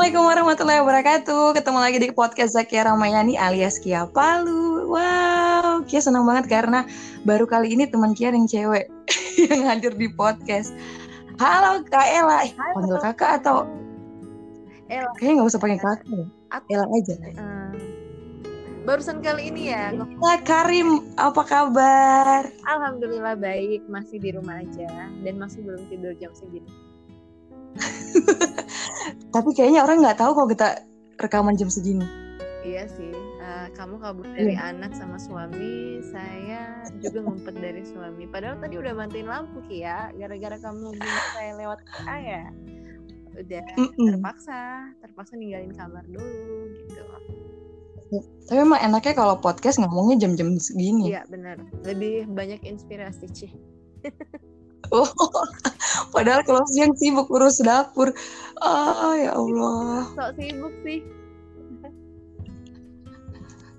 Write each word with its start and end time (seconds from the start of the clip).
Assalamualaikum 0.00 0.32
warahmatullahi 0.32 0.80
wabarakatuh. 0.80 1.44
Ketemu 1.60 1.76
lagi 1.84 1.98
di 2.00 2.08
podcast 2.08 2.56
Zakia 2.56 2.88
Ramayani 2.88 3.36
alias 3.36 3.76
Kia 3.76 4.08
Palu. 4.08 4.88
Wow, 4.88 5.84
Kia 5.84 6.00
senang 6.00 6.24
banget 6.24 6.48
karena 6.48 6.88
baru 7.28 7.44
kali 7.44 7.76
ini 7.76 7.84
teman 7.84 8.16
Kia 8.16 8.32
yang 8.32 8.48
cewek 8.48 8.88
yang 9.52 9.68
hadir 9.68 9.92
di 9.92 10.08
podcast. 10.08 10.72
Halo 11.36 11.84
Kak 11.84 12.08
Ella, 12.16 12.48
eh, 12.48 12.56
Halo. 12.56 12.72
panggil 12.80 12.96
kakak 12.96 13.44
atau 13.44 13.68
Ella. 14.88 15.12
kayaknya 15.20 15.44
nggak 15.44 15.48
usah 15.52 15.60
pakai 15.60 15.76
kakak. 15.76 16.24
Ella 16.72 16.86
aja. 16.96 17.14
Eh, 17.20 17.70
barusan 18.88 19.20
kali 19.20 19.52
ini 19.52 19.68
ya, 19.68 19.92
Halo 19.92 20.08
Karim, 20.48 21.12
apa 21.20 21.44
kabar? 21.44 22.48
alhamdulillah 22.64 23.36
baik, 23.36 23.84
masih 23.84 24.16
di 24.16 24.32
rumah 24.32 24.64
aja 24.64 25.12
dan 25.20 25.36
masih 25.36 25.60
belum 25.60 25.84
tidur 25.92 26.16
jam 26.16 26.32
segini. 26.32 26.89
Tapi 29.34 29.50
kayaknya 29.54 29.86
orang 29.86 30.02
nggak 30.02 30.18
tahu 30.18 30.32
kalau 30.34 30.48
kita 30.50 30.68
rekaman 31.20 31.54
jam 31.54 31.70
segini. 31.70 32.06
Iya 32.60 32.84
sih, 32.92 33.12
eh, 33.40 33.66
kamu 33.72 33.96
kabur 34.04 34.28
dari 34.36 34.52
anak 34.52 34.92
sama 34.92 35.16
suami, 35.16 36.04
saya 36.12 36.84
juga 37.00 37.24
ngumpet 37.24 37.56
dari 37.56 37.80
suami. 37.88 38.28
Padahal 38.28 38.60
tadi 38.60 38.76
udah 38.76 38.92
matiin 38.92 39.32
lampu 39.32 39.64
Ki 39.64 39.80
ya, 39.80 40.12
gara-gara 40.12 40.60
kamu 40.60 40.92
bilang 40.92 41.26
saya 41.32 41.52
lewat 41.56 41.80
WA 41.80 42.16
ya. 42.20 42.44
Udah 43.40 43.64
Mm-mm. 43.80 44.06
terpaksa, 44.12 44.92
terpaksa 45.00 45.40
ninggalin 45.40 45.72
kamar 45.72 46.04
dulu 46.04 46.68
gitu. 46.84 47.02
Tapi 48.50 48.58
emang 48.58 48.82
enaknya 48.82 49.14
kalau 49.16 49.38
podcast 49.40 49.80
ngomongnya 49.80 50.26
jam-jam 50.26 50.60
segini. 50.60 51.16
Iya 51.16 51.24
benar, 51.32 51.64
lebih 51.86 52.28
banyak 52.28 52.60
inspirasi 52.66 53.24
Ci. 53.32 53.48
Oh, 54.88 55.06
padahal 56.14 56.42
kalau 56.48 56.64
siang 56.72 56.96
sibuk 56.96 57.28
urus 57.28 57.60
dapur. 57.60 58.10
Ah, 58.64 59.14
ya 59.14 59.36
Allah. 59.36 60.08
Sok 60.16 60.30
sibuk 60.40 60.74
sih. 60.82 61.04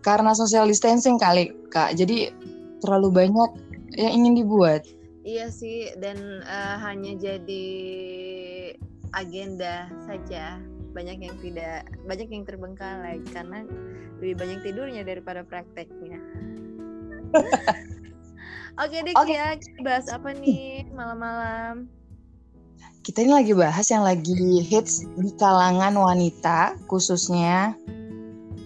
Karena 0.02 0.34
social 0.34 0.66
distancing 0.66 1.18
kali, 1.18 1.54
Kak. 1.70 1.98
Jadi 1.98 2.34
terlalu 2.82 3.10
banyak 3.26 3.50
yang 3.98 4.14
ingin 4.22 4.34
dibuat. 4.46 4.86
Iya 5.22 5.54
sih, 5.54 5.94
dan 6.02 6.42
eh, 6.42 6.76
hanya 6.82 7.14
jadi 7.18 7.68
agenda 9.14 9.86
saja. 10.10 10.58
Banyak 10.92 11.24
yang 11.24 11.38
tidak, 11.40 11.88
banyak 12.04 12.28
yang 12.28 12.44
terbengkalai 12.44 13.24
karena 13.32 13.64
lebih 14.20 14.36
banyak 14.44 14.60
tidurnya 14.66 15.08
daripada 15.08 15.46
prakteknya. 15.46 16.20
Oke 18.78 18.98
deh 19.02 19.14
Oke. 19.14 19.28
Kia, 19.28 19.56
kita 19.58 19.80
bahas 19.82 20.08
apa 20.08 20.32
nih 20.32 20.88
malam-malam? 20.92 21.92
Kita 23.02 23.26
ini 23.26 23.34
lagi 23.34 23.52
bahas 23.52 23.90
yang 23.90 24.06
lagi 24.06 24.32
hits 24.62 25.04
di 25.18 25.34
kalangan 25.36 25.92
wanita, 25.92 26.78
khususnya 26.86 27.74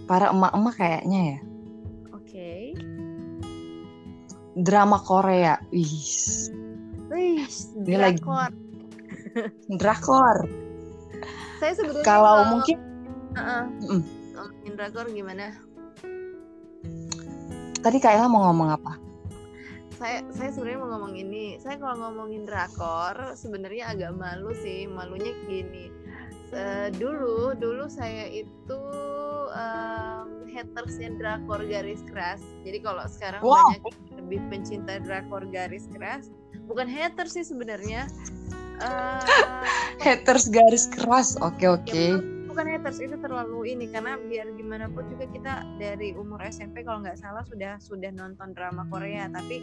para 0.06 0.30
emak-emak 0.30 0.75
kayaknya 0.75 1.20
ya. 1.25 1.39
Oke. 2.12 2.52
Drama 4.56 5.00
Korea. 5.00 5.58
Wih, 5.72 5.95
Wih, 7.08 7.47
Dia 7.81 7.97
lagi- 8.12 8.22
drakor. 9.73 10.38
Saya 11.59 11.72
sebenarnya 11.73 12.03
Kalau 12.03 12.36
mungkin 12.52 12.78
Heeh. 13.34 13.64
Mm. 13.88 14.02
ngomongin 14.36 14.73
drakor 14.75 15.06
gimana? 15.09 15.56
tadi 17.80 18.02
Kak 18.02 18.17
Ella 18.17 18.25
mau 18.25 18.50
ngomong 18.50 18.69
apa? 18.73 18.97
Saya 19.96 20.20
saya 20.32 20.50
sebenarnya 20.52 20.80
mau 20.80 20.90
ngomong 20.94 21.16
ini 21.16 21.46
saya 21.58 21.80
kalau 21.80 21.96
ngomongin 21.98 22.44
drakor 22.44 23.16
sebenarnya 23.34 23.92
agak 23.92 24.12
malu 24.14 24.52
sih 24.56 24.86
malunya 24.86 25.32
gini 25.48 25.88
Se- 26.52 26.92
dulu 26.96 27.56
dulu 27.56 27.88
saya 27.88 28.28
itu 28.28 28.82
em, 29.50 30.28
hatersnya 30.52 31.10
drakor 31.16 31.64
garis 31.66 32.03
keras 32.06 32.44
jadi 32.62 32.80
kalau 32.80 33.08
sekarang 33.08 33.40
Wow. 33.40 33.72
banyak 33.72 33.81
lebih 34.19 34.40
pencinta 34.52 35.00
drakor 35.00 35.47
garis 35.47 35.88
keras 35.92 36.28
bukan 36.68 36.88
hater 36.88 37.25
sih 37.25 37.44
sebenarnya 37.44 38.08
Eh, 38.75 39.64
Haters 40.03 40.52
garis 40.52 40.92
keras. 40.92 41.40
Oke, 41.40 41.64
oke. 41.64 41.96
ya, 41.96 42.19
bukan- 42.56 42.72
haters 42.72 43.00
itu 43.00 43.16
terlalu 43.18 43.60
ini 43.70 43.86
karena 43.86 44.16
biar 44.18 44.48
gimana 44.54 44.88
pun 44.88 45.04
juga 45.06 45.28
kita 45.28 45.54
dari 45.76 46.16
umur 46.16 46.40
SMP 46.42 46.82
kalau 46.82 47.04
nggak 47.04 47.16
salah 47.16 47.44
sudah 47.44 47.76
sudah 47.78 48.10
nonton 48.10 48.52
drama 48.52 48.88
Korea 48.88 49.28
tapi 49.28 49.60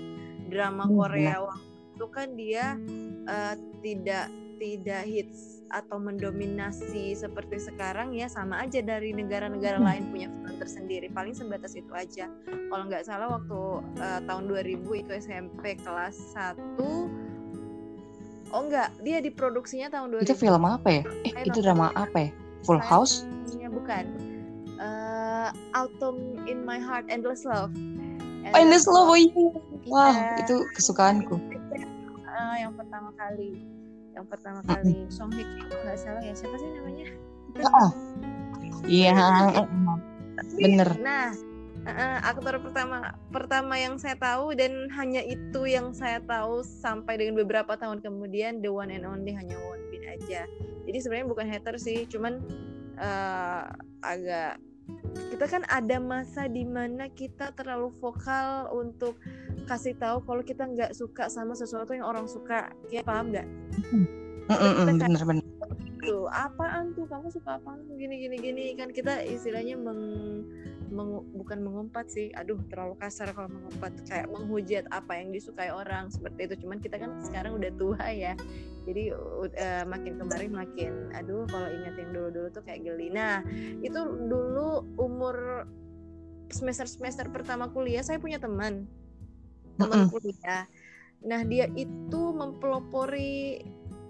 drama 0.47 0.85
Hmm, 0.85 0.95
Korea 0.95 1.41
waktu 1.41 1.65
itu 1.91 2.07
kan 2.09 2.29
dia 2.35 2.77
eh, 3.25 3.55
tidak 3.81 4.27
tidak 4.59 5.03
hits 5.03 5.41
atau 5.69 5.97
mendominasi 5.97 7.13
seperti 7.13 7.59
sekarang 7.59 8.13
ya 8.13 8.29
sama 8.29 8.61
aja 8.61 8.79
dari 8.79 9.11
negara-negara 9.11 9.77
Hmm. 9.77 9.89
lain 9.89 10.05
punya 10.07 10.29
film 10.29 10.55
tersendiri 10.55 11.09
paling 11.09 11.33
sebatas 11.33 11.73
itu 11.73 11.89
aja 11.91 12.29
kalau 12.69 12.85
nggak 12.87 13.03
salah 13.03 13.33
waktu 13.33 13.61
eh, 13.97 14.21
tahun 14.23 14.45
2000 14.47 14.69
itu 14.99 15.11
SMP 15.17 15.75
kelas 15.77 16.37
1 16.37 16.61
oh 18.53 18.61
enggak 18.61 18.93
dia 19.01 19.19
diproduksinya 19.19 19.89
tahun 19.89 20.13
2000 20.15 20.23
Itu 20.23 20.37
film 20.37 20.63
apa 20.63 20.89
ya? 20.91 21.03
Eh, 21.25 21.43
itu 21.43 21.59
drama 21.59 21.89
apa 21.91 22.19
ya? 22.21 22.31
Full 22.65 22.81
House? 22.81 23.27
Iya 23.55 23.69
bukan. 23.69 24.05
Eh, 24.78 25.49
Autumn 25.75 26.43
in 26.47 26.67
My 26.67 26.78
Heart, 26.78 27.06
Endless 27.06 27.47
Love. 27.47 27.71
Oh, 28.50 28.59
Endless 28.59 28.87
Love. 28.91 29.11
Oh, 29.11 29.19
iya. 29.19 29.47
Wah, 29.87 30.15
Iya. 30.15 30.47
itu 30.47 30.56
kesukaanku. 30.75 31.39
Eh, 32.33 32.56
yang 32.62 32.75
pertama 32.75 33.11
kali, 33.15 33.62
yang 34.15 34.27
pertama 34.27 34.61
kali 34.67 35.06
Song 35.06 35.31
Hye 35.34 35.47
Kyo 35.47 35.77
nggak 35.83 35.99
salah 35.99 36.23
ya 36.23 36.34
siapa 36.34 36.56
sih 36.59 36.69
namanya? 36.75 37.06
Ah. 37.62 37.91
Iya, 38.83 39.15
bener. 40.59 40.89
Nah, 40.99 41.31
eh, 41.87 42.19
aktor 42.27 42.59
pertama 42.59 43.15
pertama 43.31 43.75
yang 43.79 43.94
saya 44.00 44.19
tahu 44.19 44.56
dan 44.59 44.91
hanya 44.97 45.23
itu 45.23 45.69
yang 45.69 45.94
saya 45.94 46.19
tahu 46.25 46.65
sampai 46.65 47.21
dengan 47.21 47.39
beberapa 47.47 47.79
tahun 47.79 48.03
kemudian 48.03 48.59
the 48.59 48.71
one 48.73 48.91
and 48.91 49.06
only 49.06 49.31
hanya 49.31 49.55
Won 49.61 49.79
Bin 49.93 50.03
aja. 50.09 50.49
Jadi 50.82 50.98
sebenarnya 50.98 51.28
bukan 51.31 51.47
hater 51.48 51.75
sih, 51.78 52.04
cuman 52.10 52.43
eh, 52.98 53.65
agak 54.03 54.59
kita 55.31 55.44
kan 55.47 55.62
ada 55.70 55.97
masa 56.03 56.50
di 56.50 56.66
mana 56.66 57.06
kita 57.09 57.54
terlalu 57.54 57.94
vokal 58.03 58.69
untuk 58.75 59.16
kasih 59.70 59.94
tahu 59.94 60.26
kalau 60.26 60.43
kita 60.43 60.66
nggak 60.66 60.93
suka 60.93 61.31
sama 61.31 61.54
sesuatu 61.54 61.94
yang 61.94 62.06
orang 62.06 62.26
suka, 62.26 62.75
ya 62.91 63.00
paham 63.06 63.31
nggak? 63.31 63.47
Mm-mm, 64.50 64.98
Bener-bener. 64.98 65.52
Tuh 66.03 66.27
apaan 66.29 66.93
tuh? 66.93 67.07
Kamu 67.07 67.31
suka 67.31 67.57
apaan? 67.63 67.87
Gini 67.95 68.19
gini 68.27 68.37
gini. 68.37 68.65
Kan 68.75 68.91
kita 68.91 69.23
istilahnya 69.23 69.79
meng, 69.79 70.03
mengu- 70.91 71.25
bukan 71.33 71.63
mengumpat 71.63 72.11
sih. 72.11 72.35
Aduh 72.35 72.59
terlalu 72.69 72.99
kasar 72.99 73.31
kalau 73.33 73.49
mengumpat. 73.49 73.95
Kayak 74.05 74.29
menghujat 74.35 74.85
apa 74.91 75.23
yang 75.23 75.31
disukai 75.31 75.71
orang 75.71 76.11
seperti 76.11 76.51
itu. 76.51 76.67
Cuman 76.67 76.83
kita 76.83 76.99
kan 76.99 77.23
sekarang 77.23 77.57
udah 77.57 77.71
tua 77.79 78.03
ya. 78.11 78.35
Jadi 78.83 79.15
u- 79.15 79.55
eh, 79.55 79.87
makin 79.87 80.19
kemarin 80.19 80.51
makin 80.51 80.93
aduh 81.15 81.47
kalau 81.47 81.71
ingetin 81.71 82.11
dulu 82.11 82.29
dulu 82.35 82.49
tuh 82.51 82.67
kayak 82.67 82.83
geli. 82.83 83.15
Nah 83.15 83.47
itu 83.79 84.01
dulu 84.27 84.83
umur 84.99 85.67
semester 86.51 86.85
semester 86.85 87.31
pertama 87.31 87.71
kuliah 87.71 88.03
saya 88.03 88.19
punya 88.19 88.43
teman. 88.43 88.91
Teman 89.79 90.11
kuliah. 90.11 90.67
Nah 91.23 91.47
dia 91.47 91.71
itu 91.79 92.23
mempelopori 92.35 93.62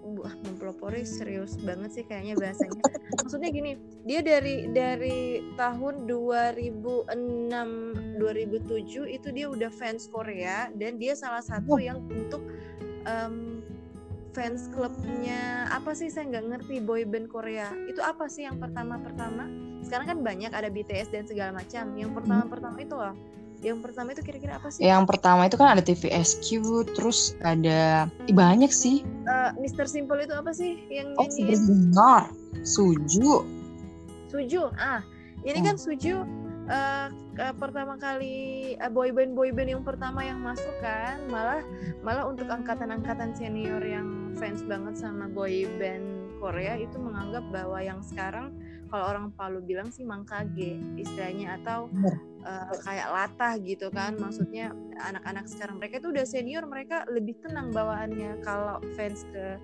wah 0.03 0.35
mempelopori 0.43 1.07
serius 1.07 1.55
banget 1.63 1.95
sih 1.95 2.03
kayaknya 2.03 2.35
bahasanya. 2.35 2.81
Maksudnya 3.23 3.49
gini 3.49 3.71
dia 4.03 4.19
dari 4.19 4.67
dari 4.69 5.39
tahun 5.55 6.05
2006 6.05 7.07
2007 8.19 9.15
itu 9.15 9.27
dia 9.31 9.47
udah 9.47 9.71
fans 9.71 10.11
Korea 10.11 10.67
dan 10.75 10.99
dia 10.99 11.15
salah 11.15 11.41
satu 11.41 11.79
yang 11.79 12.03
untuk 12.11 12.43
em, 13.07 13.63
fans 14.35 14.67
klubnya 14.73 15.69
apa 15.71 15.95
sih 15.95 16.11
saya 16.11 16.27
nggak 16.27 16.45
ngerti 16.51 16.75
boy 16.83 17.07
band 17.07 17.31
Korea. 17.31 17.71
Itu 17.87 18.03
apa 18.03 18.27
sih 18.27 18.43
yang 18.43 18.59
pertama 18.59 18.99
pertama 18.99 19.47
sekarang 19.83 20.07
kan 20.07 20.19
banyak 20.23 20.51
ada 20.51 20.67
BTS 20.67 21.11
dan 21.15 21.23
segala 21.23 21.55
macam. 21.55 21.95
Yang 21.95 22.11
pertama 22.19 22.43
pertama 22.51 22.77
itu 22.79 22.95
loh 22.95 23.15
yang 23.63 23.79
pertama 23.79 24.11
itu 24.11 24.21
kira-kira 24.21 24.59
apa 24.59 24.67
sih 24.67 24.83
Yang 24.83 25.03
pertama 25.07 25.47
itu 25.47 25.55
kan 25.55 25.71
ada 25.71 25.79
TVSQ, 25.79 26.45
terus 26.91 27.33
ada 27.39 28.05
banyak 28.27 28.69
sih. 28.69 29.01
Eh, 29.23 29.49
Mr. 29.55 29.87
Simple 29.87 30.19
itu 30.21 30.35
apa 30.35 30.51
sih 30.51 30.83
yang 30.87 31.15
Oh, 31.15 31.25
benar. 31.25 32.27
Suju. 32.61 33.47
Suju 34.27 34.67
ah 34.73 34.99
ini 35.41 35.59
kan 35.59 35.75
Suju 35.75 36.25
eh, 36.65 37.07
ke- 37.33 37.55
pertama 37.55 37.95
kali 37.95 38.35
eh, 38.73 38.89
boyband 38.89 39.31
boyband 39.31 39.69
yang 39.69 39.83
pertama 39.83 40.21
yang 40.21 40.39
masuk 40.39 40.73
kan 40.79 41.21
malah 41.27 41.61
malah 42.01 42.25
untuk 42.25 42.47
angkatan-angkatan 42.47 43.31
senior 43.31 43.79
yang 43.79 44.07
fans 44.33 44.63
banget 44.63 44.95
sama 44.95 45.27
boyband 45.27 46.03
Korea 46.37 46.75
itu 46.75 46.97
menganggap 46.97 47.45
bahwa 47.49 47.77
yang 47.77 48.01
sekarang 48.01 48.51
kalau 48.87 49.05
orang 49.07 49.25
Palu 49.33 49.59
bilang 49.59 49.89
sih 49.89 50.03
mangkage 50.03 50.77
istilahnya 50.95 51.57
atau 51.57 51.87
Eh, 52.43 52.75
kayak 52.83 53.07
latah 53.07 53.53
gitu 53.63 53.87
kan. 53.87 54.19
Maksudnya 54.19 54.75
anak-anak 54.99 55.47
sekarang 55.47 55.79
mereka 55.79 56.03
itu 56.03 56.11
udah 56.11 56.25
senior 56.27 56.67
mereka 56.67 57.07
lebih 57.07 57.39
tenang 57.39 57.71
bawaannya 57.71 58.43
kalau 58.43 58.83
fans 58.99 59.23
ke 59.31 59.55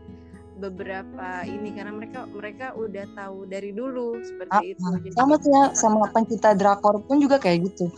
beberapa 0.63 1.43
ini. 1.43 1.75
Karena 1.75 1.91
mereka 1.91 2.23
mereka 2.31 2.71
udah 2.79 3.03
tahu 3.19 3.51
dari 3.51 3.75
dulu 3.75 4.23
seperti 4.23 4.55
Ah, 4.55 4.63
itu. 4.63 4.79
Jadi 4.79 5.09
sama 5.11 5.35
sih 5.43 5.51
ya, 5.51 5.63
sama 5.75 6.01
pencinta 6.15 6.55
drakor 6.55 7.03
pun 7.03 7.19
juga 7.19 7.35
kayak 7.35 7.67
gitu. 7.67 7.91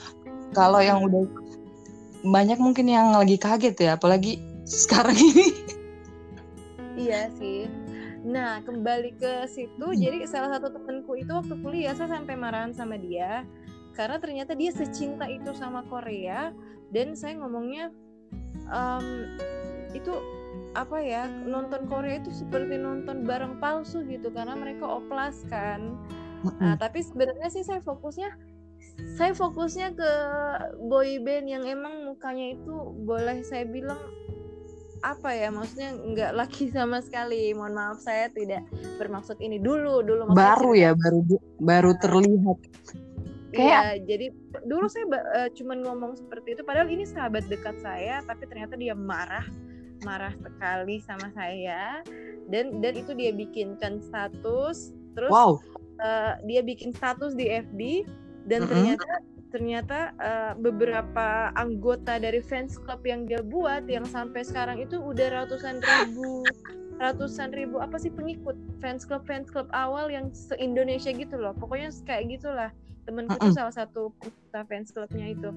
Kalau 0.57 0.81
yang 0.81 1.05
udah 1.05 1.29
banyak 2.25 2.57
mungkin 2.57 2.89
yang 2.89 3.13
lagi 3.13 3.37
kaget 3.37 3.77
ya 3.77 4.01
apalagi 4.01 4.41
sekarang 4.65 5.13
ini. 5.13 5.47
Iya 6.97 7.29
sih. 7.37 7.69
Nah, 8.21 8.61
kembali 8.61 9.17
ke 9.17 9.49
situ, 9.49 9.81
Hmm. 9.81 9.97
jadi 9.97 10.29
salah 10.29 10.53
satu 10.57 10.69
temanku 10.69 11.17
itu 11.17 11.33
waktu 11.33 11.57
kuliah 11.65 11.97
saya 11.97 12.21
sampai 12.21 12.37
marahan 12.37 12.69
sama 12.69 12.93
dia 12.93 13.41
karena 14.01 14.17
ternyata 14.17 14.57
dia 14.57 14.73
secinta 14.73 15.29
itu 15.29 15.53
sama 15.53 15.85
Korea 15.85 16.49
dan 16.89 17.13
saya 17.13 17.37
ngomongnya 17.37 17.93
em, 18.73 19.37
itu 19.93 20.09
apa 20.73 20.97
ya 21.05 21.29
nonton 21.29 21.85
Korea 21.85 22.17
itu 22.17 22.33
seperti 22.33 22.81
nonton 22.81 23.29
barang 23.29 23.61
palsu 23.61 24.01
gitu 24.09 24.33
karena 24.33 24.57
mereka 24.57 24.89
oplas 24.89 25.45
kan. 25.53 25.93
Nah, 26.57 26.73
tapi 26.81 27.05
sebenarnya 27.05 27.53
sih 27.53 27.61
saya 27.61 27.85
fokusnya 27.85 28.33
saya 29.13 29.37
fokusnya 29.37 29.93
ke 29.93 30.11
boy 30.89 31.21
band 31.21 31.45
yang 31.45 31.63
emang 31.69 32.09
mukanya 32.09 32.57
itu 32.57 32.73
boleh 33.05 33.45
saya 33.45 33.69
bilang 33.69 34.01
apa 35.01 35.33
ya 35.33 35.49
maksudnya 35.49 35.93
nggak 35.93 36.31
laki 36.33 36.69
sama 36.75 37.05
sekali. 37.05 37.53
Mohon 37.53 37.73
maaf 37.77 37.99
saya 38.01 38.33
tidak 38.33 38.65
bermaksud 38.97 39.37
ini 39.37 39.61
dulu. 39.61 40.01
Dulu 40.01 40.33
baru 40.33 40.73
ya 40.73 40.97
baru 40.97 41.19
baru 41.61 41.91
terlihat 42.01 42.57
Iya, 43.51 43.99
jadi 44.07 44.31
dulu 44.63 44.87
saya 44.87 45.05
eh, 45.11 45.49
cuman 45.55 45.83
ngomong 45.83 46.13
seperti 46.15 46.55
itu 46.55 46.61
padahal 46.63 46.87
ini 46.87 47.03
sahabat 47.03 47.45
dekat 47.51 47.75
saya 47.83 48.23
tapi 48.23 48.47
ternyata 48.47 48.79
dia 48.79 48.95
marah 48.95 49.43
marah 50.01 50.33
sekali 50.41 51.03
sama 51.03 51.29
saya. 51.35 52.01
Dan 52.49 52.83
dan 52.83 52.97
itu 52.97 53.13
dia 53.15 53.31
bikinkan 53.31 54.01
status 54.01 54.91
terus 55.15 55.31
wow. 55.31 55.59
eh, 55.99 56.33
dia 56.47 56.61
bikin 56.63 56.95
status 56.95 57.35
di 57.35 57.47
FB 57.51 58.07
dan 58.47 58.65
Mm-mm. 58.65 58.71
ternyata 58.71 59.11
ternyata 59.51 59.99
eh, 60.15 60.53
beberapa 60.55 61.51
anggota 61.59 62.17
dari 62.17 62.39
fans 62.39 62.79
club 62.79 63.03
yang 63.03 63.27
dia 63.27 63.43
buat 63.43 63.83
yang 63.85 64.07
sampai 64.07 64.47
sekarang 64.47 64.79
itu 64.79 64.95
udah 64.97 65.43
ratusan 65.43 65.83
ribu 65.83 66.47
ratusan 67.01 67.49
ribu 67.51 67.81
apa 67.81 67.97
sih 67.97 68.13
pengikut 68.13 68.53
fans 68.77 69.03
club 69.03 69.25
fans 69.25 69.49
club 69.49 69.65
awal 69.73 70.07
yang 70.07 70.29
se 70.31 70.53
Indonesia 70.61 71.09
gitu 71.09 71.35
loh. 71.35 71.57
Pokoknya 71.57 71.89
kayak 72.05 72.29
gitulah. 72.37 72.69
Temenku 73.01 73.33
itu 73.33 73.49
Mm-mm. 73.49 73.57
salah 73.57 73.73
satu 73.73 74.13
peserta 74.21 74.61
fans 74.69 74.93
clubnya 74.93 75.33
itu 75.33 75.49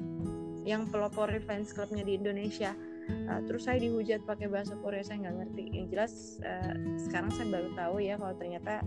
yang 0.64 0.88
pelopor 0.88 1.28
fans 1.44 1.76
clubnya 1.76 2.00
di 2.00 2.16
Indonesia. 2.16 2.72
Uh, 3.04 3.44
terus 3.44 3.68
saya 3.68 3.76
dihujat 3.84 4.24
pakai 4.24 4.48
bahasa 4.48 4.72
Korea 4.80 5.04
saya 5.04 5.28
nggak 5.28 5.36
ngerti. 5.44 5.64
Yang 5.76 5.86
jelas 5.92 6.12
uh, 6.40 6.74
sekarang 6.96 7.28
saya 7.36 7.52
baru 7.52 7.70
tahu 7.76 7.96
ya 8.00 8.16
kalau 8.16 8.34
ternyata 8.40 8.80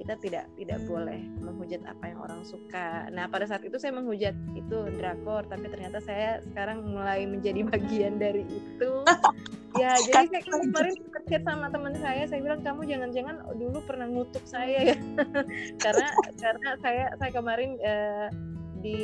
kita 0.00 0.16
tidak 0.16 0.48
tidak 0.56 0.80
boleh 0.88 1.20
menghujat 1.44 1.84
apa 1.84 2.08
yang 2.08 2.18
orang 2.24 2.40
suka. 2.40 3.04
Nah 3.12 3.28
pada 3.28 3.44
saat 3.44 3.60
itu 3.68 3.76
saya 3.76 3.92
menghujat 3.92 4.32
itu 4.56 4.78
drakor, 4.96 5.44
tapi 5.44 5.68
ternyata 5.68 6.00
saya 6.00 6.40
sekarang 6.40 6.88
mulai 6.88 7.28
menjadi 7.28 7.60
bagian 7.76 8.16
dari 8.16 8.48
itu. 8.48 9.04
ya 9.78 9.94
jadi 10.02 10.26
saya 10.26 10.42
kemarin 10.42 10.94
chat 11.30 11.42
sama 11.46 11.70
teman 11.70 11.94
saya, 12.00 12.26
saya 12.26 12.40
bilang 12.42 12.64
kamu 12.64 12.90
jangan-jangan 12.90 13.36
dulu 13.54 13.78
pernah 13.86 14.08
ngutuk 14.10 14.42
saya 14.48 14.90
ya, 14.90 14.96
karena 15.84 16.08
karena 16.42 16.70
saya 16.82 17.04
saya 17.20 17.30
kemarin 17.30 17.78
eh, 17.78 18.28
di 18.82 19.02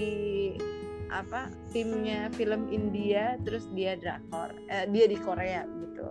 apa 1.06 1.46
timnya 1.70 2.26
film 2.34 2.66
India 2.74 3.38
terus 3.46 3.68
dia 3.78 3.94
drakor 3.94 4.50
eh, 4.72 4.88
dia 4.90 5.06
di 5.06 5.20
Korea 5.20 5.62
gitu. 5.86 6.08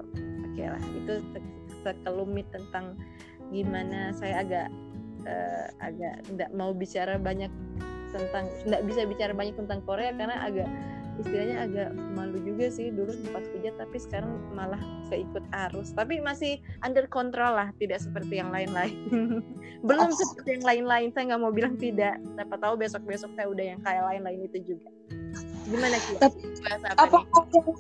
Oke 0.54 0.64
lah 0.64 0.84
itu 1.04 1.20
se- 1.36 1.54
sekelumit 1.84 2.48
tentang 2.56 2.96
gimana 3.53 4.13
saya 4.15 4.42
agak 4.42 4.68
eh, 5.25 5.68
agak 5.81 6.25
tidak 6.30 6.50
mau 6.53 6.71
bicara 6.71 7.18
banyak 7.18 7.50
tentang 8.15 8.47
tidak 8.63 8.81
bisa 8.88 9.01
bicara 9.03 9.33
banyak 9.36 9.56
tentang 9.59 9.83
Korea 9.83 10.15
karena 10.15 10.39
agak 10.39 10.69
istilahnya 11.15 11.63
agak 11.63 11.89
malu 12.12 12.36
juga 12.44 12.68
sih 12.68 12.92
dulu 12.92 13.07
sempat 13.15 13.47
hujat 13.56 13.75
tapi 13.80 13.97
sekarang 14.00 14.36
malah 14.51 14.80
keikut 15.07 15.44
arus. 15.71 15.95
Tapi 15.95 16.19
masih 16.19 16.59
under 16.83 17.07
control 17.07 17.56
lah 17.56 17.71
tidak 17.80 18.03
seperti 18.03 18.44
yang 18.44 18.51
lain-lain. 18.51 18.95
Belum 19.88 20.12
Oh. 20.12 20.15
seperti 20.15 20.59
yang 20.59 20.65
lain-lain 20.68 21.15
saya 21.15 21.24
nggak 21.31 21.41
mau 21.41 21.56
bilang 21.56 21.80
tidak. 21.80 22.19
Siapa 22.36 22.56
tahu 22.59 22.74
besok-besok 22.75 23.31
saya 23.39 23.48
udah 23.48 23.65
yang 23.75 23.80
kayak 23.80 24.03
lain-lain 24.12 24.39
itu 24.44 24.75
juga. 24.75 24.89
Gimana 25.65 25.98
Kia? 25.98 26.19
Tapi 26.19 26.39
apa, 27.00 27.18
apa 27.24 27.71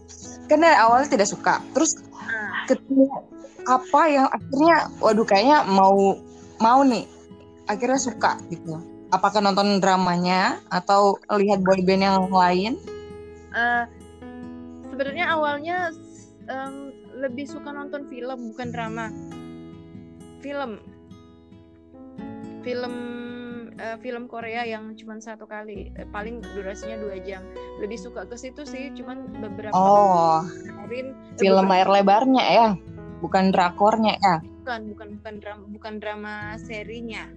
karena 0.49 0.69
awalnya 0.87 1.09
tidak 1.11 1.29
suka 1.29 1.61
terus 1.75 2.01
Ah, 2.25 2.65
ketemu 2.65 3.05
apa 3.65 4.01
yang 4.09 4.27
akhirnya 4.29 4.77
waduh 5.01 5.25
kayaknya 5.25 5.65
mau 5.65 6.17
mau 6.61 6.81
nih. 6.85 7.05
Akhirnya 7.65 7.97
suka 7.97 8.37
gitu. 8.53 8.77
Apakah 9.09 9.41
nonton 9.41 9.81
dramanya 9.81 10.61
atau 10.69 11.17
lihat 11.33 11.65
boyband 11.65 12.03
yang 12.05 12.29
lain? 12.29 12.73
Eh, 13.55 13.83
sebenarnya 14.93 15.25
awalnya 15.33 15.89
em, 16.45 16.93
lebih 17.17 17.49
suka 17.49 17.73
nonton 17.73 18.05
film 18.05 18.53
bukan 18.53 18.69
drama. 18.69 19.09
Film. 20.45 20.77
Film 22.61 22.95
eh, 23.81 23.97
film 24.01 24.29
Korea 24.29 24.61
yang 24.61 24.93
cuma 24.93 25.17
satu 25.17 25.49
kali. 25.49 25.89
Eh, 25.97 26.05
paling 26.13 26.45
durasinya 26.53 27.01
dua 27.01 27.17
jam. 27.25 27.41
Lebih 27.81 27.97
suka 27.97 28.29
ke 28.29 28.37
situ 28.37 28.61
sih 28.61 28.93
cuman 28.93 29.25
beberapa 29.41 29.73
oh. 29.73 30.45
kemarin 30.45 31.17
eh, 31.17 31.39
film 31.41 31.65
beberapa- 31.65 31.73
layar 31.73 31.89
lebarnya 31.89 32.45
ya 32.45 32.67
bukan 33.19 33.51
drakornya 33.51 34.19
ya? 34.19 34.35
Bukan 34.63 34.81
bukan 34.95 35.07
bukan 35.21 35.35
drama 35.39 35.63
bukan 35.69 35.93
drama 36.01 36.33
serinya. 36.59 37.29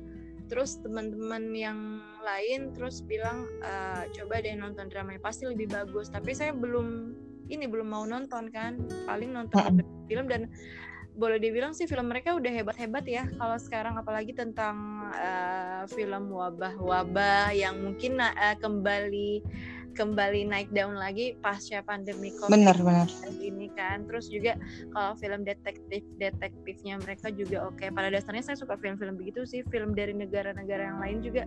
Terus 0.49 0.81
teman-teman 0.81 1.53
yang 1.53 2.01
lain 2.25 2.73
terus 2.73 3.05
bilang 3.05 3.45
"Eh, 3.61 4.09
coba 4.17 4.41
deh 4.41 4.57
nonton 4.57 4.89
dramanya 4.89 5.21
pasti 5.21 5.45
lebih 5.45 5.69
bagus. 5.69 6.09
Tapi 6.09 6.33
saya 6.33 6.57
belum 6.57 7.13
ini 7.53 7.65
belum 7.69 7.89
mau 7.89 8.05
nonton 8.09 8.49
kan. 8.49 8.81
Paling 9.05 9.31
nonton 9.33 9.61
beberapa 9.61 10.05
film 10.09 10.27
dan 10.27 10.43
boleh 11.19 11.43
dibilang 11.43 11.75
sih 11.75 11.91
film 11.91 12.07
mereka 12.07 12.33
udah 12.33 12.49
hebat-hebat 12.49 13.05
ya. 13.05 13.27
Kalau 13.27 13.59
sekarang 13.59 13.99
apalagi 13.99 14.33
tentang 14.33 15.11
eh, 15.13 15.83
film 15.91 16.33
wabah-wabah 16.33 17.53
yang 17.53 17.77
mungkin 17.83 18.23
eh, 18.23 18.57
kembali 18.57 19.43
kembali 19.99 20.47
naik 20.47 20.71
daun 20.71 20.95
lagi 20.95 21.35
pasca 21.43 21.83
pandemi 21.83 22.31
COVID 22.39 22.55
benar 22.55 22.79
benar. 22.79 23.11
ini 23.43 23.67
kan. 23.75 24.07
Terus 24.07 24.31
juga 24.31 24.55
kalau 24.95 25.19
film 25.19 25.43
detektif 25.43 26.07
detektifnya 26.23 27.03
mereka 27.03 27.35
juga 27.35 27.67
oke. 27.67 27.83
Pada 27.91 28.15
dasarnya 28.15 28.47
saya 28.47 28.55
suka 28.55 28.79
film-film 28.79 29.19
begitu 29.19 29.43
sih. 29.43 29.67
Film 29.67 29.99
dari 29.99 30.15
negara-negara 30.15 30.95
yang 30.95 30.99
lain 31.03 31.19
juga. 31.27 31.43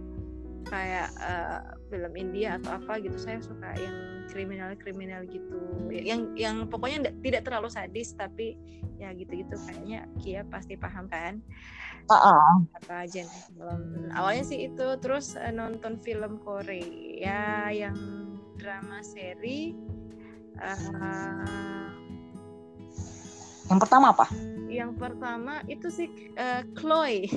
Kayak 0.68 1.10
eh, 1.18 1.60
film 1.90 2.14
India 2.20 2.60
atau 2.62 2.78
apa 2.78 3.02
gitu 3.02 3.18
saya 3.18 3.40
suka 3.40 3.72
yang 3.80 4.28
kriminal-kriminal 4.30 5.24
gitu. 5.32 5.88
Yang 5.88 6.36
yang 6.36 6.68
pokoknya 6.68 7.16
tidak 7.24 7.48
terlalu 7.48 7.72
sadis 7.72 8.12
tapi 8.14 8.60
ya 9.00 9.10
gitu-gitu 9.16 9.58
kayaknya 9.66 10.06
Kia 10.22 10.46
pasti 10.46 10.76
paham 10.76 11.08
kan? 11.10 11.40
Ah, 12.10 12.34
ah. 12.34 12.54
apa 12.82 13.06
aja 13.06 13.22
nih 13.24 13.44
belum 13.56 14.10
awalnya 14.18 14.44
sih 14.44 14.68
itu 14.68 14.88
terus 15.00 15.38
eh, 15.38 15.54
nonton 15.54 16.02
film 16.02 16.42
Korea 16.42 17.70
yang 17.70 17.94
drama 18.62 19.02
seri 19.02 19.74
eh, 20.62 21.82
yang 23.74 23.80
pertama 23.82 24.14
apa? 24.14 24.30
yang 24.72 24.94
pertama 24.96 25.66
itu 25.68 25.90
sih 25.92 26.08
eh, 26.38 26.64
Chloe. 26.78 27.28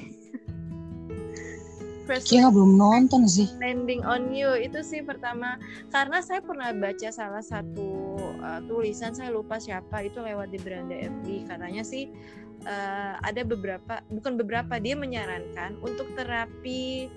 First 2.05 2.29
belum 2.29 2.77
nonton 2.77 3.25
sih. 3.25 3.49
Landing 3.65 4.05
on 4.05 4.29
You 4.29 4.53
itu 4.61 4.85
sih 4.85 5.01
pertama. 5.01 5.57
Karena 5.89 6.21
saya 6.21 6.45
pernah 6.45 6.69
baca 6.77 7.09
salah 7.09 7.41
satu 7.41 8.21
uh, 8.45 8.61
tulisan 8.69 9.17
saya 9.17 9.33
lupa 9.33 9.57
siapa 9.57 10.05
itu 10.05 10.21
lewat 10.21 10.53
di 10.53 10.61
beranda 10.61 10.93
FB 10.93 11.49
katanya 11.49 11.81
sih 11.81 12.13
uh, 12.69 13.17
ada 13.25 13.41
beberapa 13.43 14.05
bukan 14.13 14.37
beberapa 14.37 14.77
dia 14.77 14.95
menyarankan 14.95 15.81
untuk 15.81 16.13
terapi 16.13 17.09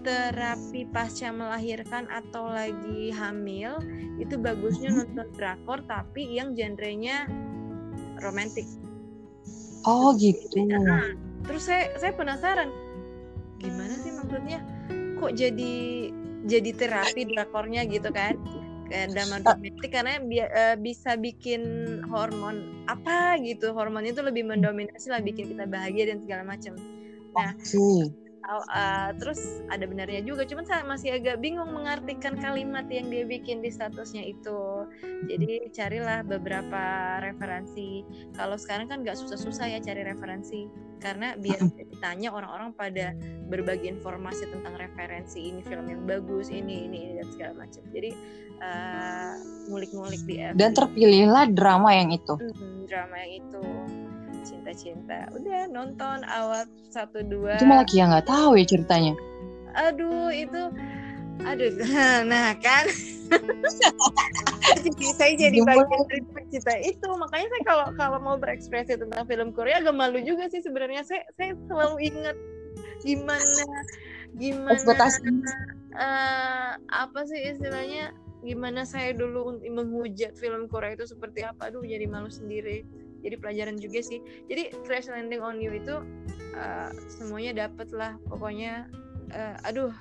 terapi 0.00 0.88
pasca 0.88 1.28
melahirkan 1.28 2.08
atau 2.08 2.48
lagi 2.48 3.12
hamil 3.12 3.76
itu 4.16 4.36
bagusnya 4.40 4.92
nonton 4.92 5.28
drakor 5.36 5.84
tapi 5.84 6.40
yang 6.40 6.56
genrenya 6.56 7.28
romantis 8.20 8.80
oh 9.88 10.12
gitu. 10.16 10.60
Nah, 10.68 11.16
terus 11.48 11.68
saya 11.68 11.96
saya 11.96 12.12
penasaran 12.12 12.68
gimana 13.60 13.96
sih 14.00 14.12
maksudnya? 14.12 14.60
Kok 15.20 15.32
jadi 15.36 15.74
jadi 16.48 16.70
terapi 16.72 17.28
drakornya 17.28 17.84
gitu 17.88 18.08
kan? 18.12 18.36
Drama 18.90 19.38
romantis 19.38 19.86
karena 19.86 20.18
bi- 20.18 20.42
eh, 20.42 20.76
bisa 20.80 21.14
bikin 21.14 21.62
hormon 22.10 22.84
apa 22.90 23.38
gitu 23.38 23.70
hormon 23.70 24.02
itu 24.02 24.18
lebih 24.18 24.48
mendominasi 24.48 25.12
lah 25.14 25.22
bikin 25.22 25.54
kita 25.54 25.64
bahagia 25.68 26.10
dan 26.10 26.18
segala 26.24 26.42
macam. 26.42 26.74
Oke. 27.36 28.29
Uh, 28.58 29.10
terus 29.14 29.62
ada 29.70 29.86
benarnya 29.86 30.26
juga 30.26 30.42
cuman 30.42 30.66
saya 30.66 30.82
masih 30.82 31.14
agak 31.14 31.38
bingung 31.38 31.70
mengartikan 31.70 32.34
kalimat 32.34 32.82
yang 32.90 33.06
dia 33.06 33.22
bikin 33.22 33.62
di 33.62 33.70
statusnya 33.70 34.26
itu. 34.26 34.90
Jadi 35.30 35.70
carilah 35.70 36.26
beberapa 36.26 36.82
referensi. 37.22 38.02
Kalau 38.34 38.58
sekarang 38.58 38.90
kan 38.90 39.06
nggak 39.06 39.14
susah-susah 39.14 39.70
ya 39.70 39.78
cari 39.78 40.02
referensi 40.02 40.66
karena 40.98 41.38
biar 41.38 41.62
ditanya 41.94 42.34
orang-orang 42.34 42.74
pada 42.74 43.14
berbagi 43.46 43.86
informasi 43.88 44.50
tentang 44.50 44.74
referensi 44.76 45.46
ini 45.46 45.62
film 45.62 45.86
yang 45.86 46.02
bagus 46.04 46.50
ini 46.50 46.90
ini, 46.90 47.00
dan 47.22 47.28
segala 47.30 47.52
macam. 47.66 47.82
Jadi 47.94 48.10
uh, 48.58 49.34
ngulik-ngulik 49.70 50.22
di 50.26 50.34
FB. 50.42 50.58
dan 50.58 50.70
terpilihlah 50.74 51.46
drama 51.54 51.94
yang 51.94 52.10
itu. 52.10 52.34
Hmm, 52.34 52.84
drama 52.90 53.14
yang 53.22 53.32
itu 53.46 53.64
cinta-cinta. 54.42 55.28
Udah 55.36 55.68
nonton 55.70 56.24
awal 56.26 56.66
satu 56.90 57.22
dua. 57.24 57.60
Itu 57.60 57.68
malah 57.68 57.86
Kia 57.86 58.04
nggak 58.08 58.26
tahu 58.26 58.58
ya 58.58 58.64
ceritanya. 58.66 59.14
Aduh 59.76 60.30
itu 60.34 60.62
aduh. 61.44 61.72
Nah 62.30 62.56
kan. 62.60 62.84
Saya 65.18 65.32
jadi 65.38 65.62
bagian 65.62 66.02
dari 66.10 66.22
cerita 66.50 66.74
itu. 66.82 67.08
Makanya 67.08 67.46
saya 67.46 67.62
kalau 67.62 67.86
kalau 67.94 68.18
mau 68.18 68.36
berekspresi 68.36 68.98
tentang 68.98 69.22
film 69.30 69.54
Korea 69.54 69.78
agak 69.78 69.94
malu 69.94 70.18
juga 70.18 70.50
sih 70.50 70.58
sebenarnya. 70.58 71.06
Saya 71.06 71.22
saya 71.38 71.54
selalu 71.70 72.10
ingat 72.10 72.36
gimana 73.00 73.64
gimana 74.36 74.76
uh, 75.94 76.70
apa 76.90 77.20
sih 77.26 77.38
istilahnya? 77.54 78.14
Gimana 78.40 78.82
saya 78.88 79.14
dulu 79.14 79.62
menghujat 79.62 80.34
film 80.38 80.66
Korea 80.66 80.98
itu 80.98 81.06
seperti 81.06 81.46
apa? 81.46 81.70
Aduh 81.70 81.86
jadi 81.86 82.06
malu 82.10 82.30
sendiri 82.30 82.82
jadi 83.20 83.36
pelajaran 83.36 83.76
juga 83.76 84.00
sih. 84.00 84.18
Jadi 84.48 84.74
crash 84.84 85.08
landing 85.08 85.40
on 85.40 85.60
you 85.60 85.72
itu 85.72 86.02
uh, 86.56 86.90
semuanya 87.08 87.68
dapet 87.68 87.92
lah. 87.92 88.16
Pokoknya 88.28 88.88
uh, 89.32 89.56
aduh 89.68 89.92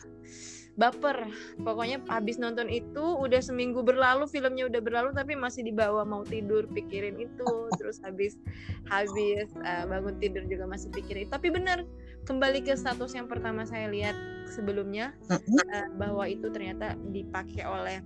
baper. 0.80 1.28
Pokoknya 1.60 2.00
habis 2.08 2.40
nonton 2.40 2.72
itu 2.72 3.04
udah 3.20 3.44
seminggu 3.44 3.84
berlalu 3.84 4.26
filmnya 4.32 4.72
udah 4.72 4.80
berlalu 4.80 5.12
tapi 5.12 5.36
masih 5.36 5.68
dibawa 5.68 6.08
mau 6.08 6.24
tidur 6.24 6.66
pikirin 6.72 7.20
itu. 7.20 7.50
Terus 7.80 8.00
habis 8.02 8.40
habis 8.88 9.52
uh, 9.62 9.84
bangun 9.86 10.16
tidur 10.24 10.48
juga 10.48 10.66
masih 10.66 10.88
pikirin. 10.96 11.28
Tapi 11.28 11.52
benar 11.52 11.84
kembali 12.24 12.64
ke 12.64 12.76
status 12.80 13.12
yang 13.16 13.28
pertama 13.28 13.68
saya 13.68 13.92
lihat 13.92 14.16
sebelumnya 14.48 15.14
uh, 15.30 15.88
bahwa 16.00 16.26
itu 16.26 16.48
ternyata 16.50 16.96
dipakai 17.12 17.64
oleh 17.68 18.00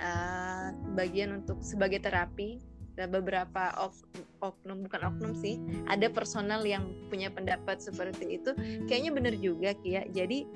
uh, 0.00 0.72
bagian 0.96 1.42
untuk 1.42 1.60
sebagai 1.60 2.00
terapi 2.00 2.58
ada 2.94 3.10
beberapa 3.10 3.74
ok, 3.74 3.94
oknum 4.38 4.86
bukan 4.86 5.10
oknum 5.10 5.34
sih 5.34 5.58
ada 5.90 6.06
personal 6.06 6.62
yang 6.62 6.86
punya 7.10 7.26
pendapat 7.26 7.82
seperti 7.82 8.38
itu. 8.38 8.54
Kayaknya 8.86 9.10
bener 9.10 9.34
juga 9.38 9.70
Kia. 9.82 10.06
Jadi 10.14 10.46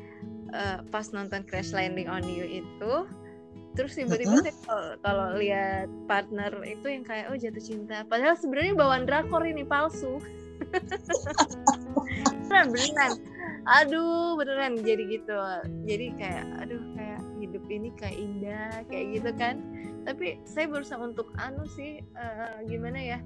uh, 0.54 0.86
pas 0.88 1.10
nonton 1.10 1.42
Crash 1.42 1.74
Landing 1.74 2.06
on 2.06 2.22
You 2.22 2.62
itu 2.62 2.94
terus 3.74 3.94
tiba-tiba 3.94 4.42
saya 4.42 4.98
kalau 5.06 5.38
lihat 5.38 5.86
partner 6.10 6.50
itu 6.66 6.86
yang 6.90 7.06
kayak 7.06 7.30
oh 7.30 7.38
jatuh 7.38 7.62
cinta. 7.62 8.02
Padahal 8.06 8.34
sebenarnya 8.34 8.74
bawaan 8.74 9.06
drakor 9.06 9.42
ini 9.42 9.62
palsu. 9.66 10.18
Beneran 12.48 12.74
beneran. 12.74 13.12
Aduh 13.68 14.34
beneran. 14.34 14.78
Jadi 14.82 15.20
gitu. 15.20 15.38
Jadi 15.86 16.06
kayak 16.18 16.46
aduh 16.64 16.82
kayak 16.98 17.22
hidup 17.48 17.64
ini 17.72 17.88
kayak 17.96 18.16
indah 18.20 18.72
kayak 18.92 19.06
gitu 19.16 19.30
kan. 19.34 19.56
Tapi 20.04 20.40
saya 20.44 20.68
berusaha 20.68 21.00
untuk 21.00 21.32
anu 21.40 21.64
sih 21.64 22.04
uh, 22.16 22.60
gimana 22.68 23.00
ya 23.00 23.18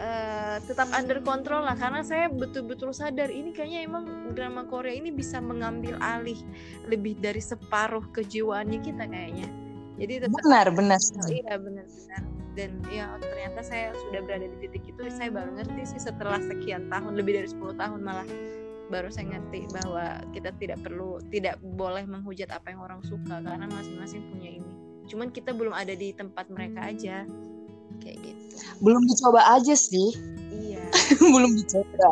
uh, 0.00 0.56
tetap 0.64 0.88
under 0.96 1.20
control 1.20 1.62
lah. 1.68 1.76
Karena 1.76 2.00
saya 2.00 2.32
betul-betul 2.32 2.90
sadar 2.96 3.28
ini 3.28 3.52
kayaknya 3.52 3.84
emang 3.84 4.32
drama 4.32 4.64
Korea 4.66 4.96
ini 4.96 5.12
bisa 5.12 5.38
mengambil 5.38 6.00
alih 6.00 6.40
lebih 6.88 7.20
dari 7.20 7.40
separuh 7.44 8.08
kejiwaannya 8.16 8.78
kita 8.80 9.04
kayaknya. 9.06 9.48
Jadi 10.00 10.12
tetap 10.24 10.40
benar 10.40 10.66
benar 10.72 11.00
iya 11.28 11.54
benar 11.60 11.84
benar. 11.84 12.22
Dan 12.50 12.70
ya 12.90 13.06
ternyata 13.20 13.60
saya 13.62 13.94
sudah 13.94 14.20
berada 14.26 14.48
di 14.48 14.56
titik 14.64 14.82
itu. 14.90 15.00
Saya 15.12 15.30
baru 15.30 15.54
ngerti 15.54 15.96
sih 15.96 16.00
setelah 16.02 16.40
sekian 16.40 16.88
tahun 16.88 17.14
lebih 17.14 17.38
dari 17.38 17.48
10 17.48 17.78
tahun 17.78 18.00
malah 18.02 18.26
baru 18.90 19.08
saya 19.08 19.38
ngerti 19.38 19.70
bahwa 19.70 20.20
kita 20.34 20.50
tidak 20.58 20.82
perlu 20.82 21.22
tidak 21.30 21.56
boleh 21.62 22.02
menghujat 22.04 22.50
apa 22.50 22.74
yang 22.74 22.82
orang 22.82 23.00
suka 23.06 23.38
karena 23.40 23.66
masing-masing 23.70 24.26
punya 24.28 24.50
ini. 24.58 24.72
Cuman 25.06 25.30
kita 25.30 25.54
belum 25.54 25.72
ada 25.72 25.94
di 25.94 26.10
tempat 26.10 26.50
mereka 26.50 26.90
aja. 26.90 27.24
Kayak 28.02 28.18
gitu. 28.26 28.54
Belum 28.82 29.02
dicoba 29.06 29.40
aja 29.54 29.74
sih. 29.78 30.10
Iya. 30.50 30.82
Belum 31.34 31.52
dicoba. 31.54 32.10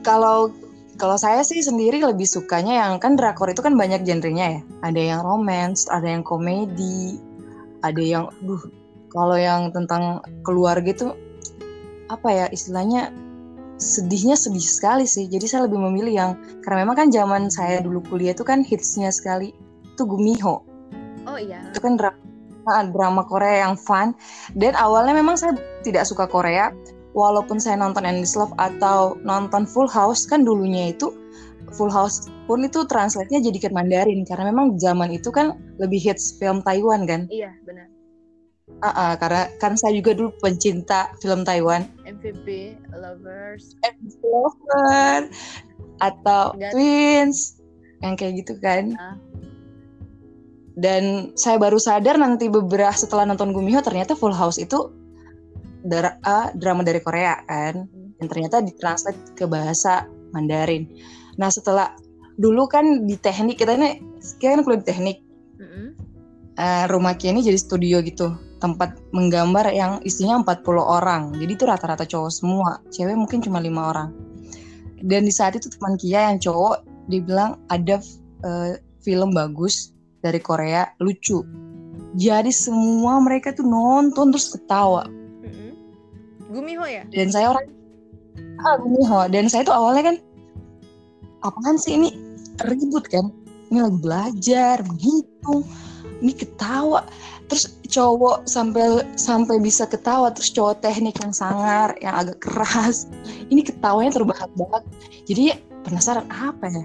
Kalau 0.00 0.50
kalau 0.96 1.16
saya 1.16 1.40
sih 1.44 1.64
sendiri 1.64 2.00
lebih 2.00 2.28
sukanya 2.28 2.84
yang 2.84 3.00
kan 3.00 3.16
drakor 3.16 3.48
itu 3.48 3.60
kan 3.60 3.76
banyak 3.76 4.04
genrenya 4.04 4.58
ya. 4.58 4.60
Ada 4.84 5.00
yang 5.00 5.20
romance 5.20 5.88
ada 5.92 6.08
yang 6.08 6.24
komedi 6.24 7.20
ada 7.80 8.00
yang 8.00 8.24
duh 8.44 8.60
kalau 9.10 9.34
yang 9.34 9.72
tentang 9.74 10.22
keluarga 10.46 10.86
itu 10.86 11.08
apa 12.10 12.28
ya 12.30 12.46
istilahnya 12.52 13.10
sedihnya 13.80 14.36
sedih 14.36 14.62
sekali 14.62 15.08
sih 15.08 15.24
jadi 15.26 15.46
saya 15.48 15.60
lebih 15.64 15.80
memilih 15.80 16.12
yang 16.12 16.30
karena 16.60 16.84
memang 16.84 16.96
kan 17.00 17.08
zaman 17.08 17.48
saya 17.48 17.80
dulu 17.80 18.04
kuliah 18.04 18.36
itu 18.36 18.44
kan 18.44 18.60
hitsnya 18.60 19.08
sekali 19.08 19.56
itu 19.96 20.04
Gumiho 20.04 20.70
Oh 21.28 21.36
iya. 21.36 21.60
Itu 21.68 21.80
kan 21.82 22.00
drama, 22.00 22.16
ah, 22.70 22.84
drama 22.88 23.22
Korea 23.26 23.68
yang 23.68 23.74
fun. 23.76 24.16
Dan 24.56 24.72
awalnya 24.78 25.12
memang 25.12 25.36
saya 25.36 25.56
tidak 25.84 26.08
suka 26.08 26.24
Korea. 26.30 26.72
Walaupun 27.10 27.58
saya 27.58 27.74
nonton 27.74 28.06
Endless 28.06 28.38
Love 28.38 28.54
atau 28.62 29.18
nonton 29.26 29.66
Full 29.66 29.90
House 29.90 30.30
kan 30.30 30.46
dulunya 30.46 30.94
itu 30.94 31.10
Full 31.74 31.90
House 31.90 32.30
pun 32.46 32.62
itu 32.62 32.86
translate-nya 32.86 33.42
jadi 33.42 33.58
ke 33.58 33.68
Mandarin 33.74 34.22
karena 34.22 34.54
memang 34.54 34.78
zaman 34.78 35.10
itu 35.10 35.34
kan 35.34 35.58
lebih 35.82 35.98
hits 35.98 36.38
film 36.38 36.62
Taiwan 36.62 37.10
kan. 37.10 37.26
Iya 37.26 37.50
benar. 37.66 37.90
Uh, 38.80 38.88
uh, 38.88 39.12
karena 39.20 39.44
kan 39.60 39.76
saya 39.76 39.92
juga 39.92 40.16
dulu 40.16 40.32
pencinta 40.40 41.12
film 41.20 41.44
Taiwan. 41.44 41.84
MVP 42.08 42.80
Lovers. 42.96 43.76
MVP 43.84 44.20
Lovers 44.24 45.28
atau. 46.00 46.56
Twins 46.72 47.60
yang 48.00 48.16
kayak 48.16 48.40
gitu 48.40 48.56
kan. 48.56 48.96
Uh 48.96 49.30
dan 50.80 51.34
saya 51.36 51.60
baru 51.60 51.76
sadar 51.76 52.16
nanti 52.16 52.48
beberapa 52.48 52.96
setelah 52.96 53.28
nonton 53.28 53.52
Gumiho 53.52 53.84
ternyata 53.84 54.16
Full 54.16 54.32
House 54.32 54.56
itu 54.56 54.88
dra 55.84 56.16
uh, 56.24 56.48
drama 56.56 56.80
dari 56.80 57.04
Korea 57.04 57.36
kan 57.44 57.84
dan 58.20 58.26
ternyata 58.28 58.64
ditranslate 58.64 59.36
ke 59.36 59.44
bahasa 59.44 60.08
Mandarin. 60.32 60.88
Nah 61.36 61.52
setelah 61.52 61.92
dulu 62.40 62.64
kan 62.64 63.04
di 63.04 63.20
teknik 63.20 63.60
kita 63.60 63.76
ini 63.76 64.00
kita 64.40 64.56
kan 64.56 64.62
kuliah 64.64 64.80
di 64.80 64.86
teknik 64.88 65.18
uh, 66.56 66.84
rumah 66.88 67.12
Kia 67.16 67.36
ini 67.36 67.44
jadi 67.44 67.60
studio 67.60 68.00
gitu 68.00 68.32
tempat 68.60 69.00
menggambar 69.10 69.72
yang 69.72 69.98
isinya 70.04 70.44
40 70.44 70.78
orang 70.78 71.22
jadi 71.40 71.52
itu 71.56 71.64
rata-rata 71.64 72.04
cowok 72.04 72.30
semua 72.30 72.78
cewek 72.92 73.16
mungkin 73.16 73.40
cuma 73.40 73.58
lima 73.58 73.90
orang 73.90 74.12
dan 75.00 75.24
di 75.24 75.32
saat 75.32 75.56
itu 75.56 75.72
teman 75.72 75.96
Kia 75.96 76.28
yang 76.32 76.38
cowok 76.38 76.84
dia 77.08 77.20
bilang 77.24 77.56
ada 77.72 77.98
uh, 78.44 78.76
film 79.00 79.32
bagus 79.32 79.96
dari 80.20 80.38
Korea 80.38 80.92
lucu. 81.00 81.40
Jadi 82.20 82.52
semua 82.52 83.18
mereka 83.22 83.54
tuh 83.56 83.64
nonton 83.64 84.34
terus 84.34 84.52
ketawa. 84.52 85.08
Mm-hmm. 85.42 85.70
Gumiho 86.52 86.84
ya? 86.84 87.02
Dan 87.08 87.32
saya 87.32 87.56
orang 87.56 87.66
ah 88.60 88.76
Gumiho 88.76 89.20
dan 89.32 89.48
saya 89.48 89.64
tuh 89.64 89.72
awalnya 89.72 90.12
kan 90.12 90.16
apaan 91.40 91.80
sih 91.80 91.96
ini 91.96 92.08
ribut 92.68 93.08
kan? 93.08 93.32
Ini 93.70 93.86
lagi 93.86 93.98
belajar, 94.02 94.76
menghitung, 94.82 95.62
ini 96.20 96.32
ketawa. 96.34 97.06
Terus 97.50 97.64
cowok 97.90 98.46
sampai 98.46 99.02
sampai 99.18 99.58
bisa 99.58 99.82
ketawa, 99.90 100.30
terus 100.30 100.54
cowok 100.54 100.86
teknik 100.86 101.18
yang 101.18 101.34
sangar, 101.34 101.98
yang 101.98 102.14
agak 102.14 102.38
keras. 102.38 103.10
Ini 103.50 103.66
ketawanya 103.66 104.22
terbahak-bahak. 104.22 104.86
Jadi 105.26 105.58
penasaran 105.82 106.30
apa 106.30 106.70
ya? 106.70 106.84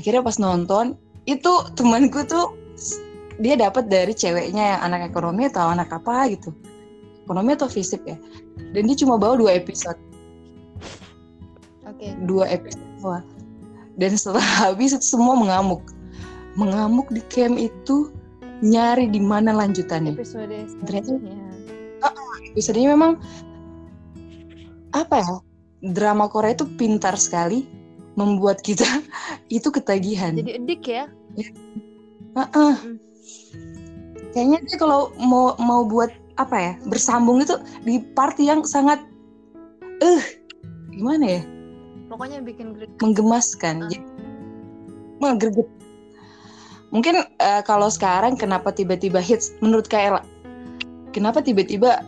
Akhirnya 0.00 0.24
pas 0.24 0.40
nonton, 0.40 0.96
itu 1.28 1.52
temanku 1.76 2.24
tuh 2.24 2.56
dia 3.40 3.56
dapat 3.56 3.88
dari 3.88 4.12
ceweknya 4.12 4.76
yang 4.76 4.80
anak 4.92 5.08
ekonomi 5.12 5.48
atau 5.48 5.72
anak 5.72 5.88
apa 5.92 6.28
gitu 6.28 6.52
ekonomi 7.24 7.56
atau 7.56 7.68
fisik 7.72 8.04
ya 8.04 8.16
dan 8.76 8.82
dia 8.84 8.96
cuma 9.00 9.16
bawa 9.16 9.40
dua 9.40 9.56
episode 9.56 9.96
oke 11.88 11.96
okay. 11.96 12.12
dua 12.28 12.44
episode 12.52 13.24
dan 13.96 14.12
setelah 14.12 14.44
habis 14.60 14.92
itu 14.92 15.06
semua 15.16 15.32
mengamuk 15.38 15.80
mengamuk 16.52 17.08
di 17.08 17.24
camp 17.32 17.56
itu 17.56 18.12
nyari 18.60 19.08
di 19.08 19.20
mana 19.20 19.56
lanjutannya 19.56 20.16
episode 20.16 20.52
ternyata 20.84 21.16
uh, 22.04 22.36
episodenya 22.52 22.92
memang 22.96 23.16
apa 24.92 25.16
ya 25.22 25.34
drama 25.96 26.28
Korea 26.28 26.52
itu 26.52 26.68
pintar 26.76 27.16
sekali 27.16 27.64
membuat 28.18 28.60
kita 28.60 28.84
itu 29.56 29.70
ketagihan. 29.72 30.36
Jadi 30.36 30.60
edik 30.60 30.82
ya? 30.84 31.08
Uh 32.36 32.42
-uh. 32.52 32.74
Mm. 32.84 32.98
Kayaknya 34.30 34.58
dia 34.66 34.76
kalau 34.78 35.10
mau 35.18 35.56
mau 35.58 35.82
buat 35.86 36.12
apa 36.38 36.56
ya 36.56 36.72
bersambung 36.86 37.42
itu 37.42 37.58
di 37.84 38.00
part 38.14 38.38
yang 38.38 38.62
sangat 38.62 39.02
eh 40.00 40.06
uh, 40.06 40.24
gimana 40.94 41.38
ya 41.38 41.42
pokoknya 42.08 42.38
bikin 42.40 42.72
greget. 42.72 42.96
menggemaskan 42.98 43.76
Ah. 43.84 43.88
Jadi, 43.92 43.98
menggreget 45.20 45.68
mungkin 46.90 47.22
eh, 47.22 47.62
kalau 47.66 47.88
sekarang 47.88 48.34
kenapa 48.34 48.74
tiba-tiba 48.74 49.22
hits 49.22 49.54
menurut 49.62 49.86
Kaela 49.86 50.22
kenapa 51.10 51.42
tiba-tiba 51.42 52.06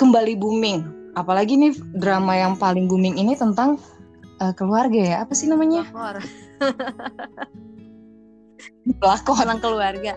kembali 0.00 0.40
booming? 0.40 1.12
Apalagi 1.14 1.60
nih 1.60 1.76
drama 2.00 2.32
yang 2.32 2.56
paling 2.56 2.88
booming 2.88 3.20
ini 3.20 3.36
tentang 3.36 3.76
eh, 4.40 4.52
keluarga 4.56 4.96
ya. 4.96 5.16
Apa 5.22 5.36
sih 5.36 5.46
namanya? 5.52 5.84
Pelakor. 5.92 6.16
pelakor. 9.00 9.36
Tentang 9.36 9.60
keluarga. 9.60 10.12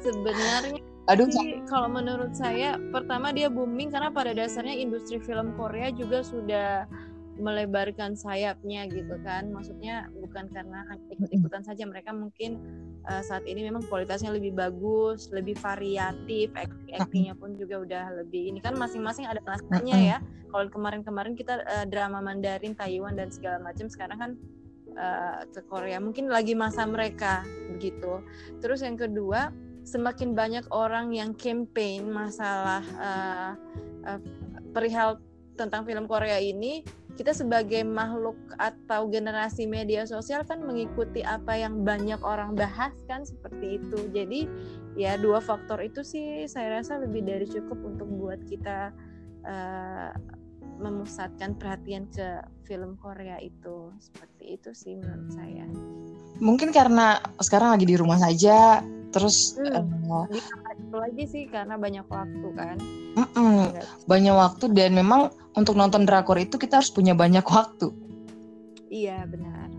Sebenarnya 0.00 0.80
aduh 1.06 1.30
sih 1.30 1.62
kalau 1.70 1.86
menurut 1.86 2.34
saya 2.34 2.82
pertama 2.90 3.30
dia 3.30 3.46
booming 3.46 3.94
karena 3.94 4.10
pada 4.10 4.34
dasarnya 4.34 4.74
industri 4.74 5.22
film 5.22 5.54
Korea 5.54 5.94
juga 5.94 6.26
sudah 6.26 6.82
melebarkan 7.36 8.16
sayapnya 8.16 8.88
gitu 8.88 9.16
kan. 9.22 9.48
Maksudnya 9.52 10.08
bukan 10.16 10.48
karena 10.50 10.84
ikut-ikutan 11.12 11.62
saja 11.62 11.84
mereka 11.84 12.10
mungkin 12.16 12.60
uh, 13.06 13.22
saat 13.22 13.44
ini 13.44 13.68
memang 13.68 13.84
kualitasnya 13.86 14.32
lebih 14.32 14.56
bagus 14.56 15.28
lebih 15.30 15.56
variatif 15.60 16.50
acting 16.56 16.96
actingnya 16.96 17.34
pun 17.36 17.54
juga 17.54 17.84
udah 17.84 18.04
lebih 18.24 18.52
ini 18.52 18.58
kan 18.64 18.74
masing-masing 18.74 19.28
ada 19.28 19.40
masanya 19.44 19.96
ya. 19.96 20.18
Kalau 20.50 20.66
kemarin-kemarin 20.72 21.36
kita 21.36 21.62
uh, 21.62 21.86
drama 21.86 22.24
Mandarin 22.24 22.72
Taiwan 22.72 23.14
dan 23.14 23.28
segala 23.28 23.60
macam 23.60 23.86
sekarang 23.86 24.18
kan 24.18 24.30
uh, 24.96 25.44
ke 25.52 25.60
Korea 25.68 26.00
mungkin 26.00 26.32
lagi 26.32 26.56
masa 26.56 26.88
mereka 26.88 27.44
begitu 27.70 28.24
terus 28.64 28.80
yang 28.80 28.96
kedua 28.96 29.52
semakin 29.86 30.34
banyak 30.34 30.66
orang 30.74 31.14
yang 31.14 31.36
campaign 31.36 32.10
masalah 32.10 32.82
uh, 32.98 33.52
uh, 34.02 34.20
perihal 34.74 35.22
tentang 35.54 35.86
film 35.86 36.10
Korea 36.10 36.42
ini 36.42 36.82
kita 37.16 37.32
sebagai 37.32 37.80
makhluk 37.82 38.36
atau 38.60 39.08
generasi 39.08 39.64
media 39.64 40.04
sosial 40.04 40.44
kan 40.44 40.60
mengikuti 40.60 41.24
apa 41.24 41.56
yang 41.56 41.80
banyak 41.80 42.20
orang 42.20 42.52
bahas 42.52 42.92
kan 43.08 43.24
seperti 43.24 43.80
itu. 43.80 43.98
Jadi 44.12 44.40
ya 45.00 45.16
dua 45.16 45.40
faktor 45.40 45.80
itu 45.80 46.04
sih 46.04 46.44
saya 46.44 46.80
rasa 46.80 47.00
lebih 47.00 47.24
dari 47.24 47.48
cukup 47.48 47.80
untuk 47.80 48.08
buat 48.20 48.40
kita 48.44 48.92
uh, 49.48 50.12
memusatkan 50.76 51.56
perhatian 51.56 52.04
ke 52.12 52.44
film 52.68 53.00
Korea 53.00 53.40
itu. 53.40 53.96
Seperti 53.96 54.60
itu 54.60 54.70
sih 54.76 54.92
menurut 55.00 55.32
saya. 55.32 55.64
Mungkin 56.36 56.68
karena 56.68 57.16
sekarang 57.40 57.72
lagi 57.72 57.88
di 57.88 57.96
rumah 57.96 58.20
saja 58.20 58.84
terus 59.16 59.56
Hmm. 59.56 60.04
uh, 60.12 60.28
itu 60.76 60.96
lagi 60.96 61.24
sih 61.24 61.44
karena 61.48 61.80
banyak 61.80 62.04
waktu 62.04 62.48
kan. 62.52 62.76
Mm-mm, 63.16 63.72
banyak 64.04 64.34
waktu. 64.36 64.68
Dan 64.76 64.92
memang 64.92 65.32
untuk 65.56 65.72
nonton 65.72 66.04
drakor 66.04 66.36
itu 66.36 66.60
kita 66.60 66.84
harus 66.84 66.92
punya 66.92 67.16
banyak 67.16 67.42
waktu. 67.48 67.88
Iya 68.92 69.24
benar. 69.24 69.72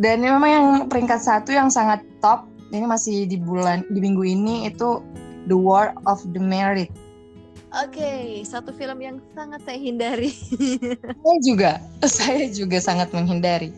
Dan 0.00 0.24
memang 0.24 0.50
yang 0.50 0.66
peringkat 0.88 1.20
satu 1.20 1.52
yang 1.52 1.68
sangat 1.68 2.00
top 2.24 2.48
ini 2.72 2.88
masih 2.88 3.28
di 3.28 3.36
bulan 3.36 3.84
di 3.92 4.00
minggu 4.00 4.24
ini 4.24 4.66
itu 4.66 5.04
The 5.46 5.54
War 5.54 5.92
of 6.08 6.24
the 6.32 6.40
Married 6.40 6.90
Oke, 7.74 8.38
satu 8.46 8.70
film 8.70 9.02
yang 9.02 9.18
sangat 9.34 9.66
saya 9.66 9.78
hindari. 9.82 10.30
saya 11.26 11.38
juga 11.42 11.70
saya 12.22 12.46
juga 12.54 12.78
sangat 12.78 13.10
menghindari. 13.10 13.74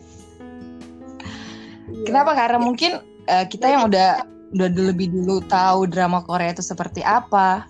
Kenapa? 2.05 2.37
Karena 2.37 2.61
mungkin 2.61 3.01
uh, 3.27 3.45
kita 3.45 3.67
yang 3.67 3.83
udah 3.87 4.23
udah 4.55 4.67
lebih 4.73 5.11
dulu 5.11 5.43
tahu 5.45 5.85
drama 5.87 6.23
Korea 6.23 6.51
itu 6.51 6.63
seperti 6.63 7.03
apa 7.03 7.67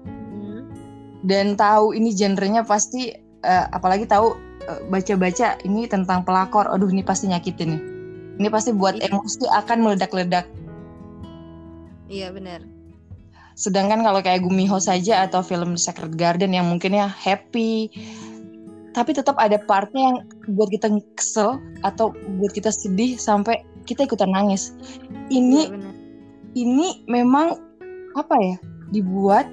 Hmm. 0.00 0.64
dan 1.26 1.58
tahu 1.58 1.92
ini 1.92 2.14
genrenya 2.16 2.64
pasti 2.64 3.12
uh, 3.44 3.66
apalagi 3.74 4.08
tahu 4.08 4.32
uh, 4.64 4.80
baca-baca 4.88 5.60
ini 5.66 5.84
tentang 5.84 6.24
pelakor 6.24 6.64
aduh 6.70 6.88
ini 6.88 7.04
pasti 7.04 7.28
nyakitin 7.28 7.76
nih 7.76 7.82
ini 8.40 8.48
pasti 8.48 8.72
buat 8.72 8.96
Iya. 8.96 9.12
emosi 9.12 9.44
akan 9.50 9.78
meledak-ledak 9.84 10.48
Iya 12.08 12.32
benar. 12.32 12.64
sedangkan 13.54 14.00
kalau 14.00 14.24
kayak 14.24 14.40
Gumiho 14.40 14.80
saja 14.80 15.28
atau 15.28 15.44
film 15.44 15.76
Sacred 15.76 16.16
Garden 16.16 16.56
yang 16.56 16.64
mungkinnya 16.66 17.12
happy 17.12 17.92
tapi 18.90 19.14
tetap 19.14 19.36
ada 19.36 19.60
partnya 19.60 20.00
yang 20.10 20.18
buat 20.56 20.72
kita 20.72 20.88
kesel 21.14 21.60
atau 21.84 22.10
buat 22.40 22.50
kita 22.50 22.72
sedih 22.72 23.20
sampai 23.20 23.62
kita 23.90 24.06
ikutan 24.06 24.30
nangis 24.30 24.70
ini 25.34 25.66
benar. 25.66 25.94
ini 26.54 27.02
memang 27.10 27.58
apa 28.14 28.34
ya 28.38 28.56
dibuat 28.94 29.46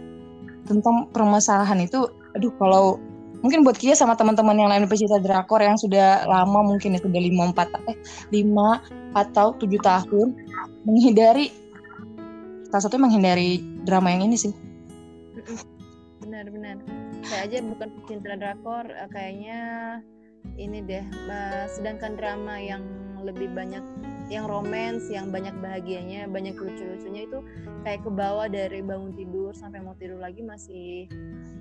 tentang 0.69 1.10
permasalahan 1.10 1.82
itu 1.82 2.06
aduh 2.38 2.54
kalau 2.62 3.02
mungkin 3.41 3.62
buat 3.62 3.78
Kia 3.78 3.93
sama 3.93 4.17
teman-teman 4.17 4.58
yang 4.58 4.69
lain 4.69 4.89
pecinta 4.89 5.21
drakor 5.21 5.62
yang 5.62 5.78
sudah 5.78 6.26
lama 6.26 6.65
mungkin 6.65 6.97
itu 6.97 7.10
udah 7.10 7.21
lima 7.21 7.43
empat 7.54 7.69
eh 7.89 7.97
lima 8.34 8.82
atau 9.13 9.54
tujuh 9.58 9.82
tahun 9.82 10.34
menghindari 10.86 11.54
salah 12.69 12.84
satu 12.86 12.97
menghindari 13.02 13.62
drama 13.86 14.13
yang 14.13 14.30
ini 14.30 14.38
sih 14.38 14.54
Benar-benar. 16.28 16.78
Saya 17.23 17.47
aja 17.47 17.58
bukan 17.63 17.88
pecinta 18.04 18.36
drakor, 18.36 18.86
eh, 18.91 19.10
kayaknya 19.10 19.60
ini 20.60 20.84
deh. 20.84 21.06
eh, 21.06 21.65
sedangkan 21.71 22.19
drama 22.19 22.60
yang 22.60 22.84
lebih 23.23 23.47
banyak 23.56 23.82
yang 24.28 24.46
romance, 24.46 25.08
yang 25.08 25.32
banyak 25.32 25.56
bahagianya, 25.63 26.28
banyak 26.28 26.56
lucu-lucunya 26.60 27.28
itu 27.28 27.40
kayak 27.88 28.04
ke 28.04 28.12
bawah 28.12 28.52
dari 28.52 28.84
bangun 28.84 29.16
tidur 29.16 29.56
sampai 29.56 29.80
mau 29.80 29.96
tidur 29.96 30.20
lagi 30.20 30.44
masih 30.44 31.08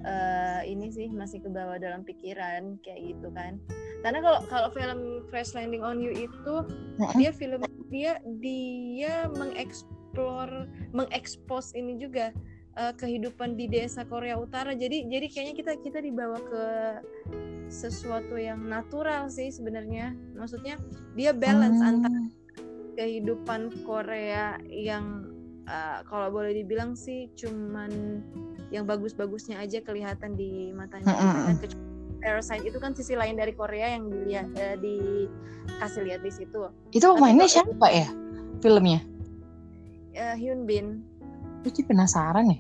eh, 0.03 0.61
ini 0.67 0.91
sih 0.91 1.07
masih 1.11 1.43
ke 1.43 1.49
bawah 1.51 1.79
dalam 1.79 2.03
pikiran 2.03 2.79
kayak 2.83 3.15
gitu 3.15 3.31
kan. 3.31 3.63
Karena 4.03 4.19
kalau 4.19 4.41
kalau 4.51 4.69
film 4.75 5.23
Crash 5.31 5.55
Landing 5.55 5.87
on 5.87 6.03
You 6.03 6.11
itu 6.15 6.55
dia 7.15 7.31
film 7.31 7.63
dia 7.87 8.19
dia 8.43 9.31
mengeksplor 9.31 10.67
mengekspos 10.91 11.71
ini 11.79 12.03
juga 12.03 12.35
eh, 12.75 12.95
kehidupan 12.99 13.55
di 13.55 13.71
desa 13.71 14.03
Korea 14.03 14.35
Utara 14.35 14.75
jadi 14.75 15.07
jadi 15.07 15.27
kayaknya 15.31 15.55
kita 15.55 15.73
kita 15.87 15.99
dibawa 16.03 16.39
ke 16.43 16.65
sesuatu 17.67 18.39
yang 18.39 18.63
natural 18.63 19.27
sih 19.27 19.51
sebenarnya 19.51 20.15
maksudnya 20.39 20.79
dia 21.19 21.35
balance 21.35 21.83
Hmm. 21.83 21.91
antara 21.99 22.46
kehidupan 22.97 23.85
Korea 23.85 24.57
yang 24.67 25.31
eh, 25.69 26.01
kalau 26.09 26.33
boleh 26.33 26.57
dibilang 26.57 26.97
sih 26.97 27.29
cuman 27.37 28.25
yang 28.75 28.89
bagus-bagusnya 28.89 29.63
aja 29.63 29.79
kelihatan 29.85 30.35
di 30.35 30.75
matanya. 30.75 31.13
Mm. 31.15 31.45
Dan 31.47 31.57
kecuali 31.63 31.85
Parasite 32.17 32.65
itu 32.67 32.79
kan 32.83 32.91
sisi 32.97 33.15
lain 33.15 33.39
dari 33.39 33.55
Korea 33.55 33.95
yang 33.95 34.11
dilihat 34.11 34.49
eh, 34.59 34.77
dikasih 34.81 36.03
lihat 36.09 36.21
di 36.27 36.33
situ. 36.33 36.59
Itu 36.91 37.15
pemainnya 37.15 37.47
siapa 37.47 37.87
ya 37.93 38.09
filmnya? 38.59 39.05
Eh, 40.17 40.35
Hyun 40.35 40.65
Bin. 40.65 41.05
Jadi 41.63 41.83
penasaran 41.85 42.51
ya. 42.51 42.59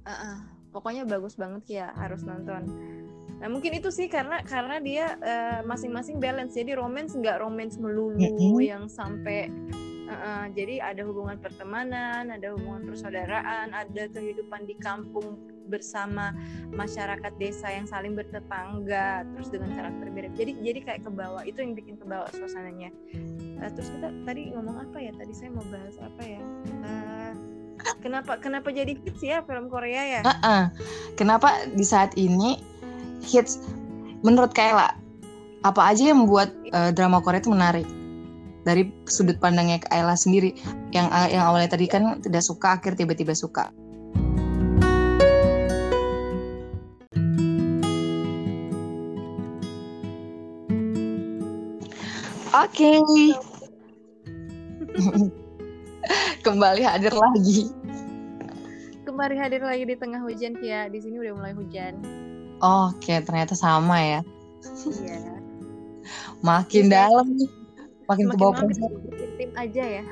Uh, 0.00 0.12
uh, 0.12 0.36
pokoknya 0.74 1.06
bagus 1.06 1.38
banget 1.38 1.62
ya 1.68 1.86
harus 1.94 2.26
nonton. 2.26 2.66
Nah 3.40 3.48
mungkin 3.48 3.72
itu 3.72 3.88
sih 3.88 4.06
karena 4.06 4.44
karena 4.44 4.76
dia 4.84 5.16
uh, 5.16 5.60
masing-masing 5.64 6.20
balance 6.20 6.52
jadi 6.52 6.76
romance 6.76 7.16
nggak 7.16 7.40
romance 7.40 7.80
melulu 7.80 8.60
yang 8.60 8.84
sampai 8.86 9.48
uh, 10.06 10.12
uh, 10.12 10.44
jadi 10.52 10.84
ada 10.84 11.02
hubungan 11.08 11.40
pertemanan, 11.40 12.28
ada 12.28 12.52
hubungan 12.52 12.84
persaudaraan, 12.84 13.72
ada 13.72 14.04
kehidupan 14.12 14.68
di 14.68 14.76
kampung 14.76 15.40
bersama 15.70 16.34
masyarakat 16.74 17.32
desa 17.38 17.70
yang 17.70 17.86
saling 17.86 18.18
bertetangga 18.18 19.24
terus 19.32 19.48
dengan 19.48 19.72
karakter 19.72 20.06
beda. 20.12 20.28
Jadi 20.36 20.52
jadi 20.60 20.80
kayak 20.82 21.00
ke 21.06 21.10
bawah 21.14 21.40
itu 21.46 21.64
yang 21.64 21.72
bikin 21.72 21.96
ke 21.96 22.04
bawah 22.04 22.28
suasananya. 22.36 22.92
Uh, 23.56 23.70
terus 23.72 23.88
kita 23.88 24.12
tadi 24.28 24.52
ngomong 24.52 24.84
apa 24.84 25.00
ya? 25.00 25.16
Tadi 25.16 25.32
saya 25.32 25.48
mau 25.48 25.64
bahas 25.72 25.96
apa 25.96 26.22
ya? 26.28 26.42
Uh, 26.84 27.32
kenapa 28.04 28.36
kenapa 28.36 28.68
jadi 28.68 28.92
hits 28.92 29.22
ya 29.24 29.40
film 29.48 29.72
Korea 29.72 30.20
ya? 30.20 30.22
Heeh. 30.26 30.62
kenapa 31.16 31.64
di 31.72 31.84
saat 31.86 32.12
ini 32.20 32.60
hits 33.24 33.60
menurut 34.24 34.52
Kayla 34.52 34.96
apa 35.60 35.92
aja 35.92 36.12
yang 36.12 36.24
membuat 36.24 36.52
eh, 36.72 36.92
drama 36.92 37.20
Korea 37.20 37.40
itu 37.40 37.52
menarik 37.52 37.88
dari 38.64 38.92
sudut 39.08 39.36
pandangnya 39.40 39.80
Kayla 39.84 40.16
sendiri 40.16 40.56
yang 40.92 41.08
eh, 41.12 41.36
yang 41.36 41.48
awalnya 41.48 41.76
tadi 41.76 41.88
kan 41.88 42.20
tidak 42.20 42.44
suka 42.44 42.80
akhir 42.80 42.96
tiba-tiba 42.96 43.36
suka 43.36 43.68
Oke. 52.50 52.98
Kembali 56.44 56.82
hadir 56.82 57.14
lagi. 57.14 57.70
Kembali 59.06 59.38
hadir 59.38 59.62
lagi 59.62 59.86
di 59.86 59.94
tengah 59.94 60.18
hujan 60.18 60.58
Kia. 60.58 60.90
Di 60.90 60.98
sini 60.98 61.22
udah 61.22 61.38
mulai 61.38 61.54
hujan. 61.54 62.02
Oke, 62.60 63.24
ternyata 63.24 63.56
sama 63.56 63.96
ya. 64.00 64.20
Iya. 64.84 65.18
Makin 66.44 66.84
Iya. 66.88 66.92
dalam 66.92 67.26
nih. 67.36 67.50
Makin 68.04 68.26
ke 68.26 68.36
bawah 68.36 68.60
tim 69.38 69.50
aja 69.54 69.84
ya. 70.00 70.04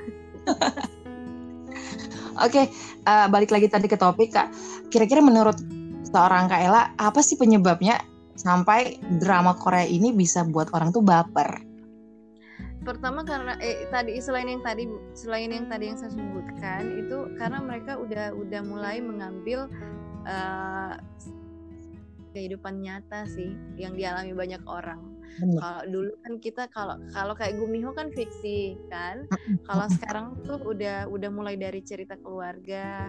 Oke, 2.47 2.71
eh, 3.05 3.27
balik 3.29 3.51
lagi 3.51 3.67
tadi 3.67 3.91
ke 3.91 3.99
topik 3.99 4.33
Kak. 4.33 4.49
Kira-kira 4.89 5.19
menurut 5.19 5.59
seorang 6.09 6.49
Kak 6.49 6.61
Ella, 6.63 6.95
apa 6.97 7.21
sih 7.21 7.35
penyebabnya 7.35 7.99
sampai 8.39 8.97
drama 9.19 9.59
Korea 9.59 9.85
ini 9.85 10.15
bisa 10.15 10.47
buat 10.47 10.71
orang 10.73 10.95
tuh 10.95 11.03
baper? 11.03 11.67
Pertama 12.87 13.27
karena 13.27 13.59
eh 13.61 13.85
tadi 13.93 14.17
selain 14.23 14.49
yang 14.49 14.63
tadi 14.65 14.89
selain 15.13 15.51
yang 15.53 15.67
tadi 15.69 15.93
yang 15.93 15.99
saya 15.99 16.15
sebutkan 16.15 16.97
itu 16.97 17.37
karena 17.37 17.61
mereka 17.61 18.01
udah 18.01 18.33
udah 18.33 18.63
mulai 18.65 19.03
mengambil 19.03 19.69
uh, 20.25 20.97
kehidupan 22.33 22.81
nyata 22.85 23.25
sih 23.29 23.55
yang 23.77 23.97
dialami 23.97 24.33
banyak 24.33 24.63
orang. 24.67 25.19
Kalau 25.39 25.83
dulu 25.87 26.13
kan 26.25 26.35
kita 26.43 26.67
kalau 26.73 26.97
kalau 27.15 27.35
kayak 27.37 27.61
Gumiho 27.61 27.95
kan 27.95 28.11
fiksi 28.11 28.75
kan. 28.91 29.29
Kalau 29.69 29.87
sekarang 29.93 30.27
tuh 30.43 30.59
udah 30.65 31.07
udah 31.07 31.31
mulai 31.31 31.55
dari 31.55 31.85
cerita 31.85 32.19
keluarga, 32.19 33.07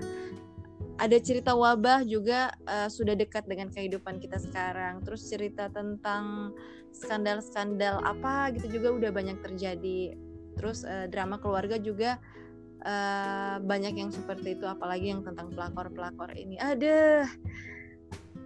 ada 1.00 1.18
cerita 1.18 1.56
wabah 1.56 2.04
juga 2.04 2.52
uh, 2.68 2.92
sudah 2.92 3.16
dekat 3.16 3.48
dengan 3.48 3.72
kehidupan 3.72 4.20
kita 4.20 4.38
sekarang. 4.38 5.02
Terus 5.08 5.26
cerita 5.32 5.72
tentang 5.72 6.54
skandal-skandal 6.92 8.04
apa 8.04 8.52
gitu 8.54 8.78
juga 8.78 8.94
udah 8.94 9.12
banyak 9.16 9.38
terjadi. 9.42 10.14
Terus 10.60 10.84
uh, 10.84 11.08
drama 11.08 11.40
keluarga 11.40 11.80
juga 11.80 12.20
uh, 12.84 13.58
banyak 13.64 13.96
yang 13.96 14.12
seperti 14.12 14.60
itu, 14.60 14.68
apalagi 14.68 15.16
yang 15.16 15.24
tentang 15.24 15.56
pelakor-pelakor 15.56 16.36
ini. 16.36 16.60
Ada 16.60 17.26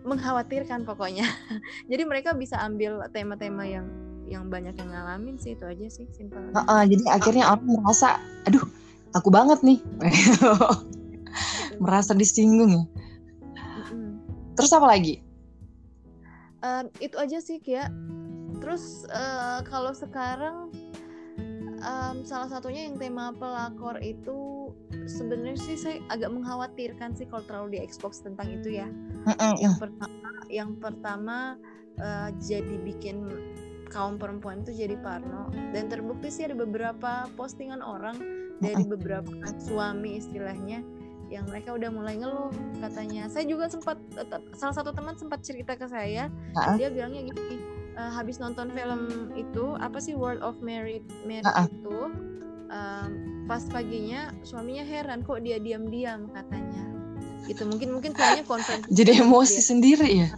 mengkhawatirkan 0.04 0.84
pokoknya. 0.84 1.26
jadi 1.92 2.04
mereka 2.04 2.36
bisa 2.36 2.60
ambil 2.60 3.04
tema-tema 3.12 3.64
yang 3.68 3.88
yang 4.24 4.48
banyak 4.48 4.74
yang 4.80 4.90
ngalamin 4.90 5.36
sih 5.36 5.54
itu 5.54 5.66
aja 5.68 5.88
sih 5.92 6.08
simpel. 6.16 6.40
Uh, 6.56 6.64
uh, 6.64 6.82
jadi 6.88 7.04
akhirnya 7.12 7.46
orang 7.54 7.68
merasa, 7.68 8.18
aduh, 8.48 8.64
aku 9.12 9.30
banget 9.30 9.60
nih. 9.62 9.80
merasa 11.84 12.14
disinggung 12.14 12.72
ya. 12.72 12.84
Mm-hmm. 13.58 14.10
Terus 14.56 14.72
apa 14.74 14.88
lagi? 14.88 15.16
Uh, 16.64 16.88
itu 17.04 17.16
aja 17.20 17.38
sih 17.44 17.60
Kia. 17.60 17.90
Terus 18.64 19.04
uh, 19.12 19.60
kalau 19.68 19.92
sekarang 19.92 20.72
um, 21.84 22.24
salah 22.24 22.50
satunya 22.50 22.88
yang 22.88 22.96
tema 22.98 23.36
pelakor 23.36 24.00
itu 24.00 24.72
sebenarnya 25.06 25.60
sih 25.60 25.78
saya 25.78 26.00
agak 26.10 26.32
mengkhawatirkan 26.32 27.14
sih 27.14 27.28
kalau 27.28 27.44
terlalu 27.46 27.78
di 27.78 27.80
Xbox 27.86 28.24
tentang 28.24 28.50
itu 28.50 28.80
ya. 28.82 28.88
Yang 29.60 29.76
pertama, 29.80 30.30
yang 30.50 30.72
pertama 30.80 31.38
uh, 32.00 32.30
jadi 32.40 32.76
bikin 32.82 33.28
kaum 33.94 34.18
perempuan 34.18 34.66
itu 34.66 34.74
jadi 34.74 34.98
parno 34.98 35.54
dan 35.70 35.86
terbukti 35.86 36.34
sih 36.34 36.50
ada 36.50 36.58
beberapa 36.58 37.30
postingan 37.38 37.86
orang 37.86 38.18
dari 38.58 38.82
beberapa 38.90 39.30
suami 39.62 40.18
istilahnya 40.18 40.82
yang 41.30 41.46
mereka 41.50 41.78
udah 41.78 41.90
mulai 41.94 42.18
ngeluh 42.18 42.50
katanya 42.82 43.30
saya 43.30 43.46
juga 43.46 43.70
sempat 43.70 43.98
salah 44.58 44.76
satu 44.76 44.94
teman 44.94 45.18
sempat 45.18 45.46
cerita 45.46 45.78
ke 45.78 45.86
saya 45.86 46.30
uh-uh. 46.58 46.78
dia 46.78 46.90
bilangnya 46.90 47.30
gini 47.30 47.73
uh, 47.98 48.12
habis 48.14 48.38
nonton 48.42 48.70
film 48.74 49.32
itu 49.38 49.78
apa 49.78 49.98
sih 50.02 50.18
World 50.18 50.42
of 50.42 50.58
Merit 50.60 51.06
Merit 51.26 51.46
uh-uh. 51.46 51.68
itu? 51.70 52.00
Um, 52.74 53.10
pas 53.46 53.62
paginya 53.70 54.34
suaminya 54.42 54.82
heran 54.82 55.22
kok 55.22 55.44
dia 55.46 55.62
diam-diam? 55.62 56.32
katanya. 56.34 56.84
Gitu 57.46 57.64
mungkin 57.68 57.92
mungkin 57.94 58.12
kayaknya 58.16 58.48
konfirmasi 58.48 58.90
jadi 58.90 59.12
emosi 59.22 59.60
dia. 59.60 59.68
sendiri 59.68 60.10
ya? 60.26 60.30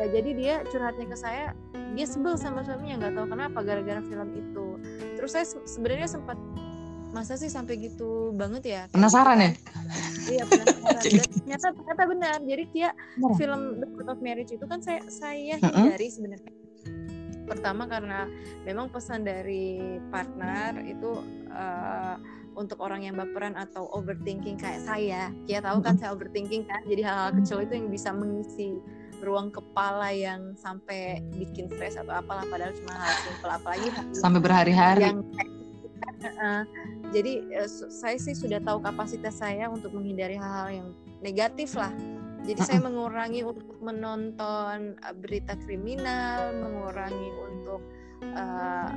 Ya 0.00 0.06
jadi 0.08 0.30
dia 0.32 0.54
curhatnya 0.70 1.06
ke 1.10 1.16
saya 1.18 1.52
dia 1.92 2.06
sebel 2.06 2.38
sama 2.38 2.62
suaminya 2.62 3.02
nggak 3.02 3.12
tahu 3.18 3.26
kenapa 3.28 3.58
gara-gara 3.60 4.00
film 4.00 4.28
itu. 4.38 4.66
Terus 5.18 5.30
saya 5.34 5.44
sebenarnya 5.66 6.08
sempat 6.08 6.38
masa 7.10 7.34
sih 7.34 7.50
sampai 7.50 7.76
gitu 7.82 8.30
banget 8.38 8.62
ya? 8.64 8.82
Penasaran 8.94 9.42
ya? 9.42 9.50
Iya 10.30 10.42
penasaran. 10.46 11.02
Dan 11.04 11.26
ternyata 11.34 11.66
ternyata 11.74 12.02
benar. 12.06 12.38
Jadi 12.46 12.64
dia 12.70 12.88
benar. 13.18 13.36
film 13.36 13.60
The 13.82 13.86
Court 13.98 14.08
of 14.08 14.18
Marriage 14.22 14.52
itu 14.54 14.64
kan 14.64 14.78
saya 14.80 15.02
saya 15.10 15.58
hindari 15.58 16.06
uh 16.06 16.08
-uh. 16.08 16.14
sebenarnya 16.14 16.59
pertama 17.50 17.90
karena 17.90 18.30
memang 18.62 18.86
pesan 18.94 19.26
dari 19.26 19.98
partner 20.14 20.78
itu 20.86 21.18
uh, 21.50 22.14
untuk 22.54 22.78
orang 22.78 23.06
yang 23.06 23.18
baperan 23.18 23.58
atau 23.58 23.90
overthinking 23.90 24.54
kayak 24.54 24.86
saya. 24.86 25.34
Dia 25.50 25.58
tahu 25.58 25.82
kan 25.82 25.98
saya 25.98 26.14
overthinking 26.14 26.70
kan? 26.70 26.86
Jadi 26.86 27.02
hal-hal 27.02 27.34
kecil 27.42 27.66
itu 27.66 27.74
yang 27.74 27.88
bisa 27.90 28.14
mengisi 28.14 28.78
ruang 29.20 29.52
kepala 29.52 30.14
yang 30.14 30.54
sampai 30.56 31.20
bikin 31.36 31.68
stres 31.68 31.98
atau 31.98 32.14
apalah 32.14 32.46
padahal 32.46 32.72
cuma 32.78 32.94
hal 32.94 33.12
simpel. 33.26 33.50
Apalagi 33.50 33.88
sampai 34.14 34.40
berhari-hari. 34.40 35.10
yang 35.10 35.18
uh, 36.40 36.62
jadi 37.10 37.42
uh, 37.58 37.68
saya 37.90 38.16
sih 38.16 38.36
sudah 38.36 38.62
tahu 38.62 38.78
kapasitas 38.80 39.42
saya 39.42 39.66
untuk 39.66 39.90
menghindari 39.92 40.38
hal-hal 40.38 40.68
yang 40.70 40.88
negatif 41.20 41.76
lah 41.76 41.92
jadi 42.44 42.60
saya 42.64 42.80
mengurangi 42.80 43.44
untuk 43.44 43.76
menonton 43.80 44.96
uh, 45.00 45.14
berita 45.16 45.54
kriminal 45.64 46.54
mengurangi 46.56 47.30
untuk 47.36 47.80
uh, 48.32 48.90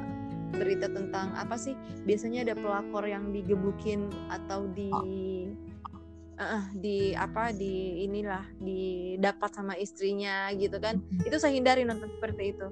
berita 0.54 0.86
tentang 0.88 1.34
apa 1.34 1.58
sih 1.58 1.74
biasanya 2.06 2.46
ada 2.46 2.56
pelakor 2.56 3.04
yang 3.10 3.34
digebukin 3.34 4.08
atau 4.30 4.70
di 4.70 4.90
uh, 6.40 6.64
di 6.78 7.14
apa 7.14 7.54
di 7.54 8.06
inilah 8.06 8.46
didapat 8.62 9.50
sama 9.54 9.74
istrinya 9.78 10.50
gitu 10.54 10.78
kan. 10.78 11.02
Itu 11.26 11.38
saya 11.38 11.54
hindari 11.58 11.86
nonton 11.86 12.10
seperti 12.18 12.54
itu. 12.56 12.68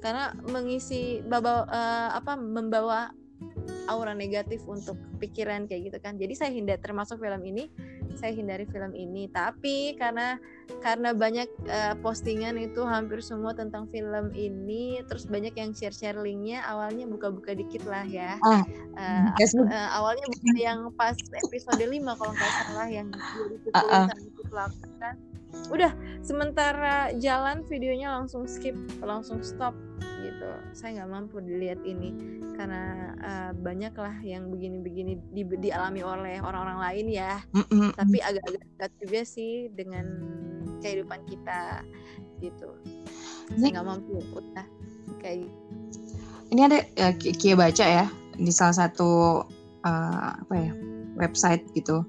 Karena 0.00 0.36
mengisi 0.52 1.24
bawa 1.24 1.66
uh, 1.68 2.10
apa 2.16 2.36
membawa 2.36 3.12
aura 3.86 4.16
negatif 4.16 4.64
untuk 4.64 4.96
pikiran 5.20 5.68
kayak 5.68 5.92
gitu 5.92 5.98
kan. 6.00 6.16
Jadi 6.16 6.34
saya 6.36 6.50
hindari 6.52 6.80
termasuk 6.80 7.20
film 7.20 7.42
ini 7.44 7.68
saya 8.16 8.32
hindari 8.34 8.66
film 8.66 8.96
ini. 8.96 9.28
Tapi 9.30 9.94
karena 10.00 10.40
karena 10.82 11.14
banyak 11.14 11.46
uh, 11.68 11.94
postingan 12.02 12.58
itu 12.58 12.82
hampir 12.82 13.22
semua 13.22 13.54
tentang 13.54 13.86
film 13.92 14.34
ini 14.34 14.98
terus 15.06 15.30
banyak 15.30 15.54
yang 15.54 15.70
share 15.70 15.94
share 15.94 16.18
linknya 16.18 16.64
awalnya 16.66 17.06
buka-buka 17.06 17.54
dikit 17.54 17.86
lah 17.86 18.02
ya. 18.08 18.40
Ah, 18.42 18.64
uh, 18.98 19.28
yes, 19.40 19.54
uh, 19.54 19.88
awalnya 19.94 20.26
bukan 20.26 20.56
yang 20.58 20.80
pas 20.98 21.14
episode 21.46 21.78
5 21.78 21.92
kalau 22.18 22.32
nggak 22.34 22.52
salah 22.66 22.88
yang 22.90 23.08
uh, 23.70 23.78
uh. 23.78 24.08
lakukan 24.50 25.14
udah 25.72 25.92
sementara 26.22 27.10
jalan 27.18 27.64
videonya 27.66 28.12
langsung 28.12 28.46
skip 28.46 28.76
langsung 29.02 29.42
stop 29.42 29.74
gitu 30.46 30.76
saya 30.76 30.90
nggak 31.02 31.10
mampu 31.10 31.36
dilihat 31.42 31.80
ini 31.82 32.14
karena 32.54 33.12
uh, 33.20 33.50
banyak 33.56 33.94
lah 33.98 34.16
yang 34.22 34.48
begini-begini 34.52 35.18
di, 35.34 35.42
dialami 35.58 36.00
oleh 36.06 36.36
orang-orang 36.38 36.78
lain 36.78 37.06
ya 37.10 37.42
mm-hmm. 37.52 37.98
tapi 37.98 38.18
agak-agak 38.22 38.62
dekat 38.62 38.92
juga 39.02 39.20
sih 39.26 39.52
dengan 39.74 40.06
kehidupan 40.80 41.20
kita 41.26 41.82
gitu 42.38 42.68
saya 43.56 43.70
nggak 43.78 43.86
mampu 43.86 44.20
udah 44.34 44.66
kayak 45.22 45.46
gitu. 45.46 45.58
ini 46.52 46.60
ada 46.66 46.78
ya, 46.94 47.08
Kia 47.16 47.54
baca 47.56 47.84
ya 47.84 48.06
di 48.36 48.52
salah 48.52 48.76
satu 48.86 49.42
uh, 49.82 50.30
apa 50.36 50.54
ya 50.54 50.72
website 51.16 51.64
gitu 51.72 52.04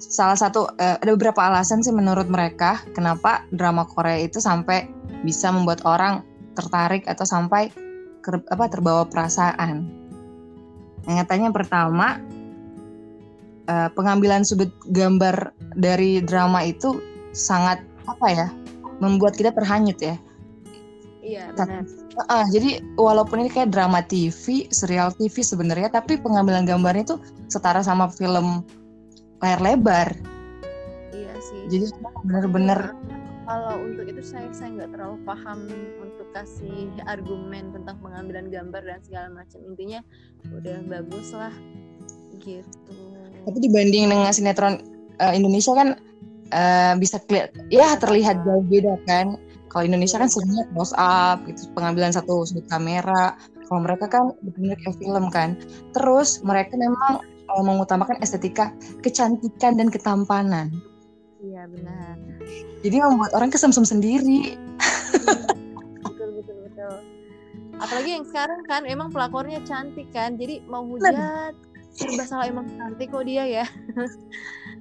salah 0.00 0.36
satu 0.36 0.68
uh, 0.76 0.96
ada 1.00 1.10
beberapa 1.16 1.40
alasan 1.40 1.80
sih 1.80 1.92
menurut 1.92 2.28
mereka 2.28 2.80
kenapa 2.92 3.44
drama 3.52 3.88
Korea 3.88 4.20
itu 4.20 4.40
sampai 4.40 4.88
bisa 5.24 5.52
membuat 5.52 5.84
orang 5.84 6.24
tertarik 6.60 7.08
atau 7.08 7.24
sampai 7.24 7.72
ke, 8.20 8.30
apa 8.52 8.68
terbawa 8.68 9.08
perasaan. 9.08 9.88
Yang 11.08 11.56
pertama 11.56 12.20
uh, 13.66 13.88
pengambilan 13.96 14.44
sudut 14.44 14.70
gambar 14.92 15.56
dari 15.74 16.20
drama 16.20 16.60
itu 16.62 17.00
sangat 17.32 17.80
apa 18.04 18.26
ya 18.28 18.48
membuat 19.00 19.34
kita 19.40 19.56
terhanyut 19.56 19.96
ya. 19.98 20.16
Iya 21.20 21.52
benar. 21.56 21.84
Uh, 22.28 22.46
jadi 22.52 22.84
walaupun 23.00 23.44
ini 23.44 23.50
kayak 23.52 23.72
drama 23.72 24.04
TV, 24.04 24.68
serial 24.72 25.12
TV 25.16 25.40
sebenarnya, 25.40 25.88
tapi 25.88 26.20
pengambilan 26.20 26.68
gambarnya 26.68 27.04
itu 27.12 27.16
setara 27.48 27.80
sama 27.80 28.12
film 28.12 28.64
layar 29.40 29.60
lebar 29.60 30.08
iya 31.16 31.32
sih 31.40 31.60
jadi 31.72 31.84
bener-bener 32.24 32.92
kalau 33.50 33.82
untuk 33.82 34.06
itu 34.06 34.22
saya 34.22 34.46
saya 34.54 34.78
nggak 34.78 34.94
terlalu 34.94 35.18
paham 35.26 35.66
untuk 35.98 36.30
kasih 36.30 36.86
argumen 37.10 37.74
tentang 37.74 37.98
pengambilan 37.98 38.46
gambar 38.46 38.82
dan 38.86 39.02
segala 39.02 39.26
macam. 39.42 39.58
Intinya 39.66 40.00
udah 40.54 40.78
bagus 40.86 41.34
lah 41.34 41.50
gitu. 42.38 42.94
Tapi 43.42 43.58
dibanding 43.58 44.06
dengan 44.06 44.30
sinetron 44.30 44.78
uh, 45.18 45.34
Indonesia 45.34 45.74
kan 45.74 45.98
uh, 46.54 46.94
bisa 46.94 47.18
kelihat 47.26 47.50
ya 47.74 47.98
terlihat 47.98 48.46
jauh 48.46 48.62
beda 48.62 48.94
kan? 49.10 49.34
Kalau 49.66 49.82
Indonesia 49.82 50.22
kan 50.22 50.30
sebenarnya 50.30 50.70
close 50.70 50.94
up 50.94 51.42
gitu 51.50 51.66
pengambilan 51.74 52.14
satu 52.14 52.46
sudut 52.46 52.70
kamera. 52.70 53.34
Kalau 53.66 53.82
mereka 53.82 54.06
kan 54.06 54.30
benar-benar 54.46 54.78
kayak 54.78 54.96
film 55.02 55.24
kan? 55.34 55.58
Terus 55.90 56.38
mereka 56.46 56.78
memang 56.78 57.26
uh, 57.50 57.64
mengutamakan 57.66 58.22
estetika 58.22 58.70
kecantikan 59.02 59.74
dan 59.74 59.90
ketampanan. 59.90 60.70
Iya 61.40 61.62
benar. 61.72 62.14
Jadi 62.84 62.96
membuat 63.00 63.32
orang 63.32 63.48
kesemsem 63.48 63.84
sendiri. 63.88 64.60
betul 66.04 66.28
betul 66.36 66.56
betul. 66.68 66.96
Apalagi 67.80 68.10
yang 68.20 68.24
sekarang 68.28 68.60
kan 68.68 68.84
emang 68.84 69.08
pelakornya 69.08 69.64
cantik 69.64 70.12
kan, 70.12 70.36
jadi 70.36 70.60
mau 70.68 70.84
hujat 70.84 71.56
serba 71.96 72.24
salah 72.28 72.46
emang 72.46 72.68
cantik 72.76 73.08
kok 73.10 73.24
dia 73.24 73.44
ya. 73.48 73.64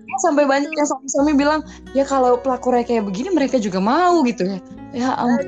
ya 0.09 0.17
sampai 0.21 0.45
banyak 0.45 0.69
yang 0.69 0.87
suami-suami 0.87 1.33
bilang 1.33 1.61
ya 1.95 2.05
kalau 2.05 2.37
pelakornya 2.37 2.85
kayak 2.85 3.07
begini 3.07 3.33
mereka 3.33 3.57
juga 3.57 3.79
mau 3.81 4.21
gitu 4.27 4.45
ya. 4.45 4.59
Ya 4.91 5.09
ampun. 5.15 5.47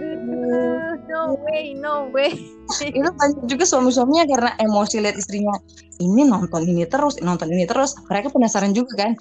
no 1.11 1.35
way 1.43 1.75
no 1.75 2.07
way 2.15 2.31
itu 2.79 3.09
banyak 3.19 3.43
juga 3.51 3.67
suami-suaminya 3.67 4.23
karena 4.31 4.51
emosi 4.63 5.03
lihat 5.03 5.19
istrinya 5.19 5.59
ini 5.99 6.23
nonton 6.23 6.63
ini 6.63 6.87
terus 6.87 7.19
nonton 7.19 7.51
ini 7.51 7.67
terus 7.67 7.99
mereka 8.07 8.31
penasaran 8.31 8.71
juga 8.71 8.95
kan 8.95 9.11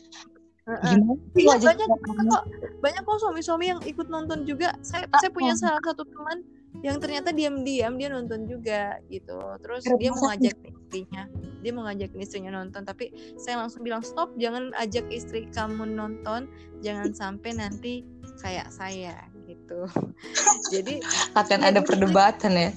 gimana 1.35 1.59
iya, 1.59 1.69
banyak 1.75 1.87
kok. 1.89 2.45
Banyak 2.81 3.03
kok 3.03 3.19
suami-suami 3.21 3.65
yang 3.73 3.81
ikut 3.83 4.07
nonton 4.07 4.47
juga. 4.47 4.77
Saya 4.85 5.09
saya 5.19 5.31
punya 5.33 5.55
salah 5.59 5.83
satu 5.83 6.07
teman 6.07 6.47
yang 6.87 7.03
ternyata 7.03 7.35
diam-diam 7.35 7.99
dia 7.99 8.09
nonton 8.09 8.47
juga 8.47 9.03
gitu. 9.11 9.37
Terus 9.61 9.83
Keren 9.85 9.99
dia 9.99 10.11
mau 10.15 10.25
ngajak 10.31 10.57
istrinya. 10.63 11.23
Dia 11.61 11.73
mau 11.75 11.85
ngajak 11.87 12.11
istrinya 12.17 12.53
nonton. 12.55 12.83
Tapi 12.87 13.11
saya 13.37 13.59
langsung 13.59 13.83
bilang 13.83 14.03
stop 14.07 14.31
jangan 14.39 14.71
ajak 14.79 15.07
istri 15.11 15.51
kamu 15.51 15.99
nonton. 15.99 16.47
Jangan 16.81 17.11
sampai 17.13 17.51
nanti 17.59 18.07
kayak 18.41 18.71
saya 18.71 19.17
gitu. 19.51 19.85
Jadi 20.75 21.03
akan 21.35 21.61
ada 21.67 21.83
perdebatan 21.83 22.55
ya? 22.55 22.71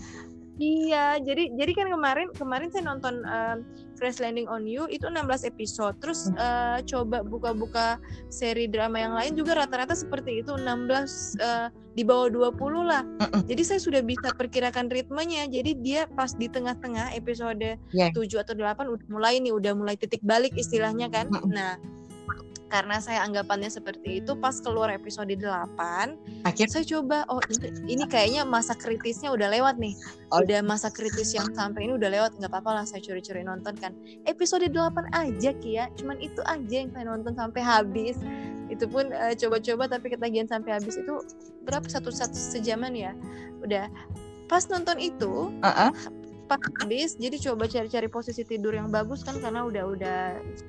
Iya, 0.62 1.18
jadi 1.26 1.50
jadi 1.58 1.72
kan 1.74 1.88
kemarin 1.90 2.30
kemarin 2.38 2.70
saya 2.70 2.86
nonton 2.86 3.26
uh, 3.26 3.58
Crash 4.04 4.20
Landing 4.20 4.52
on 4.52 4.68
You 4.68 4.92
itu 4.92 5.08
16 5.08 5.48
episode. 5.48 5.96
Terus 6.04 6.28
uh, 6.36 6.84
coba 6.84 7.24
buka-buka 7.24 8.04
seri 8.28 8.68
drama 8.68 9.00
yang 9.00 9.16
lain 9.16 9.40
juga 9.40 9.56
rata-rata 9.64 9.96
seperti 9.96 10.44
itu 10.44 10.60
16 10.60 11.40
uh, 11.40 11.72
di 11.96 12.04
bawah 12.04 12.28
20 12.28 12.84
lah. 12.84 13.08
Jadi 13.48 13.64
saya 13.64 13.80
sudah 13.80 14.04
bisa 14.04 14.36
perkirakan 14.36 14.92
ritmenya. 14.92 15.48
Jadi 15.48 15.80
dia 15.80 16.04
pas 16.12 16.36
di 16.36 16.52
tengah-tengah 16.52 17.16
episode 17.16 17.80
yeah. 17.96 18.12
7 18.12 18.44
atau 18.44 18.52
8 18.60 18.92
udah 18.92 19.08
mulai 19.08 19.40
nih, 19.40 19.56
udah 19.56 19.72
mulai 19.72 19.96
titik 19.96 20.20
balik 20.28 20.52
istilahnya 20.60 21.08
kan. 21.08 21.32
Nah, 21.48 21.80
karena 22.74 22.98
saya 22.98 23.22
anggapannya 23.22 23.70
seperti 23.70 24.18
itu 24.26 24.34
pas 24.34 24.58
keluar 24.58 24.90
episode 24.90 25.30
8 25.30 25.78
Akhir. 26.50 26.74
saya 26.74 26.82
coba 26.82 27.22
oh 27.30 27.38
ini, 27.54 27.70
ini 27.86 28.04
kayaknya 28.10 28.42
masa 28.42 28.74
kritisnya 28.74 29.30
udah 29.30 29.54
lewat 29.54 29.78
nih. 29.78 29.94
Oh. 30.34 30.42
udah 30.42 30.66
masa 30.66 30.90
kritis 30.90 31.38
yang 31.38 31.54
sampai 31.54 31.86
ini 31.86 31.94
udah 31.94 32.10
lewat 32.10 32.34
nggak 32.42 32.50
apa-apa 32.50 32.82
lah 32.82 32.86
saya 32.90 33.06
curi-curi 33.06 33.46
nonton 33.46 33.78
kan. 33.78 33.94
Episode 34.26 34.74
8 34.74 35.14
aja 35.14 35.54
Kia. 35.62 35.86
Cuman 36.02 36.18
itu 36.18 36.42
aja 36.50 36.74
yang 36.74 36.90
saya 36.90 37.06
nonton 37.06 37.38
sampai 37.38 37.62
habis. 37.62 38.18
Itu 38.74 38.90
pun 38.90 39.14
uh, 39.14 39.38
coba-coba 39.38 39.86
tapi 39.86 40.10
ketagihan 40.10 40.50
sampai 40.50 40.82
habis. 40.82 40.98
Itu 40.98 41.22
berapa? 41.70 41.86
Satu 41.86 42.10
satu 42.10 42.34
sejaman 42.34 42.98
ya? 42.98 43.14
Udah. 43.62 43.86
Pas 44.50 44.66
nonton 44.66 44.98
itu 44.98 45.54
uh 45.62 45.94
-uh 45.94 46.23
pas 46.54 46.86
habis 46.86 47.18
jadi 47.18 47.38
coba 47.50 47.66
cari-cari 47.66 48.06
posisi 48.06 48.46
tidur 48.46 48.78
yang 48.78 48.94
bagus 48.94 49.26
kan 49.26 49.42
karena 49.42 49.66
udah 49.66 49.84
udah 49.90 50.18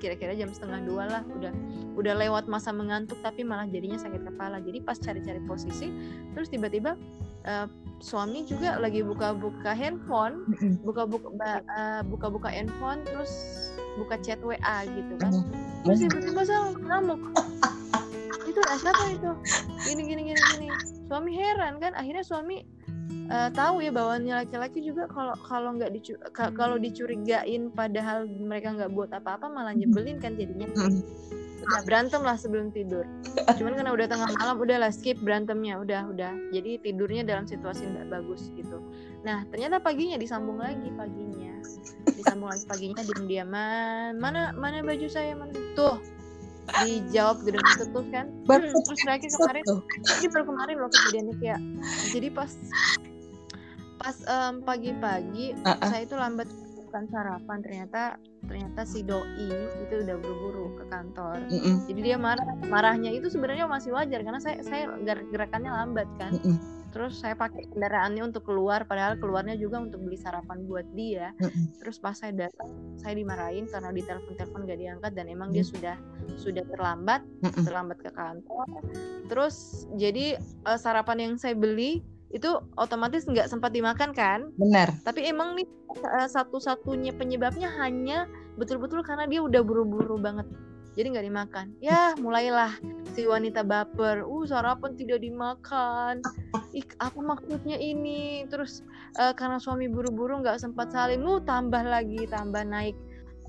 kira-kira 0.00 0.32
jam 0.32 0.48
setengah 0.48 0.80
dua 0.80 1.04
lah 1.04 1.22
udah 1.36 1.52
udah 2.00 2.14
lewat 2.16 2.48
masa 2.48 2.72
mengantuk 2.72 3.20
tapi 3.20 3.44
malah 3.44 3.68
jadinya 3.68 4.00
sakit 4.00 4.24
kepala. 4.24 4.64
Jadi 4.64 4.80
pas 4.80 4.96
cari-cari 4.96 5.44
posisi 5.44 5.92
terus 6.32 6.48
tiba-tiba 6.48 6.96
uh, 7.44 7.68
suami 8.00 8.48
juga 8.48 8.80
lagi 8.80 9.04
buka-buka 9.04 9.76
handphone 9.76 10.48
buka-buka 10.88 11.60
uh, 11.68 12.00
buka-buka 12.08 12.48
handphone 12.48 13.04
terus 13.04 13.32
buka 14.00 14.16
chat 14.24 14.40
WA 14.40 14.88
gitu 14.88 15.14
kan. 15.20 15.32
Terus 15.84 15.98
tiba-tiba 16.00 16.40
saya 16.48 16.72
ngamuk. 16.80 17.20
Itu 18.48 18.60
siapa 18.80 19.04
itu? 19.12 19.30
Gini 19.84 20.02
gini 20.08 20.22
gini 20.32 20.40
gini. 20.56 20.68
Suami 21.12 21.36
heran 21.36 21.76
kan 21.76 21.92
akhirnya 21.92 22.24
suami 22.24 22.64
uh, 23.30 23.48
tahu 23.52 23.84
ya 23.84 23.90
bawahnya 23.90 24.44
laki-laki 24.44 24.84
juga 24.84 25.08
kalau 25.08 25.34
kalau 25.44 25.76
nggak 25.76 25.92
dicu 25.94 26.14
kalau 26.32 26.76
dicurigain 26.76 27.72
padahal 27.72 28.28
mereka 28.28 28.74
nggak 28.74 28.92
buat 28.92 29.10
apa-apa 29.12 29.48
malah 29.48 29.72
nyebelin 29.72 30.20
kan 30.20 30.36
jadinya. 30.36 30.68
Udah 31.64 31.80
berantem 31.88 32.20
lah 32.20 32.36
sebelum 32.36 32.68
tidur. 32.76 33.08
Cuman 33.56 33.72
karena 33.72 33.96
udah 33.96 34.04
tengah 34.04 34.28
malam 34.36 34.60
udahlah 34.60 34.92
skip 34.92 35.16
berantemnya 35.24 35.80
udah 35.80 36.12
udah. 36.12 36.32
Jadi 36.52 36.76
tidurnya 36.84 37.24
dalam 37.24 37.48
situasi 37.48 37.88
nggak 37.88 38.12
bagus 38.12 38.52
gitu. 38.52 38.84
Nah 39.24 39.48
ternyata 39.48 39.80
paginya 39.80 40.20
disambung 40.20 40.60
lagi 40.60 40.92
paginya. 40.92 41.56
Disambung 42.04 42.52
lagi 42.52 42.68
paginya 42.68 43.00
diam-diaman 43.00 44.20
mana 44.20 44.52
mana 44.52 44.84
baju 44.84 45.08
saya 45.08 45.32
mana? 45.32 45.56
Tuh 45.72 45.96
dijawab 46.64 47.36
gedung 47.44 47.64
terus 47.76 48.08
kan 48.08 48.26
hmm, 48.30 48.82
terus 48.88 49.00
terakhir 49.04 49.30
kemarin 49.30 49.64
ini 50.20 50.26
baru 50.32 50.44
kemarin 50.48 50.74
loh 50.80 50.90
kejadiannya 50.90 51.34
kayak 51.40 51.60
jadi 52.12 52.28
pas 52.32 52.50
pas 54.00 54.16
um, 54.28 54.60
pagi-pagi 54.64 55.56
uh 55.64 55.76
-uh. 55.76 55.88
saya 55.88 56.02
itu 56.04 56.16
lambat 56.16 56.48
bukan 56.94 57.04
sarapan 57.10 57.58
ternyata 57.64 58.02
ternyata 58.46 58.80
si 58.86 59.02
doi 59.02 59.50
itu 59.82 59.94
udah 60.04 60.16
buru-buru 60.20 60.78
ke 60.78 60.84
kantor 60.92 61.42
mm 61.48 61.58
-mm. 61.58 61.76
jadi 61.90 62.00
dia 62.00 62.16
marah 62.20 62.46
marahnya 62.68 63.10
itu 63.10 63.26
sebenarnya 63.32 63.66
masih 63.66 63.90
wajar 63.90 64.22
karena 64.22 64.38
saya 64.38 64.62
saya 64.62 64.94
gerakannya 65.04 65.72
lambat 65.72 66.08
kan 66.20 66.38
mm 66.38 66.42
-mm. 66.44 66.56
Terus 66.94 67.18
saya 67.18 67.34
pakai 67.34 67.66
kendaraannya 67.74 68.22
untuk 68.22 68.46
keluar 68.46 68.86
padahal 68.86 69.18
keluarnya 69.18 69.58
juga 69.58 69.82
untuk 69.82 70.06
beli 70.06 70.14
sarapan 70.14 70.62
buat 70.62 70.86
dia 70.94 71.34
terus 71.82 71.98
pas 71.98 72.14
saya 72.14 72.30
datang 72.46 72.70
saya 72.94 73.18
dimarahin 73.18 73.66
karena 73.66 73.90
di 73.90 74.02
telepon 74.06 74.38
telepon 74.38 74.62
gak 74.62 74.78
diangkat 74.78 75.12
dan 75.18 75.26
emang 75.26 75.50
mm 75.50 75.58
-mm. 75.58 75.58
dia 75.58 75.64
sudah 75.66 75.96
sudah 76.38 76.64
terlambat 76.70 77.26
terlambat 77.66 77.98
ke 77.98 78.14
kantor 78.14 78.66
terus 79.26 79.84
jadi 79.98 80.38
uh, 80.70 80.78
sarapan 80.78 81.18
yang 81.18 81.34
saya 81.34 81.58
beli 81.58 82.06
itu 82.34 82.50
otomatis 82.74 83.22
nggak 83.30 83.46
sempat 83.46 83.70
dimakan 83.70 84.10
kan? 84.10 84.50
Benar. 84.58 84.90
Tapi 85.06 85.30
emang 85.30 85.54
nih 85.54 85.70
uh, 86.02 86.26
satu-satunya 86.26 87.14
penyebabnya 87.14 87.70
hanya 87.78 88.26
betul-betul 88.58 89.06
karena 89.06 89.30
dia 89.30 89.38
udah 89.38 89.62
buru-buru 89.62 90.18
banget. 90.18 90.42
Jadi 90.94 91.06
nggak 91.10 91.26
dimakan. 91.26 91.66
Ya 91.82 92.14
mulailah 92.18 92.78
si 93.14 93.26
wanita 93.26 93.66
baper. 93.66 94.22
Uh 94.22 94.46
sarapan 94.46 94.94
tidak 94.94 95.22
dimakan. 95.22 96.22
Ih 96.70 96.86
apa 97.02 97.18
maksudnya 97.18 97.78
ini? 97.78 98.46
Terus 98.46 98.86
uh, 99.18 99.34
karena 99.34 99.58
suami 99.58 99.90
buru-buru 99.90 100.38
nggak 100.42 100.62
sempat 100.62 100.94
salim. 100.94 101.26
Uh 101.26 101.42
tambah 101.42 101.82
lagi 101.82 102.26
tambah 102.30 102.62
naik 102.62 102.94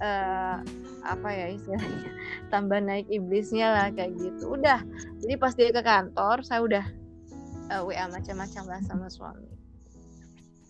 uh, 0.02 0.62
apa 1.06 1.30
ya 1.30 1.54
istilahnya 1.54 2.10
tambah 2.54 2.82
naik 2.82 3.06
iblisnya 3.14 3.70
lah 3.70 3.88
kayak 3.94 4.18
gitu. 4.18 4.58
Udah. 4.58 4.82
Jadi 5.22 5.34
pas 5.38 5.54
dia 5.54 5.70
ke 5.70 5.82
kantor 5.86 6.42
saya 6.42 6.66
udah 6.66 6.86
uh, 7.70 7.74
eh, 7.78 7.82
WA 7.82 8.06
macam-macam 8.10 8.64
lah 8.70 8.82
sama 8.86 9.08
suami 9.10 9.65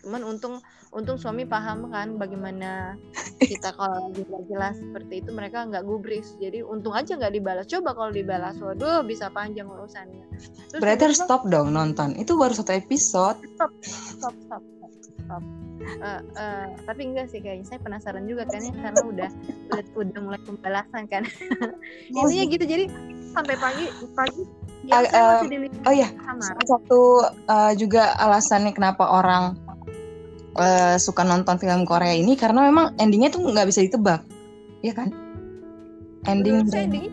cuman 0.06 0.22
untung 0.22 0.62
untung 0.94 1.18
suami 1.18 1.42
paham 1.42 1.90
kan 1.90 2.14
bagaimana 2.14 2.94
kita 3.42 3.74
kalau 3.78 4.14
tidak 4.14 4.42
jelas 4.46 4.78
seperti 4.78 5.18
itu 5.18 5.30
mereka 5.34 5.66
nggak 5.66 5.82
gubris. 5.82 6.38
Jadi 6.38 6.62
untung 6.62 6.94
aja 6.94 7.18
nggak 7.18 7.34
dibalas. 7.34 7.66
Coba 7.66 7.90
kalau 7.98 8.14
dibalas 8.14 8.54
waduh 8.62 9.02
bisa 9.02 9.26
panjang 9.34 9.66
urusannya. 9.66 10.22
Terus 10.70 10.80
berarti 10.80 11.02
harus 11.10 11.18
stop 11.18 11.42
dong 11.50 11.74
nonton. 11.74 12.14
Itu 12.14 12.38
baru 12.38 12.54
satu 12.54 12.70
episode. 12.70 13.42
Stop 13.58 13.72
stop 13.82 14.34
stop 14.46 14.62
stop, 14.62 14.62
stop. 15.26 15.42
Uh, 15.86 16.18
uh, 16.34 16.66
tapi 16.86 17.12
enggak 17.12 17.28
sih 17.34 17.42
kayaknya. 17.42 17.66
Saya 17.66 17.80
penasaran 17.82 18.24
juga 18.30 18.46
kan 18.46 18.62
ya 18.62 18.72
karena 18.72 19.02
udah 19.02 19.30
udah, 19.98 20.20
mulai 20.22 20.40
pembalasan 20.46 21.04
kan. 21.10 21.26
Intinya 22.14 22.44
gitu. 22.46 22.64
Jadi 22.64 22.84
sampai 23.34 23.58
pagi 23.58 23.90
pagi 24.14 24.42
Ya, 24.86 25.02
uh, 25.02 25.42
oh 25.82 25.94
ya, 25.98 26.06
satu 26.62 27.26
uh, 27.50 27.74
juga 27.74 28.14
alasannya 28.22 28.70
kenapa 28.70 29.02
orang 29.02 29.58
uh, 30.58 30.96
suka 30.98 31.22
nonton 31.22 31.60
film 31.60 31.86
Korea 31.86 32.12
ini 32.16 32.34
karena 32.34 32.66
memang 32.66 32.96
endingnya 32.98 33.30
tuh 33.30 33.46
nggak 33.46 33.68
bisa 33.70 33.84
ditebak, 33.86 34.26
ya 34.82 34.92
kan? 34.96 35.14
Ending 36.26 36.66
endingnya, 36.66 37.12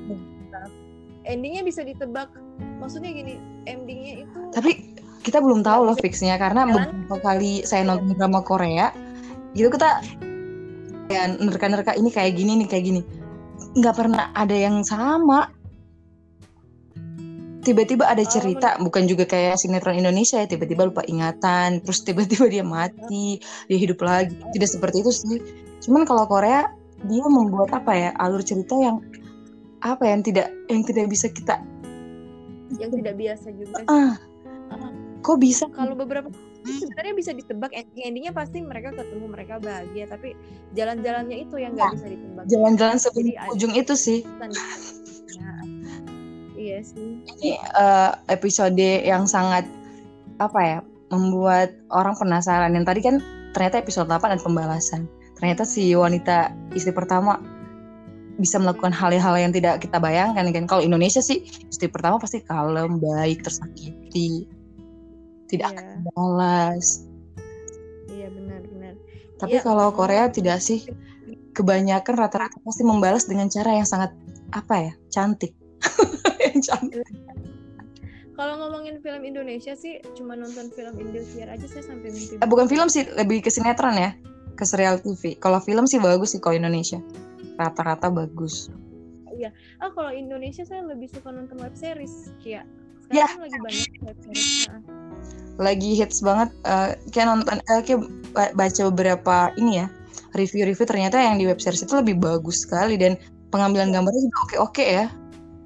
endingnya 1.30 1.62
bisa 1.62 1.86
ditebak. 1.86 2.34
Maksudnya 2.82 3.14
gini, 3.14 3.38
endingnya 3.70 4.26
itu. 4.26 4.40
Tapi 4.50 4.98
kita 5.22 5.38
belum 5.40 5.62
tahu 5.62 5.86
loh 5.86 5.98
fixnya 6.02 6.42
karena 6.42 6.66
beberapa 6.66 7.22
kali 7.22 7.62
saya 7.64 7.86
nonton 7.86 8.18
drama 8.18 8.42
Korea, 8.42 8.90
gitu 9.54 9.70
kita 9.70 10.02
ya 11.14 11.30
nerka-nerka 11.30 11.94
ini 11.94 12.10
kayak 12.10 12.34
gini 12.34 12.66
nih 12.66 12.68
kayak 12.68 12.86
gini, 12.90 13.02
nggak 13.78 13.94
pernah 13.94 14.34
ada 14.34 14.58
yang 14.58 14.82
sama 14.82 15.53
tiba-tiba 17.63 18.06
ada 18.06 18.21
cerita 18.28 18.76
oh, 18.78 18.86
bukan 18.88 19.08
juga 19.08 19.23
kayak 19.23 19.58
sinetron 19.58 19.97
Indonesia 19.97 20.43
ya 20.43 20.47
tiba-tiba 20.47 20.91
lupa 20.91 21.02
ingatan 21.08 21.80
terus 21.82 22.04
tiba-tiba 22.04 22.45
dia 22.52 22.63
mati 22.63 23.39
dia 23.71 23.78
hidup 23.80 24.04
lagi. 24.04 24.36
Tidak 24.36 24.69
seperti 24.69 25.02
itu 25.02 25.12
sih. 25.12 25.39
Cuman 25.88 26.04
kalau 26.04 26.28
Korea 26.28 26.67
dia 27.08 27.26
membuat 27.28 27.71
apa 27.71 27.91
ya 27.95 28.10
alur 28.19 28.43
cerita 28.43 28.76
yang 28.76 28.99
apa 29.84 30.08
ya, 30.08 30.12
yang 30.15 30.23
tidak 30.23 30.47
yang 30.71 30.84
tidak 30.88 31.06
bisa 31.12 31.28
kita 31.28 31.60
yang 32.80 32.89
tidak 32.89 33.19
biasa 33.19 33.52
juga 33.52 33.84
ah 33.91 34.15
kok 35.23 35.39
bisa? 35.39 35.65
Kalau 35.71 35.95
beberapa 35.95 36.28
sebenarnya 36.63 37.15
bisa 37.15 37.32
ditebak 37.32 37.71
endingnya 37.95 38.36
pasti 38.36 38.60
mereka 38.60 38.91
ketemu 38.91 39.26
mereka 39.32 39.60
bahagia 39.60 40.06
tapi 40.08 40.36
jalan-jalannya 40.76 41.47
itu 41.47 41.56
yang 41.60 41.76
nggak 41.76 41.91
nah, 41.91 41.95
bisa 41.95 42.08
ditebak. 42.12 42.43
jalan-jalan 42.47 42.97
sebelum 42.99 43.28
ujung 43.56 43.73
itu 43.76 43.93
sih 43.95 44.19
Iya 46.63 46.80
sih. 46.80 47.19
Ini 47.28 47.60
uh, 47.76 48.15
episode 48.32 48.80
yang 48.80 49.28
sangat 49.28 49.67
apa 50.39 50.60
ya 50.63 50.80
membuat 51.12 51.76
orang 51.91 52.15
penasaran. 52.15 52.71
Yang 52.71 52.86
tadi 52.88 53.02
kan 53.04 53.15
ternyata 53.52 53.84
episode 53.84 54.08
8 54.08 54.23
ada 54.23 54.39
pembalasan. 54.39 55.12
Ternyata 55.36 55.67
si 55.67 55.91
wanita 55.91 56.56
istri 56.71 56.95
pertama 56.95 57.36
bisa 58.39 58.58
melakukan 58.58 58.95
hal-hal 58.95 59.36
yang 59.36 59.52
tidak 59.52 59.84
kita 59.84 59.99
bayangkan 59.99 60.47
kan. 60.56 60.65
Kalau 60.65 60.82
Indonesia 60.82 61.19
sih 61.19 61.43
istri 61.67 61.91
pertama 61.91 62.15
pasti 62.15 62.39
kalem, 62.47 62.97
baik, 63.04 63.43
tersakiti. 63.43 64.47
tidak 65.52 65.69
Iya. 65.69 65.76
akan 65.78 65.88
balas. 66.15 67.06
Iya 68.10 68.28
benar-benar. 68.34 68.93
Tapi 69.38 69.54
Iya, 69.54 69.62
kalau 69.62 69.93
Korea 69.93 70.26
tidak 70.34 70.65
sih, 70.65 70.82
kebanyakan 71.54 72.15
rata-rata 72.17 72.58
pasti 72.65 72.82
membalas 72.82 73.30
dengan 73.30 73.54
cara 73.54 73.78
yang 73.78 73.86
sangat 73.86 74.17
apa 74.49 74.76
ya, 74.82 74.93
cantik. 75.13 75.54
cantik. 76.63 77.04
Kalau 78.34 78.58
ngomongin 78.58 78.97
film 79.06 79.21
Indonesia 79.21 79.78
sih, 79.78 80.02
cuma 80.17 80.34
nonton 80.34 80.73
film 80.73 80.97
Indosiar 80.97 81.54
aja 81.54 81.69
saya 81.69 81.86
sampai 81.86 82.10
mimpi. 82.10 82.41
Eh, 82.41 82.49
bukan 82.49 82.65
film 82.65 82.89
sih, 82.89 83.06
lebih 83.13 83.45
ke 83.45 83.54
sinetron 83.54 83.93
ya, 83.93 84.17
ke 84.58 84.65
serial 84.65 84.97
TV. 84.97 85.38
Kalau 85.38 85.62
film 85.62 85.86
sih 85.86 86.02
bagus 86.02 86.34
sih 86.34 86.41
kalau 86.41 86.58
Indonesia, 86.58 86.97
rata-rata 87.62 88.10
bagus. 88.10 88.73
Ah 89.84 89.91
kalau 89.91 90.10
Indonesia 90.15 90.63
saya 90.63 90.88
lebih 90.88 91.12
suka 91.12 91.28
nonton 91.30 91.60
web 91.60 91.76
series. 91.76 92.32
Ya. 92.41 92.63
Sekarang 93.04 93.28
kan 93.28 93.41
lagi 93.43 93.60
banyak 93.60 93.88
web 94.08 94.17
series. 94.23 94.49
Nah, 94.71 94.82
Lagi 95.62 95.93
hits 95.93 96.26
banget, 96.26 96.49
eh, 96.65 96.97
kayak 97.13 97.28
nonton, 97.30 97.58
eh, 97.62 97.82
kayak 97.86 98.02
ba- 98.34 98.54
baca 98.58 98.82
beberapa 98.89 99.36
ini 99.60 99.84
ya, 99.84 99.88
review-review 100.34 100.86
ternyata 100.89 101.21
yang 101.21 101.38
di 101.38 101.45
web 101.45 101.62
series 101.62 101.86
itu 101.86 101.93
lebih 101.93 102.17
bagus 102.17 102.65
sekali 102.65 102.97
dan 102.97 103.19
pengambilan 103.54 103.93
Iya. 103.93 104.02
gambarnya 104.02 104.21
juga 104.26 104.38
oke-oke 104.49 104.86
ya. 104.88 105.06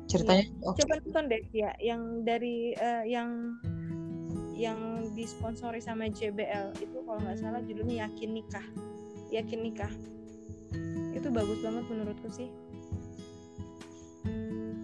Ceritanya 0.07 0.45
oke. 0.63 0.79
Coba 0.79 0.93
nonton 1.03 1.23
deh, 1.27 1.41
Kia, 1.51 1.71
yang 1.83 2.23
dari 2.23 2.71
eh, 2.73 3.03
yang 3.11 3.59
yang 4.57 4.79
disponsori 5.13 5.77
sama 5.77 6.09
JBL 6.09 6.81
itu 6.81 6.97
kalau 7.05 7.19
nggak 7.21 7.37
salah 7.37 7.61
judulnya 7.61 8.07
Yakin 8.07 8.31
Nikah. 8.33 8.65
Yakin 9.29 9.59
Nikah. 9.61 9.91
Itu 11.13 11.27
bagus 11.29 11.59
banget 11.61 11.83
menurutku 11.91 12.29
sih. 12.33 12.49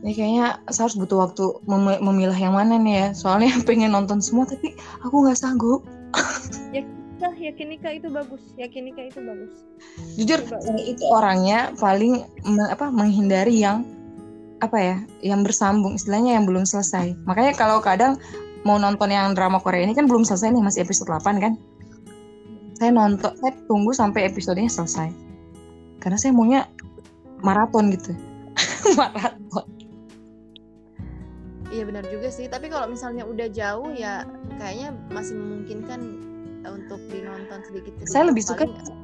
Ini 0.04 0.12
kayaknya 0.12 0.60
saya 0.68 0.92
harus 0.92 1.00
butuh 1.00 1.18
waktu 1.24 1.46
mem- 1.64 2.04
memilah 2.04 2.36
yang 2.36 2.54
mana 2.54 2.76
nih 2.76 2.96
ya. 3.00 3.08
Soalnya 3.16 3.56
pengen 3.68 3.96
nonton 3.96 4.20
semua 4.20 4.44
tapi 4.46 4.76
aku 5.02 5.26
nggak 5.26 5.40
sanggup. 5.40 5.82
Nah, 7.24 7.32
Yakin 7.40 7.72
Nikah 7.72 7.96
itu 7.96 8.12
bagus. 8.12 8.44
Yakin 8.60 8.84
Nikah 8.84 9.08
itu 9.08 9.24
bagus. 9.24 9.64
Jujur 10.20 10.44
Coba. 10.44 10.60
itu 10.76 11.04
orangnya 11.08 11.72
paling 11.80 12.28
me- 12.44 12.68
apa 12.68 12.92
menghindari 12.92 13.64
yang 13.64 13.88
apa 14.63 14.78
ya, 14.80 14.95
yang 15.21 15.43
bersambung 15.43 15.99
istilahnya 15.99 16.39
yang 16.39 16.47
belum 16.47 16.63
selesai. 16.63 17.13
Makanya 17.28 17.54
kalau 17.60 17.84
kadang 17.84 18.15
mau 18.63 18.80
nonton 18.80 19.12
yang 19.12 19.36
drama 19.36 19.60
Korea 19.60 19.84
ini 19.84 19.91
kan 19.91 20.08
belum 20.08 20.23
selesai 20.23 20.56
nih 20.56 20.63
masih 20.63 20.88
episode 20.88 21.12
8 21.12 21.43
kan. 21.43 21.54
Saya 22.80 22.91
nonton, 22.95 23.36
saya 23.38 23.52
tunggu 23.67 23.91
sampai 23.91 24.28
episodenya 24.28 24.71
selesai. 24.71 25.12
Karena 25.99 26.17
saya 26.19 26.32
maunya 26.32 26.67
maraton 27.43 27.91
gitu. 27.91 28.15
maraton. 28.99 29.67
Iya 31.73 31.84
benar 31.89 32.06
juga 32.08 32.30
sih. 32.32 32.47
Tapi 32.47 32.71
kalau 32.71 32.88
misalnya 32.88 33.28
udah 33.28 33.47
jauh 33.49 33.91
ya 33.91 34.23
kayaknya 34.62 34.93
masih 35.10 35.36
memungkinkan 35.36 35.99
untuk 36.63 36.99
dinonton 37.12 37.60
sedikit. 37.67 37.91
Saya 38.08 38.32
lebih 38.32 38.43
suka 38.45 38.63
Paling- 38.67 39.04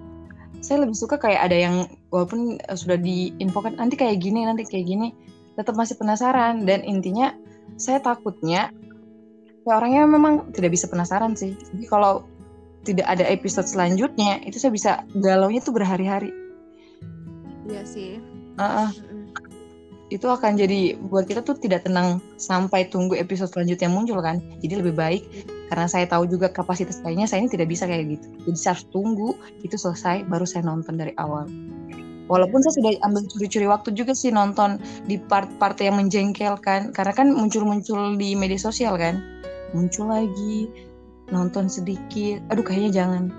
saya 0.59 0.83
lebih 0.83 0.97
suka 0.97 1.15
kayak 1.15 1.49
ada 1.49 1.57
yang 1.57 1.75
walaupun 2.11 2.59
eh, 2.59 2.77
sudah 2.77 2.99
diinfokan 2.99 3.79
nanti 3.79 3.95
kayak 3.95 4.19
gini 4.19 4.43
nanti 4.43 4.67
kayak 4.67 4.85
gini 4.91 5.15
tetap 5.59 5.75
masih 5.75 5.99
penasaran. 5.99 6.63
Dan 6.63 6.87
intinya 6.87 7.35
saya 7.75 7.99
takutnya 7.99 8.71
ya 9.67 9.71
orangnya 9.75 10.07
memang 10.07 10.55
tidak 10.55 10.71
bisa 10.73 10.87
penasaran 10.87 11.35
sih. 11.35 11.53
Jadi 11.53 11.85
kalau 11.91 12.23
tidak 12.87 13.05
ada 13.11 13.27
episode 13.27 13.67
selanjutnya 13.67 14.39
itu 14.47 14.55
saya 14.55 14.71
bisa 14.71 14.91
galaunya 15.19 15.59
tuh 15.59 15.75
berhari-hari. 15.75 16.31
Iya 17.67 17.83
sih. 17.83 18.23
Ah, 18.57 18.89
Mm-mm. 18.89 19.29
itu 20.09 20.25
akan 20.25 20.57
jadi 20.57 20.97
buat 20.97 21.29
kita 21.29 21.45
tuh 21.45 21.61
tidak 21.61 21.85
tenang 21.85 22.17
sampai 22.41 22.89
tunggu 22.89 23.13
episode 23.13 23.51
selanjutnya 23.51 23.91
muncul 23.91 24.17
kan. 24.23 24.41
Jadi 24.63 24.79
lebih 24.81 24.95
baik 24.97 25.23
karena 25.69 25.85
saya 25.85 26.09
tahu 26.09 26.25
juga 26.25 26.49
kapasitas 26.49 26.97
kayaknya 27.05 27.29
saya 27.29 27.45
ini 27.45 27.51
tidak 27.53 27.69
bisa 27.69 27.85
kayak 27.85 28.17
gitu. 28.17 28.27
Jadi 28.49 28.57
saya 28.57 28.71
harus 28.73 28.87
tunggu 28.89 29.29
itu 29.61 29.75
selesai 29.77 30.25
baru 30.25 30.49
saya 30.49 30.65
nonton 30.65 30.97
dari 30.97 31.13
awal 31.21 31.45
walaupun 32.29 32.61
saya 32.61 32.77
sudah 32.77 32.91
ambil 33.03 33.25
curi-curi 33.25 33.65
waktu 33.65 33.89
juga 33.97 34.13
sih 34.13 34.29
nonton 34.29 34.77
di 35.09 35.17
part-part 35.17 35.75
yang 35.81 35.97
menjengkelkan 35.97 36.93
karena 36.93 37.13
kan 37.13 37.33
muncul-muncul 37.33 38.15
di 38.15 38.37
media 38.37 38.61
sosial 38.61 38.95
kan. 38.95 39.19
Muncul 39.73 40.07
lagi 40.07 40.69
nonton 41.33 41.65
sedikit. 41.67 42.39
Aduh 42.53 42.63
kayaknya 42.63 43.03
jangan. 43.03 43.33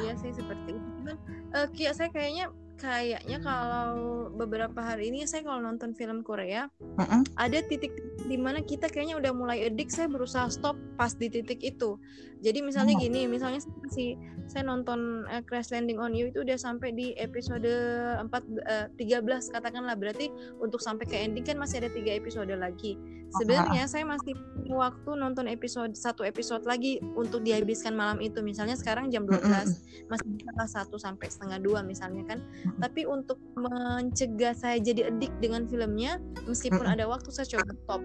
Iya 0.00 0.14
sih 0.16 0.30
seperti 0.30 0.78
itu. 0.78 0.88
Cuman 1.02 1.16
eh, 1.58 1.66
Kia 1.74 1.92
saya 1.92 2.08
kayaknya 2.14 2.54
kayaknya 2.84 3.40
kalau 3.40 4.28
beberapa 4.36 4.76
hari 4.84 5.08
ini 5.08 5.24
saya 5.24 5.40
kalau 5.40 5.64
nonton 5.64 5.96
film 5.96 6.20
Korea 6.20 6.68
Mm-mm. 7.00 7.24
ada 7.40 7.64
titik 7.64 7.96
di 8.28 8.36
mana 8.36 8.60
kita 8.60 8.92
kayaknya 8.92 9.16
udah 9.16 9.32
mulai 9.32 9.64
edik 9.64 9.88
saya 9.88 10.12
berusaha 10.12 10.52
stop 10.52 10.76
pas 11.00 11.16
di 11.16 11.32
titik 11.32 11.64
itu 11.64 11.96
jadi 12.44 12.60
misalnya 12.60 12.92
Oh. 12.94 13.00
gini 13.00 13.24
misalnya 13.24 13.64
masih 13.80 14.20
saya 14.44 14.68
nonton 14.68 15.24
eh, 15.32 15.40
Crash 15.48 15.72
Landing 15.72 15.96
on 15.96 16.12
You 16.12 16.28
itu 16.28 16.44
udah 16.44 16.60
sampai 16.60 16.92
di 16.92 17.16
episode 17.16 17.64
4 17.64 18.28
eh, 18.68 18.86
13 19.00 19.24
katakanlah 19.56 19.96
berarti 19.96 20.28
untuk 20.60 20.84
sampai 20.84 21.08
ke 21.08 21.16
ending 21.16 21.42
kan 21.48 21.56
masih 21.56 21.80
ada 21.80 21.90
tiga 21.90 22.12
episode 22.12 22.52
lagi 22.52 23.00
sebenarnya 23.32 23.84
saya 23.88 24.04
masih 24.04 24.36
punya 24.36 24.74
waktu 24.76 25.10
nonton 25.16 25.46
episode 25.48 25.92
satu 25.96 26.22
episode 26.26 26.62
lagi 26.68 27.00
untuk 27.16 27.40
dihabiskan 27.42 27.96
malam 27.96 28.20
itu. 28.20 28.44
Misalnya 28.44 28.76
sekarang 28.76 29.08
jam 29.08 29.24
12 29.24 29.40
Mm-mm. 29.40 29.66
masih 30.10 30.28
bisa 30.36 30.64
satu 30.68 30.96
sampai 31.00 31.30
setengah 31.30 31.58
dua 31.62 31.80
misalnya 31.80 32.24
kan. 32.28 32.38
Tapi 32.78 33.08
untuk 33.08 33.40
mencegah 33.56 34.52
saya 34.52 34.76
jadi 34.82 35.14
edik 35.14 35.32
dengan 35.40 35.64
filmnya 35.70 36.20
meskipun 36.44 36.84
ada 36.84 37.08
waktu 37.08 37.32
saya 37.32 37.46
coba 37.56 37.72
stop. 37.72 38.02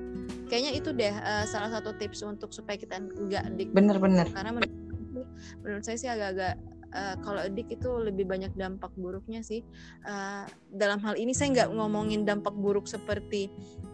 Kayaknya 0.48 0.72
itu 0.78 0.90
deh 0.96 1.14
eh, 1.14 1.46
salah 1.50 1.70
satu 1.74 1.94
tips 1.98 2.24
untuk 2.24 2.56
supaya 2.56 2.80
kita 2.80 3.00
nggak 3.00 3.44
edik 3.56 3.70
bener-bener 3.76 4.26
karena 4.32 4.56
menurut, 4.56 5.28
menurut 5.62 5.84
saya 5.86 5.98
sih 5.98 6.10
agak-agak 6.10 6.58
eh, 6.94 7.16
kalau 7.22 7.42
edik 7.42 7.70
itu 7.80 7.90
lebih 8.02 8.26
banyak 8.26 8.54
dampak 8.58 8.94
buruknya 8.98 9.42
sih. 9.46 9.62
Eh, 10.06 10.46
dalam 10.74 11.00
hal 11.06 11.16
ini 11.16 11.34
saya 11.34 11.54
nggak 11.54 11.70
ngomongin 11.76 12.26
dampak 12.26 12.54
buruk 12.54 12.86
seperti 12.90 13.50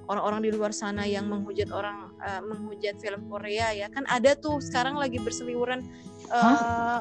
orang-orang 0.06 0.46
di 0.46 0.52
luar 0.54 0.72
sana 0.72 1.04
yang 1.06 1.28
menghujat 1.28 1.70
orang 1.74 2.14
eh, 2.22 2.42
menghujat 2.42 3.00
film 3.00 3.28
Korea 3.28 3.72
ya. 3.76 3.88
Kan 3.92 4.08
ada 4.08 4.34
tuh 4.38 4.60
sekarang 4.64 4.96
lagi 4.96 5.20
berseliweran 5.20 5.84
eh, 6.32 7.00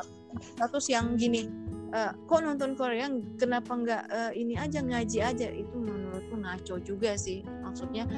status 0.59 0.91
yang 0.91 1.15
gini. 1.15 1.47
Eh, 1.95 2.13
kok 2.27 2.43
nonton 2.43 2.75
Korea 2.75 3.07
kenapa 3.39 3.71
nggak 3.71 4.03
eh, 4.11 4.33
ini 4.35 4.59
aja 4.59 4.83
ngaji 4.83 5.19
aja? 5.23 5.49
Itu 5.51 5.77
menurutku 5.79 6.35
ngaco 6.35 6.75
juga 6.83 7.15
sih. 7.15 7.47
Maksudnya 7.63 8.11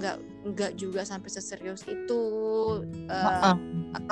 nggak 0.00 0.33
nggak 0.44 0.76
juga 0.76 1.08
sampai 1.08 1.32
seserius 1.32 1.82
itu 1.88 2.22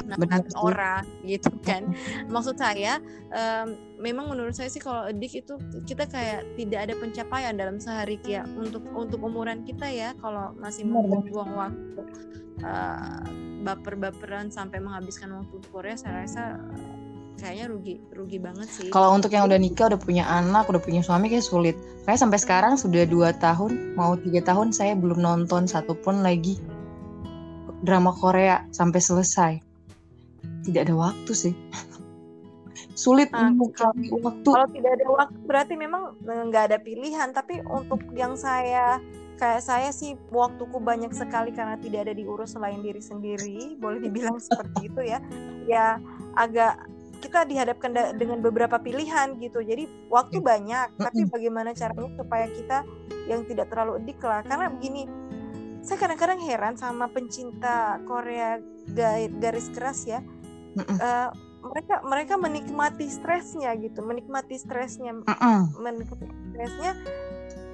namanya 0.08 0.40
sih. 0.48 0.56
orang 0.56 1.04
gitu 1.30 1.52
kan. 1.60 1.92
Maksud 2.32 2.56
saya 2.56 2.98
em, 3.28 3.76
memang 4.00 4.32
menurut 4.32 4.56
saya 4.56 4.72
sih 4.72 4.80
kalau 4.80 5.06
edik 5.12 5.44
itu 5.44 5.54
kita 5.84 6.08
kayak 6.08 6.48
tidak 6.56 6.80
ada 6.88 6.94
pencapaian 6.96 7.54
dalam 7.54 7.76
sehari 7.76 8.16
ya 8.24 8.42
untuk 8.56 8.82
untuk 8.96 9.20
umuran 9.20 9.62
kita 9.62 9.86
ya 9.92 10.16
kalau 10.18 10.56
masih 10.56 10.88
membuang 10.88 11.52
waktu 11.52 12.00
eh, 12.64 13.24
baper-baperan 13.62 14.50
sampai 14.50 14.82
menghabiskan 14.82 15.30
waktu 15.38 15.56
Korea 15.70 15.94
saya 15.94 16.26
rasa 16.26 16.58
kayaknya 17.42 17.66
rugi 17.66 17.94
rugi 18.14 18.38
banget 18.38 18.68
sih 18.70 18.88
Kalau 18.94 19.10
untuk 19.10 19.34
yang 19.34 19.50
udah 19.50 19.58
nikah, 19.58 19.90
udah 19.90 19.98
punya 19.98 20.24
anak, 20.30 20.70
udah 20.70 20.78
punya 20.78 21.02
suami 21.02 21.26
kayak 21.26 21.42
sulit. 21.42 21.74
Kayak 22.06 22.22
sampai 22.22 22.38
sekarang 22.38 22.78
sudah 22.78 23.02
dua 23.02 23.34
tahun, 23.34 23.98
mau 23.98 24.14
tiga 24.14 24.46
tahun 24.46 24.70
saya 24.70 24.94
belum 24.94 25.18
nonton 25.18 25.66
satupun 25.66 26.22
lagi 26.22 26.62
drama 27.82 28.14
Korea 28.14 28.62
sampai 28.70 29.00
selesai. 29.02 29.52
Tidak 30.62 30.86
ada 30.86 30.94
waktu 30.94 31.32
sih. 31.34 31.54
sulit 32.94 33.32
Ah, 33.32 33.50
untuk 33.50 33.72
cari 33.74 34.12
waktu. 34.12 34.48
kalau 34.52 34.68
tidak 34.68 34.92
ada 35.00 35.06
waktu 35.08 35.38
berarti 35.48 35.74
memang 35.74 36.12
eh, 36.22 36.42
nggak 36.48 36.64
ada 36.70 36.78
pilihan 36.78 37.28
tapi 37.32 37.64
untuk 37.64 38.04
yang 38.12 38.36
saya 38.36 39.00
kayak 39.40 39.64
saya 39.64 39.90
sih 39.90 40.14
waktuku 40.30 40.78
banyak 40.78 41.10
sekali 41.10 41.50
karena 41.50 41.74
tidak 41.80 42.06
ada 42.06 42.14
diurus 42.14 42.54
selain 42.54 42.78
diri 42.84 43.02
sendiri 43.02 43.74
boleh 43.80 43.98
dibilang 43.98 44.38
seperti 44.38 44.92
itu 44.92 45.00
ya 45.02 45.18
ya 45.66 45.98
agak 46.36 46.78
kita 47.22 47.46
dihadapkan 47.46 47.94
da- 47.94 48.10
dengan 48.12 48.42
beberapa 48.42 48.76
pilihan 48.76 49.38
gitu. 49.38 49.62
Jadi 49.62 49.86
waktu 50.10 50.42
banyak 50.42 50.98
tapi 50.98 51.22
bagaimana 51.30 51.70
caranya 51.70 52.10
supaya 52.18 52.50
kita 52.50 52.82
yang 53.30 53.46
tidak 53.46 53.70
terlalu 53.70 54.02
edik 54.02 54.18
lah. 54.20 54.42
Karena 54.42 54.66
begini 54.68 55.06
saya 55.82 55.98
kadang-kadang 55.98 56.42
heran 56.42 56.74
sama 56.74 57.06
pencinta 57.06 58.02
Korea 58.04 58.58
ga- 58.90 59.30
garis 59.38 59.70
keras 59.70 60.02
ya. 60.02 60.18
Eh, 60.74 61.28
mereka 61.62 62.02
mereka 62.02 62.34
menikmati 62.34 63.06
stresnya 63.06 63.70
gitu 63.78 64.02
menikmati 64.02 64.58
stresnya 64.58 65.14
menikmati 65.78 66.26
stresnya. 66.50 66.92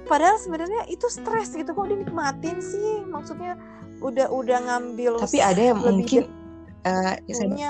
Padahal 0.05 0.37
sebenarnya 0.37 0.85
itu 0.85 1.09
stres 1.09 1.53
gitu 1.53 1.69
kok 1.69 1.89
dinikmatin 1.89 2.61
sih? 2.61 3.01
Maksudnya 3.05 3.57
udah 3.99 4.29
udah 4.29 4.57
ngambil 4.63 5.21
Tapi 5.21 5.39
ada 5.41 5.61
yang 5.73 5.79
lebih 5.81 6.05
mungkin 6.05 6.23
saya 7.29 7.69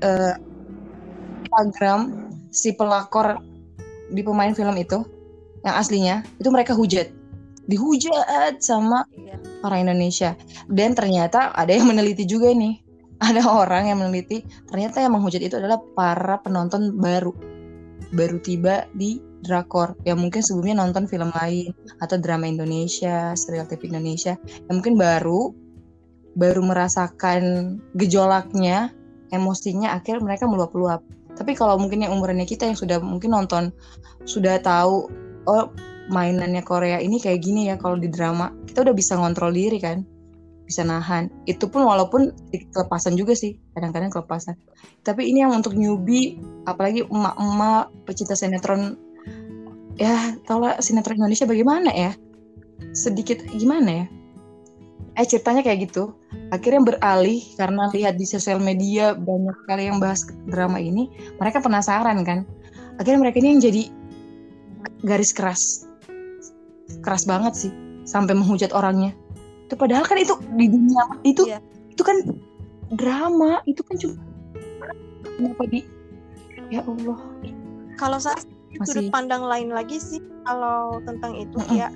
eh, 0.00 0.34
Instagram 1.46 2.30
si 2.52 2.72
pelakor 2.76 3.40
di 4.10 4.22
pemain 4.22 4.54
film 4.54 4.76
itu 4.78 5.02
yang 5.66 5.74
aslinya 5.76 6.22
itu 6.38 6.48
mereka 6.52 6.72
hujat. 6.72 7.10
Dihujat 7.66 8.62
sama 8.62 9.02
Iya. 9.10 9.42
orang 9.66 9.90
Indonesia. 9.90 10.38
Dan 10.70 10.94
ternyata 10.94 11.50
ada 11.50 11.74
yang 11.74 11.90
meneliti 11.90 12.22
juga 12.22 12.54
nih. 12.54 12.78
Ada 13.16 13.42
orang 13.48 13.88
yang 13.90 13.98
meneliti 14.04 14.44
ternyata 14.70 15.00
yang 15.02 15.16
menghujat 15.16 15.40
itu 15.42 15.56
adalah 15.58 15.80
para 15.96 16.38
penonton 16.44 16.94
baru. 17.00 17.32
Baru 18.14 18.38
tiba 18.38 18.86
di 18.94 19.18
drakor. 19.42 19.98
Yang 20.06 20.18
mungkin 20.20 20.40
sebelumnya 20.44 20.76
nonton 20.84 21.10
film 21.10 21.32
lain 21.34 21.74
atau 21.98 22.20
drama 22.20 22.46
Indonesia 22.46 23.34
serial 23.34 23.66
TV 23.66 23.90
Indonesia. 23.90 24.38
Yang 24.70 24.74
mungkin 24.78 24.94
baru 25.00 25.50
baru 26.36 26.60
merasakan 26.62 27.42
gejolaknya 27.96 28.92
emosinya 29.36 29.94
akhirnya 29.94 30.24
mereka 30.24 30.44
meluap-luap. 30.48 31.04
Tapi 31.36 31.52
kalau 31.52 31.76
mungkin 31.76 32.02
yang 32.02 32.16
umurannya 32.16 32.48
kita 32.48 32.64
yang 32.64 32.78
sudah 32.78 32.96
mungkin 32.98 33.36
nonton 33.36 33.68
sudah 34.24 34.56
tahu 34.64 35.12
oh 35.46 35.64
mainannya 36.08 36.64
Korea 36.64 36.98
ini 37.02 37.20
kayak 37.20 37.44
gini 37.44 37.68
ya 37.68 37.76
kalau 37.76 38.00
di 38.00 38.08
drama 38.08 38.50
kita 38.64 38.86
udah 38.86 38.94
bisa 38.96 39.18
ngontrol 39.20 39.52
diri 39.52 39.78
kan 39.78 40.00
bisa 40.66 40.82
nahan. 40.82 41.30
Itu 41.46 41.70
pun 41.70 41.86
walaupun 41.86 42.34
kelepasan 42.50 43.14
juga 43.14 43.38
sih 43.38 43.54
kadang-kadang 43.76 44.10
kelepasan. 44.10 44.58
Tapi 45.06 45.30
ini 45.30 45.46
yang 45.46 45.54
untuk 45.54 45.78
newbie 45.78 46.42
apalagi 46.66 47.06
emak-emak 47.06 47.92
pecinta 48.02 48.34
sinetron 48.34 48.98
ya 49.94 50.34
tau 50.44 50.64
lah 50.64 50.80
sinetron 50.82 51.20
Indonesia 51.20 51.46
bagaimana 51.46 51.92
ya? 51.94 52.12
Sedikit 52.92 53.40
gimana 53.54 54.04
ya 54.04 54.06
eh 55.16 55.24
ceritanya 55.24 55.64
kayak 55.64 55.88
gitu. 55.88 56.12
Akhirnya 56.52 56.94
beralih 56.94 57.40
karena 57.56 57.88
lihat 57.90 58.20
di 58.20 58.28
sosial 58.28 58.60
media 58.60 59.16
banyak 59.16 59.56
kali 59.64 59.88
yang 59.88 59.98
bahas 59.98 60.28
drama 60.46 60.76
ini 60.76 61.08
mereka 61.40 61.64
penasaran 61.64 62.20
kan? 62.22 62.44
Akhirnya 63.00 63.20
mereka 63.24 63.40
ini 63.40 63.56
yang 63.56 63.62
jadi 63.64 63.82
garis 65.02 65.32
keras. 65.32 65.88
Keras 67.00 67.24
banget 67.24 67.56
sih 67.56 67.72
sampai 68.04 68.36
menghujat 68.36 68.76
orangnya. 68.76 69.16
Itu 69.66 69.74
padahal 69.74 70.04
kan 70.04 70.20
itu 70.20 70.36
di 70.54 70.66
dunia 70.68 71.02
itu 71.26 71.42
Iya. 71.48 71.58
itu 71.90 72.02
kan 72.04 72.16
drama 72.94 73.64
itu 73.66 73.80
kan 73.82 73.96
cuma 73.98 74.14
kenapa 75.24 75.62
di 75.66 75.80
ya 76.70 76.84
Allah. 76.84 77.18
Kalau 77.96 78.20
saya 78.20 78.36
masih 78.76 79.08
sudut 79.08 79.08
pandang 79.08 79.42
lain 79.48 79.72
lagi 79.72 79.96
sih 79.96 80.20
kalau 80.44 81.00
tentang 81.08 81.32
itu 81.34 81.56
Mm-mm. 81.56 81.80
ya 81.80 81.88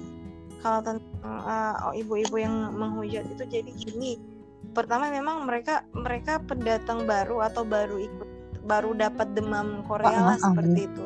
kalau 0.61 0.81
tentang 0.85 1.37
uh, 1.45 1.91
oh, 1.91 1.95
ibu-ibu 1.97 2.37
yang 2.37 2.73
menghujat 2.77 3.25
itu 3.29 3.45
jadi 3.49 3.71
gini. 3.73 4.21
Pertama 4.71 5.11
memang 5.11 5.49
mereka 5.49 5.83
mereka 5.97 6.39
pendatang 6.45 7.09
baru 7.09 7.43
atau 7.43 7.67
baru 7.67 7.97
ikut 7.99 8.29
baru 8.65 8.95
dapat 8.95 9.33
demam 9.35 9.83
Korea 9.89 10.15
lah 10.15 10.17
Ah, 10.17 10.23
ah, 10.23 10.37
ah, 10.37 10.41
seperti 10.53 10.81
itu. 10.87 11.05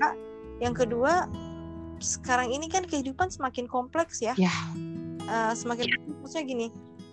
Nah, 0.00 0.12
yang 0.58 0.74
kedua 0.74 1.28
sekarang 2.02 2.50
ini 2.50 2.66
kan 2.66 2.82
kehidupan 2.82 3.30
semakin 3.30 3.70
kompleks 3.70 4.18
ya. 4.18 4.34
Ya. 4.34 4.52
Uh, 5.22 5.54
semakin 5.54 5.86
maksudnya 6.18 6.44
gini 6.44 6.66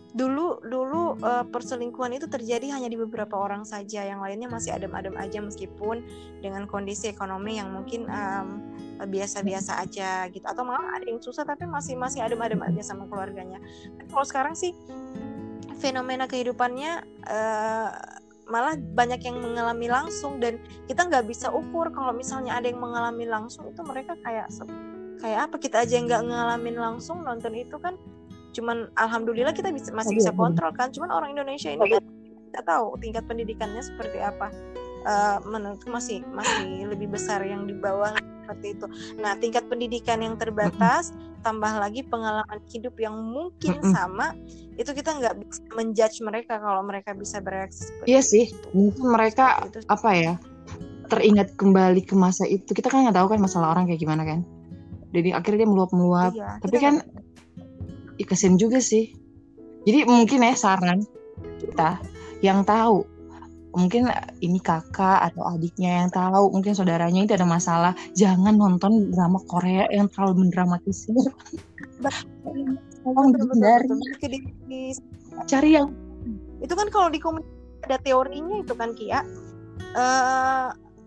dulu 0.09 0.57
dulu 0.65 1.21
uh, 1.21 1.45
perselingkuhan 1.45 2.17
itu 2.17 2.25
terjadi 2.25 2.73
hanya 2.73 2.89
di 2.89 2.97
beberapa 2.97 3.37
orang 3.37 3.61
saja. 3.61 4.01
Yang 4.01 4.19
lainnya 4.25 4.49
masih 4.49 4.73
adem-adem 4.73 5.13
aja 5.19 5.37
meskipun 5.37 6.01
dengan 6.41 6.65
kondisi 6.65 7.13
ekonomi 7.13 7.61
yang 7.61 7.69
mungkin 7.69 8.09
um, 8.09 8.47
biasa-biasa 9.05 9.79
aja 9.79 10.27
gitu. 10.31 10.43
Atau 10.43 10.67
malah 10.67 10.99
ada 10.99 11.05
yang 11.07 11.21
susah 11.23 11.47
tapi 11.47 11.63
masih 11.69 11.95
masih 11.95 12.19
adem-adem 12.19 12.59
aja 12.63 12.81
sama 12.91 13.07
keluarganya. 13.07 13.61
Tapi 13.95 14.09
kalau 14.11 14.25
sekarang 14.27 14.53
sih 14.57 14.75
fenomena 15.79 16.27
kehidupannya 16.27 17.03
uh, 17.27 17.89
malah 18.49 18.75
banyak 18.75 19.21
yang 19.23 19.37
mengalami 19.39 19.87
langsung 19.87 20.41
dan 20.41 20.57
kita 20.89 21.05
nggak 21.05 21.29
bisa 21.29 21.53
ukur 21.53 21.93
kalau 21.93 22.11
misalnya 22.11 22.57
ada 22.57 22.65
yang 22.65 22.81
mengalami 22.81 23.29
langsung 23.29 23.69
itu 23.69 23.79
mereka 23.85 24.17
kayak 24.25 24.49
kayak 25.21 25.39
apa? 25.47 25.55
Kita 25.55 25.85
aja 25.85 25.93
yang 25.95 26.09
nggak 26.09 26.23
ngalamin 26.27 26.75
langsung 26.75 27.23
nonton 27.23 27.55
itu 27.55 27.77
kan 27.79 27.95
cuman 28.49 28.89
alhamdulillah 28.97 29.53
kita 29.53 29.69
bisa 29.69 29.93
masih 29.93 30.17
bisa 30.17 30.33
kontrol 30.33 30.73
kan. 30.73 30.89
Cuman 30.89 31.13
orang 31.13 31.37
Indonesia 31.37 31.69
ini 31.69 31.85
kan 31.85 32.03
kita 32.49 32.65
tahu 32.65 32.97
tingkat 32.97 33.23
pendidikannya 33.29 33.79
seperti 33.85 34.17
apa 34.25 34.49
Eh, 35.09 35.37
menurutku 35.41 35.89
masih 35.89 36.21
masih 36.29 36.85
lebih 36.85 37.09
besar 37.09 37.41
yang 37.41 37.65
di 37.65 37.73
bawah 37.73 38.13
seperti 38.45 38.77
itu 38.77 38.85
nah 39.17 39.33
tingkat 39.41 39.65
pendidikan 39.65 40.21
yang 40.21 40.37
terbatas 40.37 41.09
tambah 41.41 41.81
lagi 41.81 42.05
pengalaman 42.05 42.61
hidup 42.69 42.93
yang 43.01 43.17
mungkin 43.17 43.81
sama 43.89 44.37
itu 44.77 44.93
kita 44.93 45.17
nggak 45.17 45.33
bisa 45.41 45.65
menjudge 45.73 46.21
mereka 46.21 46.61
kalau 46.61 46.85
mereka 46.85 47.17
bisa 47.17 47.41
bereaksi 47.41 47.89
seperti 47.89 48.05
Iya 48.05 48.21
sih, 48.21 48.45
itu. 48.53 48.69
mungkin 48.77 49.05
mereka 49.09 49.65
Itu. 49.65 49.81
apa 49.89 50.09
ya 50.13 50.33
teringat 51.09 51.57
kembali 51.57 52.05
ke 52.05 52.13
masa 52.13 52.45
itu. 52.45 52.69
Kita 52.69 52.93
kan 52.93 53.09
nggak 53.09 53.17
tahu 53.17 53.33
kan 53.33 53.41
masalah 53.41 53.73
orang 53.73 53.89
kayak 53.89 54.05
gimana 54.05 54.21
kan. 54.21 54.45
Jadi 55.09 55.33
akhirnya 55.33 55.65
dia 55.65 55.69
meluap-meluap. 55.73 56.31
Iya, 56.37 56.61
Tapi 56.61 56.77
kan 56.77 57.01
ih, 58.21 58.25
kasihan 58.29 58.61
juga 58.61 58.77
sih. 58.77 59.09
Jadi 59.89 60.05
mungkin 60.05 60.45
ya 60.45 60.53
saran 60.53 61.01
kita 61.57 61.97
yang 62.45 62.61
tahu 62.61 63.09
mungkin 63.79 64.11
ini 64.43 64.59
kakak 64.59 65.31
atau 65.31 65.55
adiknya 65.55 66.03
yang 66.03 66.09
tahu 66.11 66.51
mungkin 66.51 66.75
saudaranya 66.75 67.23
itu 67.23 67.33
ada 67.33 67.47
masalah 67.47 67.93
jangan 68.13 68.59
nonton 68.59 69.15
drama 69.15 69.39
Korea 69.47 69.87
yang 69.89 70.11
terlalu 70.11 70.47
mendramatisir. 70.47 71.15
Tolong 72.99 73.31
dihindari 73.31 73.87
cari 75.47 75.69
yang 75.79 75.87
itu 76.59 76.73
kan 76.75 76.91
kalau 76.91 77.07
di 77.07 77.23
komunikasi 77.23 77.87
ada 77.87 77.97
teorinya 78.03 78.59
itu 78.59 78.73
kan 78.75 78.91
Kia. 78.91 79.23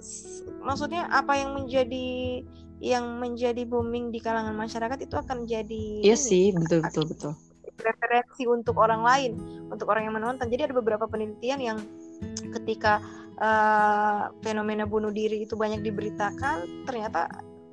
S- 0.03 0.43
maksudnya 0.65 1.07
apa 1.13 1.39
yang 1.39 1.55
menjadi 1.55 2.43
yang 2.83 3.23
menjadi 3.23 3.63
booming 3.63 4.11
di 4.11 4.19
kalangan 4.19 4.59
masyarakat 4.59 4.99
itu 5.07 5.15
akan 5.15 5.47
jadi 5.47 6.03
iya 6.03 6.19
sih 6.19 6.51
betul 6.51 6.83
betul 6.83 7.05
betul. 7.07 7.33
Referensi 7.79 8.43
untuk 8.51 8.75
orang 8.83 9.07
lain 9.07 9.33
untuk 9.71 9.87
orang 9.87 10.11
yang 10.11 10.17
menonton. 10.19 10.51
Jadi 10.51 10.71
ada 10.71 10.75
beberapa 10.75 11.07
penelitian 11.07 11.61
yang 11.63 11.79
ketika 12.61 13.03
eh, 13.41 14.23
fenomena 14.45 14.85
bunuh 14.85 15.11
diri 15.11 15.45
itu 15.45 15.59
banyak 15.59 15.83
diberitakan 15.83 16.87
ternyata 16.87 17.29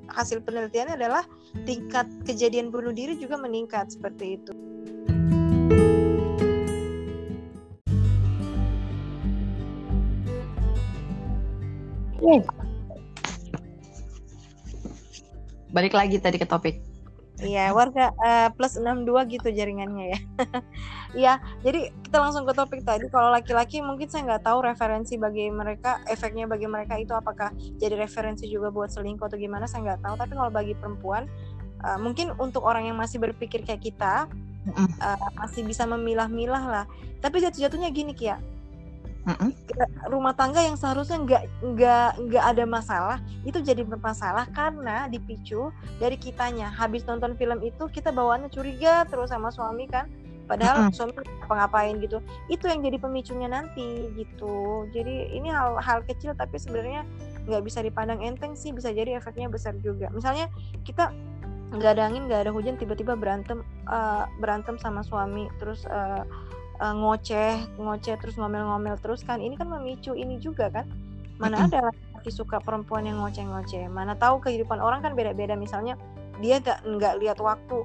hasil 0.10 0.42
penelitiannya 0.42 0.98
adalah 0.98 1.24
tingkat 1.70 2.10
kejadian 2.26 2.74
bunuh 2.74 2.94
diri 2.94 3.18
juga 3.18 3.38
meningkat 3.38 3.94
seperti 3.94 4.42
itu. 4.42 4.54
Balik 15.70 15.94
lagi 15.94 16.18
tadi 16.18 16.38
ke 16.42 16.46
topik 16.50 16.89
Iya, 17.40 17.72
warga 17.72 18.12
eh, 18.20 18.52
plus 18.52 18.76
62 18.76 19.24
gitu 19.32 19.48
jaringannya 19.48 20.06
ya. 20.16 20.20
Iya, 21.10 21.34
jadi 21.66 21.90
kita 22.06 22.22
langsung 22.22 22.46
ke 22.46 22.54
topik 22.54 22.86
tadi. 22.86 23.10
Kalau 23.10 23.34
laki-laki 23.34 23.82
mungkin 23.82 24.06
saya 24.14 24.30
nggak 24.30 24.46
tahu 24.46 24.62
referensi 24.62 25.18
bagi 25.18 25.50
mereka, 25.50 25.98
efeknya 26.06 26.46
bagi 26.46 26.70
mereka 26.70 27.02
itu 27.02 27.18
apakah 27.18 27.50
jadi 27.82 27.98
referensi 27.98 28.46
juga 28.46 28.70
buat 28.70 28.94
selingkuh 28.94 29.26
atau 29.26 29.40
gimana, 29.42 29.66
saya 29.66 29.90
nggak 29.90 30.06
tahu. 30.06 30.16
Tapi 30.22 30.34
kalau 30.38 30.52
bagi 30.54 30.78
perempuan, 30.78 31.26
eh, 31.82 31.98
mungkin 31.98 32.38
untuk 32.38 32.62
orang 32.62 32.86
yang 32.92 32.98
masih 33.00 33.18
berpikir 33.18 33.66
kayak 33.66 33.82
kita, 33.82 34.30
eh, 35.02 35.30
masih 35.40 35.66
bisa 35.66 35.90
memilah-milah 35.90 36.64
lah. 36.70 36.86
Tapi 37.26 37.42
jatuh-jatuhnya 37.42 37.90
gini 37.90 38.14
Kia, 38.14 38.38
Mm-mm. 39.30 39.54
rumah 40.10 40.34
tangga 40.34 40.66
yang 40.66 40.74
seharusnya 40.74 41.22
nggak 41.22 41.44
nggak 41.62 42.10
nggak 42.18 42.46
ada 42.50 42.64
masalah 42.66 43.18
itu 43.46 43.62
jadi 43.62 43.86
bermasalah 43.86 44.50
karena 44.58 45.06
dipicu 45.06 45.70
dari 46.02 46.18
kitanya. 46.18 46.74
Habis 46.74 47.06
nonton 47.06 47.38
film 47.38 47.62
itu 47.62 47.86
kita 47.94 48.10
bawaannya 48.10 48.50
curiga 48.50 49.06
terus 49.06 49.30
sama 49.30 49.54
suami 49.54 49.86
kan. 49.86 50.10
Padahal 50.50 50.90
Mm-mm. 50.90 50.98
suami 50.98 51.14
apa 51.46 51.54
ngapain 51.54 52.02
gitu. 52.02 52.18
Itu 52.50 52.66
yang 52.66 52.82
jadi 52.82 52.98
pemicunya 52.98 53.46
nanti 53.46 54.10
gitu. 54.18 54.90
Jadi 54.90 55.38
ini 55.38 55.54
hal-hal 55.54 56.02
kecil 56.10 56.34
tapi 56.34 56.58
sebenarnya 56.58 57.06
nggak 57.46 57.62
bisa 57.62 57.86
dipandang 57.86 58.26
enteng 58.26 58.58
sih 58.58 58.74
bisa 58.74 58.90
jadi 58.90 59.22
efeknya 59.22 59.46
besar 59.46 59.78
juga. 59.86 60.10
Misalnya 60.10 60.50
kita 60.82 61.14
nggak 61.70 62.02
ada 62.02 62.10
angin 62.10 62.26
nggak 62.26 62.50
ada 62.50 62.52
hujan 62.52 62.82
tiba-tiba 62.82 63.14
berantem 63.14 63.62
eh, 63.86 64.26
berantem 64.42 64.82
sama 64.82 65.06
suami 65.06 65.46
terus 65.62 65.86
eh, 65.86 66.26
eh, 66.80 66.94
ngoceh 66.96 67.80
ngoceh 67.80 68.16
terus 68.20 68.36
ngomel-ngomel 68.40 68.96
terus 69.04 69.22
kan. 69.24 69.44
Ini 69.44 69.56
kan 69.60 69.68
memicu 69.68 70.16
ini 70.16 70.40
juga 70.40 70.72
kan. 70.72 70.88
Mana 71.40 71.72
ada 71.72 71.92
laki 72.16 72.32
suka 72.36 72.60
perempuan 72.60 73.08
yang 73.08 73.24
ngoceh-ngoceh. 73.24 73.88
Mana 73.88 74.16
tahu 74.16 74.44
kehidupan 74.44 74.80
orang 74.80 75.00
kan 75.00 75.16
beda-beda. 75.16 75.56
Misalnya 75.56 75.96
dia 76.44 76.60
nggak 76.60 76.84
nggak 76.84 77.14
lihat 77.24 77.40
waktu 77.40 77.78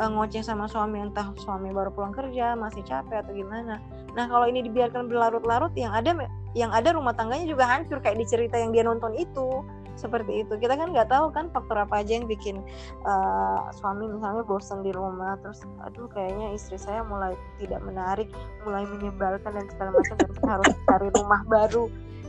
eh, 0.00 0.08
ngoceh 0.08 0.40
sama 0.44 0.68
suami. 0.68 1.00
Entah 1.00 1.32
suami 1.40 1.72
baru 1.72 1.92
pulang 1.92 2.16
kerja 2.16 2.56
masih 2.56 2.84
capek 2.84 3.24
atau 3.24 3.32
gimana. 3.36 3.80
Nah 4.14 4.24
kalau 4.30 4.46
ini 4.48 4.64
dibiarkan 4.64 5.10
berlarut-larut 5.10 5.74
yang 5.74 5.92
ada 5.92 6.14
yang 6.54 6.70
ada 6.70 6.94
rumah 6.94 7.12
tangganya 7.12 7.44
juga 7.50 7.68
hancur. 7.68 8.00
Kayak 8.00 8.22
di 8.22 8.26
cerita 8.28 8.56
yang 8.56 8.70
dia 8.72 8.86
nonton 8.86 9.12
itu 9.16 9.64
seperti 9.94 10.42
itu. 10.46 10.54
Kita 10.58 10.74
kan 10.74 10.90
nggak 10.92 11.08
tahu 11.10 11.30
kan 11.30 11.50
faktor 11.50 11.78
apa 11.80 12.02
aja 12.02 12.18
yang 12.18 12.26
bikin 12.26 12.62
eh, 13.06 13.58
suami 13.78 14.10
misalnya 14.10 14.42
bosan 14.46 14.82
di 14.82 14.90
rumah 14.90 15.38
terus 15.40 15.62
aduh 15.82 16.10
kayaknya 16.12 16.54
istri 16.54 16.78
saya 16.78 17.02
mulai 17.06 17.34
tidak 17.62 17.80
menarik 17.82 18.28
mulai 18.62 18.84
menyebalkan 18.86 19.54
dan 19.54 19.66
segala 19.70 19.90
macam 19.94 20.16
dan 20.18 20.32
harus 20.44 20.70
cari 20.90 21.08
rumah 21.14 21.40
baru 21.46 21.84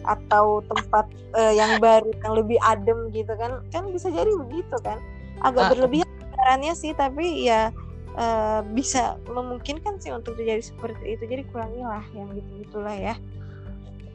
atau 0.06 0.62
tempat 0.70 1.06
eh, 1.34 1.54
yang 1.58 1.82
baru 1.82 2.10
yang 2.22 2.34
lebih 2.38 2.58
adem 2.62 3.10
gitu 3.12 3.34
kan. 3.38 3.62
Kan 3.74 3.90
bisa 3.90 4.10
jadi 4.14 4.30
begitu 4.38 4.76
kan. 4.86 5.02
Agak 5.44 5.68
Ah. 5.68 5.70
berlebihan 5.76 6.10
gambarannya 6.22 6.74
sih 6.78 6.94
tapi 6.96 7.48
ya 7.48 7.74
uh, 8.16 8.64
bisa 8.72 9.20
memungkinkan 9.28 10.00
sih 10.00 10.12
untuk 10.12 10.40
terjadi 10.40 10.64
seperti 10.64 11.20
itu. 11.20 11.24
Jadi 11.28 11.44
kurangilah 11.52 12.04
yang 12.16 12.32
gitu 12.32 12.52
gitulah 12.64 12.96
ya. 12.96 13.16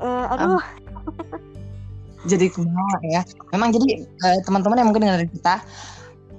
Uh, 0.01 0.33
aduh 0.33 0.65
jadi 2.29 2.53
kebawa 2.53 2.97
ya. 3.09 3.23
Memang 3.55 3.73
jadi 3.73 4.05
uh, 4.05 4.39
teman-teman 4.45 4.77
yang 4.81 4.89
mungkin 4.93 5.05
dengar 5.09 5.25
kita 5.25 5.55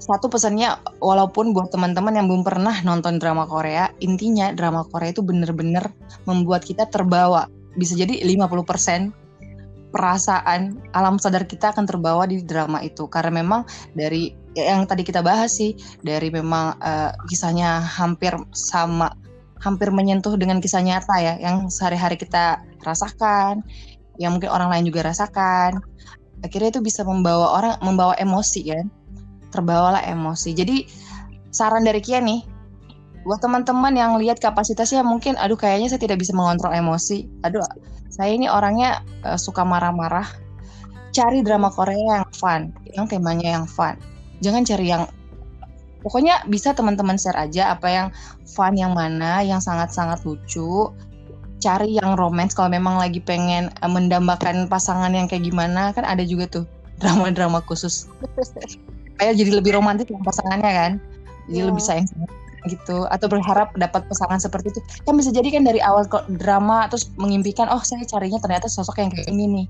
satu 0.01 0.34
pesannya 0.34 0.82
walaupun 0.97 1.53
buat 1.53 1.69
teman-teman 1.69 2.17
yang 2.17 2.25
belum 2.25 2.41
pernah 2.41 2.73
nonton 2.82 3.21
drama 3.21 3.45
Korea 3.45 3.93
intinya 4.01 4.49
drama 4.49 4.82
Korea 4.89 5.13
itu 5.13 5.21
bener-bener 5.21 5.93
membuat 6.25 6.65
kita 6.65 6.89
terbawa. 6.89 7.45
Bisa 7.77 7.93
jadi 7.93 8.19
50% 8.25 9.13
perasaan 9.93 10.82
alam 10.97 11.21
sadar 11.21 11.45
kita 11.45 11.75
akan 11.75 11.86
terbawa 11.86 12.25
di 12.25 12.41
drama 12.41 12.82
itu. 12.82 13.05
Karena 13.07 13.45
memang 13.45 13.61
dari 13.93 14.34
yang 14.57 14.84
tadi 14.89 15.05
kita 15.05 15.23
bahas 15.23 15.55
sih 15.55 15.77
dari 16.01 16.27
memang 16.34 16.75
uh, 16.82 17.13
kisahnya 17.29 17.79
hampir 17.79 18.36
sama 18.51 19.13
hampir 19.61 19.93
menyentuh 19.93 20.34
dengan 20.36 20.57
kisah 20.57 20.82
nyata 20.82 21.21
ya 21.21 21.34
yang 21.38 21.69
sehari-hari 21.69 22.17
kita 22.17 22.65
rasakan 22.82 23.61
yang 24.20 24.36
mungkin 24.36 24.51
orang 24.51 24.72
lain 24.72 24.89
juga 24.89 25.07
rasakan. 25.07 25.80
Akhirnya 26.41 26.74
itu 26.74 26.82
bisa 26.82 27.05
membawa 27.05 27.62
orang 27.62 27.74
membawa 27.86 28.14
emosi 28.18 28.74
kan? 28.74 28.89
Terbawalah 29.53 30.01
emosi. 30.09 30.57
Jadi 30.57 30.89
saran 31.51 31.86
dari 31.86 31.99
Kia 32.01 32.24
nih 32.24 32.47
buat 33.22 33.38
teman-teman 33.38 33.93
yang 33.93 34.18
lihat 34.18 34.41
kapasitasnya 34.41 35.05
mungkin 35.05 35.38
aduh 35.38 35.53
kayaknya 35.53 35.93
saya 35.93 36.01
tidak 36.01 36.20
bisa 36.20 36.34
mengontrol 36.34 36.74
emosi. 36.74 37.30
Aduh 37.45 37.62
saya 38.09 38.34
ini 38.34 38.49
orangnya 38.49 39.05
uh, 39.24 39.38
suka 39.38 39.62
marah-marah. 39.62 40.26
Cari 41.12 41.43
drama 41.43 41.68
Korea 41.70 42.24
yang 42.24 42.30
fun 42.34 42.72
yang 42.95 43.05
temanya 43.05 43.59
yang 43.62 43.68
fun. 43.68 43.99
Jangan 44.41 44.64
cari 44.66 44.89
yang 44.89 45.05
pokoknya 46.01 46.41
bisa 46.49 46.74
teman-teman 46.74 47.20
share 47.20 47.38
aja 47.38 47.78
apa 47.78 47.88
yang 47.88 48.07
fun 48.49 48.74
yang 48.74 48.97
mana 48.97 49.45
yang 49.45 49.62
sangat-sangat 49.62 50.26
lucu 50.26 50.89
cari 51.62 52.01
yang 52.01 52.18
romance 52.18 52.57
kalau 52.57 52.74
memang 52.74 52.97
lagi 52.97 53.22
pengen 53.22 53.70
uh, 53.80 53.88
mendambakan 53.88 54.66
pasangan 54.66 55.14
yang 55.14 55.30
kayak 55.30 55.45
gimana. 55.45 55.93
Kan 55.93 56.03
ada 56.03 56.26
juga 56.26 56.49
tuh 56.49 56.66
drama-drama 56.99 57.62
khusus. 57.70 58.09
Kayak 59.22 59.38
jadi 59.38 59.51
lebih 59.62 59.78
romantis 59.78 60.09
dengan 60.09 60.26
pasangannya 60.26 60.72
kan? 60.74 60.91
Jadi 61.45 61.57
yeah. 61.62 61.70
lebih 61.70 61.84
sayang 61.86 62.09
gitu. 62.66 63.05
Atau 63.14 63.30
berharap 63.30 63.74
dapat 63.78 64.09
pasangan 64.09 64.41
seperti 64.41 64.74
itu. 64.74 64.82
Kan 65.05 65.16
bisa 65.16 65.30
jadi 65.30 65.53
kan 65.53 65.64
dari 65.64 65.78
awal 65.80 66.09
kok 66.09 66.26
drama 66.41 66.89
terus 66.89 67.14
mengimpikan 67.22 67.70
oh 67.70 67.82
saya 67.86 68.01
carinya 68.09 68.41
ternyata 68.41 68.66
sosok 68.66 68.97
yang 68.97 69.14
kayak 69.14 69.30
ini 69.30 69.45
nih. 69.45 69.68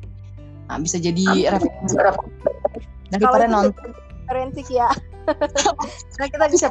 Nah, 0.71 0.79
bisa 0.79 0.95
jadi 1.03 1.51
referensi. 1.51 1.99
daripada 3.11 3.45
nonton. 3.51 3.91
referensi 4.25 4.63
ya 4.71 4.87
nah 6.19 6.27
kita 6.31 6.45
bisa 6.47 6.67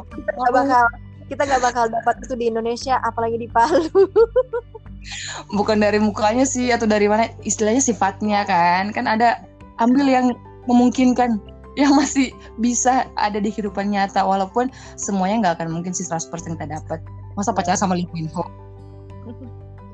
bakal 0.51 0.85
kita 1.31 1.47
nggak 1.47 1.63
bakal 1.63 1.87
dapat 1.87 2.19
itu 2.27 2.35
di 2.35 2.51
Indonesia 2.51 2.99
apalagi 3.07 3.39
di 3.39 3.47
Palu. 3.47 3.87
Bukan 5.57 5.79
dari 5.79 5.97
mukanya 6.03 6.43
sih 6.43 6.75
atau 6.75 6.83
dari 6.83 7.07
mana 7.07 7.31
istilahnya 7.47 7.79
sifatnya 7.79 8.43
kan. 8.43 8.91
Kan 8.91 9.07
ada 9.07 9.47
ambil 9.79 10.11
yang 10.11 10.35
memungkinkan 10.67 11.39
yang 11.79 11.95
masih 11.95 12.35
bisa 12.59 13.07
ada 13.15 13.39
di 13.39 13.47
kehidupan 13.47 13.95
nyata. 13.95 14.27
Walaupun 14.27 14.67
semuanya 14.99 15.47
nggak 15.47 15.63
akan 15.63 15.79
mungkin 15.79 15.95
sih 15.95 16.03
100% 16.03 16.59
kita 16.59 16.67
dapat. 16.67 16.99
Masa 17.39 17.55
pacaran 17.55 17.79
sama 17.79 17.95
Lee 17.95 18.11
Min 18.11 18.27
Ho? 18.35 18.43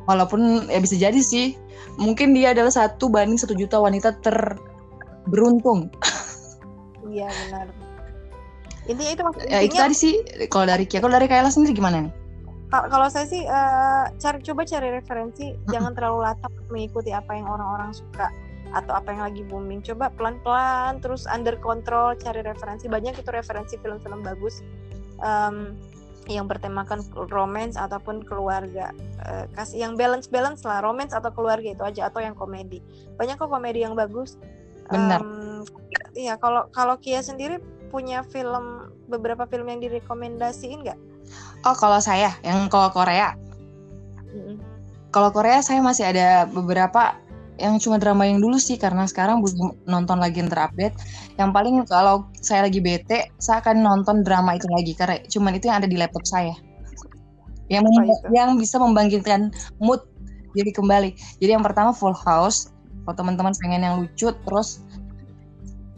Walaupun 0.10 0.74
ya 0.74 0.82
bisa 0.82 0.98
jadi 0.98 1.22
sih 1.22 1.54
mungkin 2.02 2.34
dia 2.34 2.58
adalah 2.58 2.74
satu 2.74 3.14
banding 3.14 3.38
satu 3.38 3.54
juta 3.54 3.78
wanita 3.78 4.18
terberuntung. 4.26 5.94
Iya 7.08 7.30
benar 7.30 7.87
intinya 8.88 9.12
itu 9.12 9.24
maksudnya 9.24 9.52
ya, 9.52 9.60
itu 9.64 9.76
tadi 9.76 9.96
sih 9.96 10.14
kalau 10.48 10.66
dari 10.66 10.88
Kia. 10.88 11.04
Kalau 11.04 11.14
dari 11.14 11.28
Kayla 11.28 11.52
sendiri 11.52 11.76
gimana 11.76 12.08
nih? 12.08 12.14
Kalau 12.68 13.08
saya 13.08 13.24
sih 13.24 13.48
uh, 13.48 14.12
cari 14.20 14.44
coba 14.44 14.68
cari 14.68 14.90
referensi. 14.92 15.56
Jangan 15.72 15.96
terlalu 15.96 16.28
latah 16.28 16.52
mengikuti 16.68 17.16
apa 17.16 17.32
yang 17.36 17.48
orang-orang 17.48 17.96
suka 17.96 18.28
atau 18.76 18.92
apa 18.92 19.16
yang 19.16 19.24
lagi 19.24 19.42
booming. 19.48 19.80
Coba 19.80 20.12
pelan-pelan 20.12 21.00
terus 21.00 21.24
under 21.32 21.56
control 21.64 22.16
cari 22.20 22.44
referensi. 22.44 22.92
Banyak 22.92 23.16
itu 23.16 23.30
referensi 23.32 23.80
film-film 23.80 24.20
bagus 24.20 24.60
um, 25.24 25.80
yang 26.28 26.44
bertemakan 26.44 27.00
romance 27.32 27.80
ataupun 27.80 28.28
keluarga. 28.28 28.92
Uh, 29.24 29.48
kasih 29.56 29.88
yang 29.88 29.96
balance 29.96 30.28
balance 30.28 30.68
lah 30.68 30.84
romance 30.84 31.16
atau 31.16 31.32
keluarga 31.32 31.72
itu 31.72 31.84
aja 31.88 32.12
atau 32.12 32.20
yang 32.20 32.36
komedi. 32.36 32.84
Banyak 33.16 33.40
kok 33.40 33.48
komedi 33.48 33.88
yang 33.88 33.96
bagus. 33.96 34.36
Benar. 34.92 35.24
Um, 35.24 35.64
iya 36.18 36.34
kalau 36.42 36.66
kalau 36.74 36.98
Kia 36.98 37.22
sendiri 37.22 37.62
punya 37.94 38.26
film 38.26 38.90
beberapa 39.08 39.46
film 39.46 39.70
yang 39.70 39.80
direkomendasiin 39.80 40.84
nggak 40.84 41.00
oh 41.64 41.76
kalau 41.78 42.02
saya 42.02 42.34
yang 42.42 42.68
kalau 42.68 42.90
Korea 42.90 43.38
mm-hmm. 44.34 44.58
kalau 45.14 45.30
Korea 45.30 45.62
saya 45.62 45.80
masih 45.80 46.10
ada 46.10 46.50
beberapa 46.50 47.16
yang 47.58 47.82
cuma 47.82 47.98
drama 47.98 48.26
yang 48.26 48.38
dulu 48.38 48.62
sih 48.62 48.78
karena 48.78 49.10
sekarang 49.10 49.42
belum 49.42 49.90
nonton 49.90 50.22
lagi 50.22 50.42
yang 50.42 50.50
terupdate. 50.50 50.94
Yang 51.42 51.50
paling 51.54 51.76
kalau 51.90 52.30
saya 52.38 52.70
lagi 52.70 52.78
bete, 52.78 53.34
saya 53.42 53.60
akan 53.66 53.82
nonton 53.82 54.22
drama 54.22 54.56
itu 54.56 54.70
lagi 54.70 54.94
karena 54.94 55.18
cuma 55.26 55.50
itu 55.54 55.66
yang 55.66 55.82
ada 55.82 55.90
di 55.90 55.98
laptop 55.98 56.24
saya. 56.26 56.54
Yang 57.68 57.90
yang 58.32 58.56
bisa 58.62 58.78
membangkitkan 58.78 59.52
mood 59.82 60.06
jadi 60.54 60.72
kembali. 60.72 61.10
Jadi 61.42 61.52
yang 61.52 61.66
pertama 61.66 61.92
Full 61.92 62.16
House. 62.16 62.72
Kalau 63.04 63.24
teman-teman 63.24 63.56
pengen 63.64 63.82
yang 63.88 63.96
lucu 64.04 64.36
terus 64.46 64.84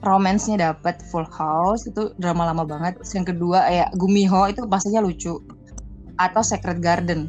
romance-nya 0.04 0.72
dapat 0.72 1.04
Full 1.12 1.28
House 1.28 1.88
itu 1.88 2.16
drama 2.20 2.48
lama 2.48 2.64
banget. 2.64 3.00
Terus 3.00 3.12
yang 3.16 3.28
kedua 3.28 3.60
ya 3.68 3.86
Gumiho 3.96 4.48
itu 4.48 4.64
pastinya 4.68 5.04
lucu. 5.04 5.40
Atau 6.20 6.44
Secret 6.44 6.80
Garden. 6.80 7.28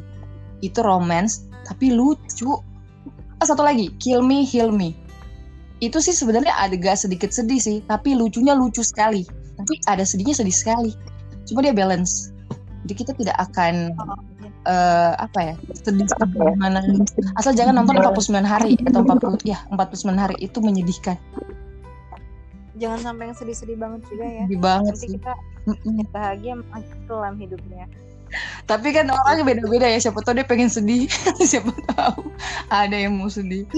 Itu 0.63 0.83
romance 0.83 1.47
tapi 1.67 1.91
lucu. 1.91 2.59
Satu 3.41 3.65
lagi 3.65 3.91
Kill 3.97 4.21
Me 4.21 4.45
Heal 4.45 4.71
Me. 4.71 4.93
Itu 5.81 5.97
sih 5.97 6.13
sebenarnya 6.13 6.53
agak 6.61 6.93
sedikit 6.93 7.33
sedih 7.33 7.57
sih 7.57 7.77
tapi 7.89 8.13
lucunya 8.15 8.55
lucu 8.55 8.85
sekali. 8.85 9.25
Tapi 9.57 9.73
ada 9.89 10.05
sedihnya 10.05 10.37
sedih 10.37 10.55
sekali. 10.55 10.91
Cuma 11.49 11.65
dia 11.65 11.73
balance. 11.75 12.31
Jadi 12.85 12.93
kita 12.97 13.11
tidak 13.17 13.37
akan 13.37 13.93
uh, 14.65 15.13
apa 15.17 15.53
ya 15.53 15.55
sedih 15.81 16.05
gimana. 16.33 16.81
Asal 17.35 17.57
jangan 17.57 17.81
nonton 17.81 17.97
49 17.97 18.41
hari 18.45 18.77
atau 18.85 19.01
40 19.05 19.41
ya 19.45 19.59
49 19.73 20.17
hari 20.17 20.35
itu 20.37 20.57
menyedihkan 20.61 21.17
jangan 22.81 22.99
sampai 23.13 23.29
yang 23.29 23.37
sedih-sedih 23.37 23.77
banget 23.77 24.01
juga 24.09 24.25
ya. 24.25 24.43
Sedih 24.49 24.61
banget 24.61 24.93
Nanti 24.97 25.05
sih. 25.05 25.11
kita 25.13 25.33
bahagia 26.09 26.53
dalam 27.05 27.35
hidupnya. 27.37 27.85
Tapi 28.65 28.87
kan 28.95 29.05
orang 29.11 29.45
beda-beda 29.45 29.85
ya. 29.85 29.99
Siapa 30.01 30.19
tahu 30.25 30.41
dia 30.41 30.47
pengen 30.47 30.71
sedih. 30.71 31.05
Siapa 31.51 31.69
tahu 31.93 32.33
ada 32.73 32.97
yang 32.97 33.13
mau 33.13 33.29
sedih. 33.29 33.69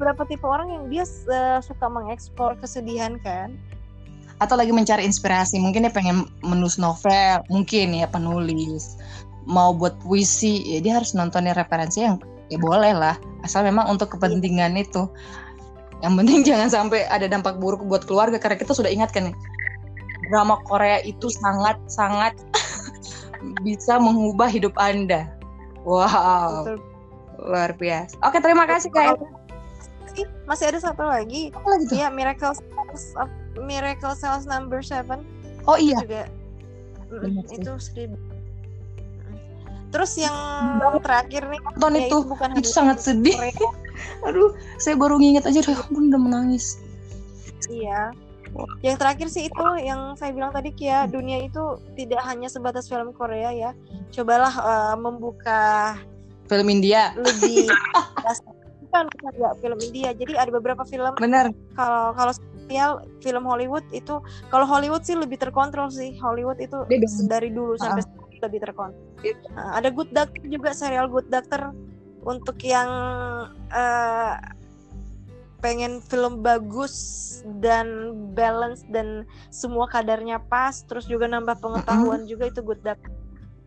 Berapa 0.00 0.24
tipe 0.26 0.42
orang 0.48 0.72
yang 0.72 0.84
dia 0.90 1.04
uh, 1.30 1.60
suka 1.62 1.86
mengeksplor 1.86 2.58
kesedihan 2.58 3.20
kan? 3.22 3.54
Atau 4.40 4.56
lagi 4.56 4.72
mencari 4.72 5.04
inspirasi. 5.04 5.60
Mungkin 5.60 5.86
dia 5.86 5.92
pengen 5.92 6.26
menulis 6.42 6.80
novel. 6.80 7.44
Mungkin 7.52 7.94
ya 7.94 8.08
penulis. 8.08 8.96
Mau 9.44 9.76
buat 9.76 10.00
puisi. 10.00 10.64
Ya 10.64 10.80
dia 10.80 10.92
harus 10.96 11.12
nontonin 11.12 11.52
referensi 11.52 12.02
yang 12.02 12.16
ya 12.48 12.56
boleh 12.56 12.96
lah. 12.96 13.20
Asal 13.44 13.68
memang 13.68 13.92
untuk 13.92 14.16
kepentingan 14.16 14.72
itu 14.80 15.04
yang 16.00 16.16
penting 16.16 16.40
jangan 16.48 16.68
sampai 16.68 17.04
ada 17.08 17.28
dampak 17.28 17.60
buruk 17.60 17.84
buat 17.84 18.04
keluarga 18.04 18.40
karena 18.40 18.56
kita 18.56 18.72
sudah 18.72 18.88
ingatkan 18.88 19.32
nih 19.32 19.36
drama 20.30 20.62
Korea 20.64 21.02
itu 21.02 21.28
sangat 21.28 21.76
sangat 21.90 22.38
bisa 23.66 23.98
mengubah 23.98 24.46
hidup 24.46 24.72
Anda. 24.78 25.26
Wow. 25.82 26.64
Betul. 26.64 26.78
Luar 27.40 27.72
biasa. 27.74 28.14
Oke, 28.20 28.38
terima 28.38 28.68
kasih 28.68 28.92
Kak. 28.92 29.16
Masih 30.44 30.68
ada 30.68 30.78
satu 30.82 31.08
lagi. 31.08 31.48
Apa 31.56 31.66
lagi 31.72 31.84
tuh? 31.88 31.96
Iya, 31.96 32.08
Miracle 32.12 32.52
Cells, 32.52 33.04
Miracle 33.56 34.14
Cells 34.14 34.44
number 34.44 34.84
seven. 34.84 35.24
Oh 35.64 35.80
iya. 35.80 35.96
Juga, 36.04 36.22
mm, 37.08 37.48
itu 37.48 37.72
sedih. 37.80 38.12
Terus 39.90 40.12
yang 40.20 40.36
terakhir 41.02 41.50
nih, 41.50 41.58
nonton 41.74 41.98
ya 41.98 42.06
itu, 42.06 42.06
itu, 42.06 42.28
bukan 42.30 42.48
itu 42.60 42.70
sangat 42.70 43.02
sedih. 43.02 43.34
Aduh, 44.26 44.52
saya 44.76 44.94
baru 44.98 45.16
nginget 45.20 45.44
aja, 45.48 45.60
ya 45.64 45.76
ampun 45.76 46.12
udah 46.12 46.20
menangis. 46.20 46.80
Iya, 47.70 48.10
yang 48.82 48.96
terakhir 48.98 49.28
sih 49.30 49.46
itu 49.46 49.66
yang 49.78 50.18
saya 50.18 50.34
bilang 50.34 50.50
tadi 50.50 50.74
Kia 50.74 51.06
dunia 51.06 51.44
itu 51.46 51.78
tidak 51.94 52.20
hanya 52.26 52.50
sebatas 52.50 52.90
film 52.90 53.14
Korea 53.14 53.54
ya. 53.54 53.70
Cobalah 54.10 54.52
uh, 54.58 54.94
membuka 54.98 55.94
film 56.50 56.66
India. 56.66 57.14
lebih 57.14 57.70
bukan 58.86 59.04
bukan 59.06 59.32
ya 59.38 59.50
film 59.62 59.78
India. 59.78 60.10
Jadi 60.16 60.32
ada 60.34 60.50
beberapa 60.50 60.82
film 60.82 61.14
benar. 61.20 61.54
kalau 61.78 62.10
kalau 62.18 62.32
sosial 62.34 63.06
film 63.22 63.44
Hollywood 63.46 63.86
itu 63.94 64.18
kalau 64.50 64.66
Hollywood 64.66 65.06
sih 65.06 65.14
lebih 65.14 65.38
terkontrol 65.38 65.92
sih. 65.92 66.18
Hollywood 66.18 66.58
itu 66.58 66.82
Beda. 66.90 67.06
dari 67.30 67.54
dulu 67.54 67.78
sampai 67.78 68.02
uh. 68.02 68.42
lebih 68.50 68.66
terkontrol. 68.66 69.04
Uh, 69.54 69.70
ada 69.78 69.88
Good 69.94 70.10
Doctor 70.10 70.42
juga 70.50 70.74
serial 70.74 71.06
Good 71.06 71.30
Doctor 71.30 71.70
untuk 72.24 72.60
yang 72.60 72.90
uh, 73.72 74.36
pengen 75.60 76.00
film 76.00 76.40
bagus 76.40 76.94
dan 77.60 78.16
balance 78.32 78.84
dan 78.88 79.28
semua 79.52 79.84
kadarnya 79.88 80.40
pas 80.48 80.84
terus 80.88 81.04
juga 81.04 81.28
nambah 81.28 81.60
pengetahuan 81.60 82.24
juga 82.24 82.48
itu 82.48 82.60
Good 82.64 82.82
Doctor. 82.84 83.12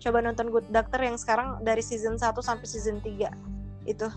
Coba 0.01 0.17
nonton 0.19 0.49
Good 0.49 0.67
Doctor 0.73 0.99
yang 0.99 1.17
sekarang 1.17 1.61
dari 1.61 1.85
season 1.85 2.17
1 2.17 2.33
sampai 2.41 2.67
season 2.67 2.97
3 3.01 3.29
itu. 3.89 4.09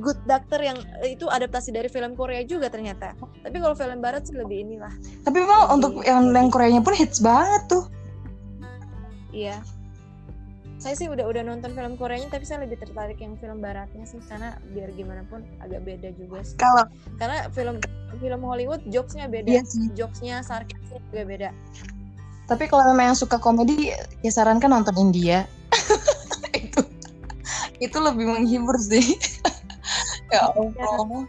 Good 0.00 0.20
Doctor 0.24 0.60
yang 0.64 0.80
itu 1.04 1.28
adaptasi 1.28 1.72
dari 1.72 1.92
film 1.92 2.16
Korea 2.16 2.40
juga 2.44 2.72
ternyata. 2.72 3.12
Tapi 3.44 3.56
kalau 3.60 3.76
film 3.76 4.00
barat 4.00 4.24
sih 4.24 4.36
lebih 4.36 4.64
inilah. 4.64 4.92
Tapi 5.24 5.36
memang 5.44 5.76
untuk 5.76 6.00
yang 6.04 6.32
yang 6.32 6.48
Koreanya 6.48 6.80
pun 6.80 6.96
hits 6.96 7.20
banget 7.20 7.68
tuh. 7.68 7.84
Iya 9.34 9.60
saya 10.84 11.00
sih 11.00 11.08
udah 11.08 11.24
udah 11.24 11.40
nonton 11.48 11.72
film 11.72 11.96
Koreanya 11.96 12.28
tapi 12.28 12.44
saya 12.44 12.68
lebih 12.68 12.76
tertarik 12.76 13.16
yang 13.16 13.40
film 13.40 13.64
baratnya 13.64 14.04
sih 14.04 14.20
karena 14.28 14.52
biar 14.76 14.92
gimana 14.92 15.24
pun 15.32 15.40
agak 15.64 15.80
beda 15.80 16.12
juga 16.12 16.44
sih. 16.44 16.60
Kalau 16.60 16.84
karena 17.16 17.48
film 17.56 17.80
film 18.20 18.40
Hollywood 18.44 18.84
jokesnya 18.92 19.32
beda, 19.32 19.48
iya 19.48 19.64
sih. 19.64 19.88
jokesnya 19.96 20.44
sarkasnya 20.44 21.00
juga 21.08 21.24
beda. 21.24 21.50
Tapi 22.44 22.68
kalau 22.68 22.84
memang 22.92 23.16
yang 23.16 23.16
suka 23.16 23.40
komedi, 23.40 23.96
ya 24.20 24.28
sarankan 24.28 24.76
nonton 24.76 24.92
India. 25.00 25.48
itu 26.52 26.84
itu 27.80 27.96
lebih 27.96 28.28
menghibur 28.28 28.76
sih. 28.76 29.16
ya 30.36 30.52
Allah. 30.52 31.24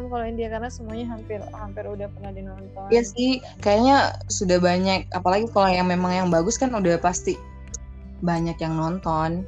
Kalau 0.00 0.24
India 0.24 0.48
karena 0.48 0.72
semuanya 0.72 1.12
hampir 1.12 1.44
hampir 1.52 1.84
udah 1.84 2.08
pernah 2.08 2.32
dinonton. 2.32 2.88
Iya 2.88 3.04
sih, 3.04 3.44
kayaknya 3.60 4.16
sudah 4.32 4.56
banyak. 4.56 5.12
Apalagi 5.12 5.44
kalau 5.52 5.68
yang 5.68 5.92
memang 5.92 6.24
yang 6.24 6.28
bagus 6.32 6.56
kan 6.56 6.72
udah 6.72 6.96
pasti 6.96 7.36
banyak 8.20 8.56
yang 8.60 8.76
nonton. 8.76 9.44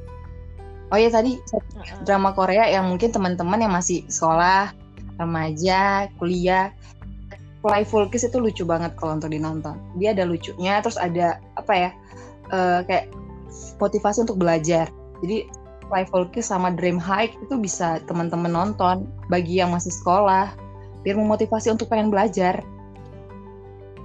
Oh 0.93 0.99
ya 0.99 1.09
tadi 1.09 1.41
uh-uh. 1.41 2.05
drama 2.05 2.37
Korea 2.37 2.69
yang 2.69 2.85
mungkin 2.85 3.09
teman-teman 3.09 3.57
yang 3.57 3.73
masih 3.73 4.05
sekolah, 4.05 4.69
remaja, 5.17 6.05
kuliah, 6.21 6.69
Playful 7.63 8.11
Kiss 8.11 8.27
itu 8.27 8.37
lucu 8.43 8.67
banget 8.67 8.93
kalau 8.99 9.17
untuk 9.17 9.31
dinonton. 9.31 9.79
Dia 9.97 10.11
ada 10.11 10.27
lucunya, 10.27 10.83
terus 10.83 10.99
ada 10.99 11.39
apa 11.55 11.73
ya, 11.73 11.89
uh, 12.51 12.83
kayak 12.83 13.07
motivasi 13.79 14.27
untuk 14.27 14.35
belajar. 14.35 14.91
Jadi 15.23 15.47
Playful 15.87 16.27
Kiss 16.35 16.51
sama 16.51 16.75
Dream 16.75 16.99
High 16.99 17.31
itu 17.39 17.55
bisa 17.55 18.03
teman-teman 18.03 18.51
nonton 18.51 19.07
bagi 19.31 19.63
yang 19.63 19.71
masih 19.71 19.95
sekolah, 19.95 20.51
biar 21.07 21.15
memotivasi 21.15 21.71
untuk 21.71 21.87
pengen 21.87 22.11
belajar. 22.11 22.59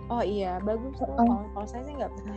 Oh 0.08 0.22
iya, 0.22 0.62
bagus. 0.62 0.94
Oh. 1.02 1.44
Kalau 1.52 1.66
saya 1.66 1.82
sih 1.84 1.98
nggak 1.98 2.14
pernah 2.14 2.36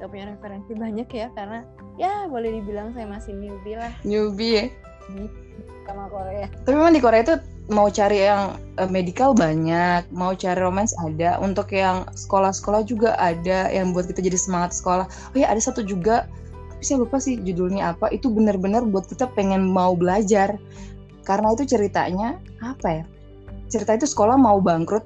gak 0.00 0.08
punya 0.08 0.32
referensi 0.32 0.72
banyak 0.72 1.08
ya 1.12 1.28
karena 1.36 1.60
ya 2.00 2.24
boleh 2.26 2.56
dibilang 2.60 2.96
saya 2.96 3.04
masih 3.04 3.36
newbie 3.36 3.76
lah. 3.76 3.92
Newbie 4.02 4.52
ya? 4.56 4.64
Sama 5.84 6.08
Korea. 6.08 6.48
Tapi 6.64 6.74
memang 6.74 6.96
di 6.96 7.02
Korea 7.04 7.20
itu 7.20 7.36
mau 7.70 7.86
cari 7.92 8.26
yang 8.26 8.58
uh, 8.80 8.88
medical 8.90 9.36
banyak 9.36 10.02
mau 10.10 10.34
cari 10.34 10.58
romance 10.58 10.96
ada 11.04 11.38
untuk 11.38 11.70
yang 11.70 12.08
sekolah-sekolah 12.16 12.82
juga 12.88 13.14
ada 13.20 13.70
yang 13.70 13.92
buat 13.94 14.08
kita 14.08 14.24
jadi 14.24 14.38
semangat 14.40 14.74
sekolah. 14.74 15.06
Oh 15.06 15.38
ya 15.38 15.52
ada 15.52 15.60
satu 15.60 15.84
juga 15.84 16.26
tapi 16.80 16.88
saya 16.88 17.04
lupa 17.04 17.20
sih 17.20 17.36
judulnya 17.36 17.92
apa. 17.92 18.08
Itu 18.08 18.32
benar-benar 18.32 18.88
buat 18.88 19.04
kita 19.04 19.28
pengen 19.36 19.68
mau 19.68 19.92
belajar. 19.92 20.56
Karena 21.28 21.52
itu 21.52 21.68
ceritanya 21.68 22.40
apa 22.64 22.88
ya? 22.88 23.04
Cerita 23.68 24.00
itu 24.00 24.08
sekolah 24.08 24.40
mau 24.40 24.56
bangkrut 24.64 25.04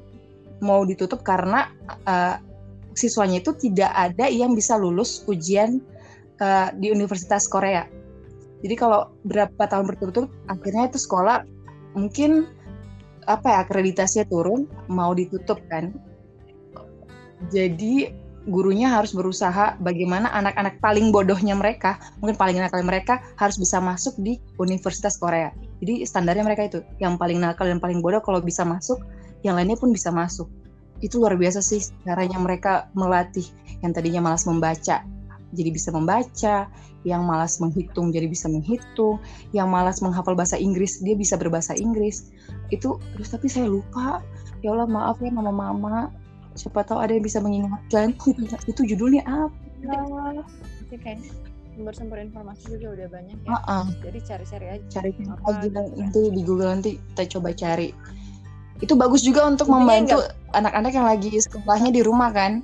mau 0.62 0.86
ditutup 0.86 1.26
karena 1.26 1.66
uh, 2.06 2.38
siswanya 2.94 3.42
itu 3.42 3.52
tidak 3.58 3.90
ada 3.92 4.26
yang 4.30 4.54
bisa 4.54 4.78
lulus 4.78 5.22
ujian 5.26 5.82
uh, 6.40 6.70
di 6.74 6.90
Universitas 6.90 7.46
Korea. 7.50 7.86
Jadi 8.64 8.74
kalau 8.80 9.12
berapa 9.28 9.60
tahun 9.68 9.84
berturut-turut 9.84 10.32
akhirnya 10.48 10.88
itu 10.88 10.96
sekolah 10.96 11.44
mungkin 11.92 12.48
apa 13.28 13.44
ya 13.44 13.58
akreditasinya 13.64 14.24
turun 14.28 14.64
mau 14.88 15.12
ditutup 15.12 15.60
kan. 15.68 15.92
Jadi 17.52 18.08
gurunya 18.44 18.92
harus 18.92 19.16
berusaha 19.16 19.76
bagaimana 19.80 20.28
anak-anak 20.32 20.80
paling 20.80 21.08
bodohnya 21.12 21.56
mereka, 21.56 21.96
mungkin 22.20 22.36
paling 22.36 22.60
nakal 22.60 22.84
mereka 22.84 23.20
harus 23.40 23.56
bisa 23.56 23.80
masuk 23.80 24.12
di 24.20 24.36
Universitas 24.60 25.16
Korea. 25.16 25.52
Jadi 25.80 26.04
standarnya 26.04 26.44
mereka 26.44 26.68
itu, 26.68 26.80
yang 27.00 27.16
paling 27.16 27.40
nakal 27.40 27.68
dan 27.68 27.80
paling 27.80 28.04
bodoh 28.04 28.20
kalau 28.20 28.44
bisa 28.44 28.60
masuk, 28.64 29.00
yang 29.44 29.56
lainnya 29.56 29.80
pun 29.80 29.92
bisa 29.92 30.12
masuk 30.12 30.48
itu 31.02 31.18
luar 31.18 31.34
biasa 31.34 31.64
sih 31.64 31.82
caranya 32.06 32.38
mereka 32.38 32.92
melatih 32.94 33.44
yang 33.82 33.90
tadinya 33.90 34.30
malas 34.30 34.46
membaca 34.46 35.02
jadi 35.54 35.70
bisa 35.70 35.88
membaca, 35.94 36.66
yang 37.06 37.22
malas 37.24 37.62
menghitung 37.62 38.10
jadi 38.10 38.26
bisa 38.26 38.50
menghitung, 38.50 39.22
yang 39.54 39.70
malas 39.70 40.02
menghafal 40.02 40.34
bahasa 40.34 40.58
Inggris 40.58 41.00
dia 41.00 41.14
bisa 41.14 41.38
berbahasa 41.38 41.78
Inggris. 41.78 42.34
Itu 42.74 42.98
terus 43.14 43.30
tapi 43.30 43.46
saya 43.46 43.70
lupa. 43.70 44.20
Ya 44.60 44.74
Allah 44.74 44.90
maaf 44.90 45.22
ya 45.22 45.30
mama-mama. 45.30 46.10
Siapa 46.58 46.86
tahu 46.86 47.02
ada 47.02 47.14
yang 47.14 47.24
bisa 47.24 47.38
mengingatkan. 47.38 48.18
itu 48.70 48.80
judulnya 48.82 49.22
apa? 49.26 50.42
Oke, 50.84 50.96
kayak 50.98 51.22
sumber-sumber 51.74 52.22
informasi 52.22 52.78
juga 52.78 52.86
udah 52.98 53.08
banyak 53.10 53.38
ya. 53.46 53.48
Uh 53.50 53.56
-uh. 53.66 53.84
Jadi 54.02 54.18
cari-cari 54.26 54.66
aja. 54.78 54.86
Cari 54.90 55.10
aja 55.22 55.68
nanti 55.70 56.20
di 56.30 56.42
Google 56.42 56.70
nanti 56.78 56.90
kita 57.14 57.38
coba 57.38 57.54
cari 57.54 57.88
itu 58.84 58.94
bagus 58.94 59.24
juga 59.24 59.48
untuk 59.48 59.72
membantu 59.72 60.20
anak-anak 60.52 60.92
yang 60.92 61.06
lagi 61.08 61.40
sekolahnya 61.40 61.90
di 61.90 62.04
rumah 62.04 62.30
kan? 62.30 62.60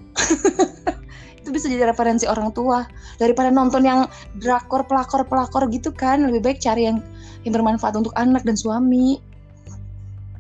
Itu 1.41 1.49
bisa 1.57 1.73
jadi 1.73 1.89
referensi 1.89 2.29
orang 2.29 2.53
tua. 2.53 2.85
Daripada 3.17 3.49
nonton 3.49 3.81
yang 3.81 4.05
drakor 4.37 4.85
pelakor 4.85 5.25
pelakor 5.25 5.73
gitu 5.73 5.89
kan? 5.89 6.29
Lebih 6.29 6.45
baik 6.45 6.59
cari 6.61 6.85
yang 6.93 7.01
yang 7.49 7.57
bermanfaat 7.57 7.97
untuk 7.97 8.13
anak 8.21 8.45
dan 8.45 8.61
suami. 8.61 9.17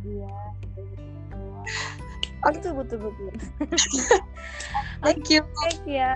Iya 0.04 0.40
oh 2.44 2.50
itu 2.52 2.68
betul 2.72 2.98
betul 3.04 3.32
thank 5.04 5.28
you. 5.28 5.40
Thank 5.64 5.80
you 5.84 6.00
ya. 6.00 6.12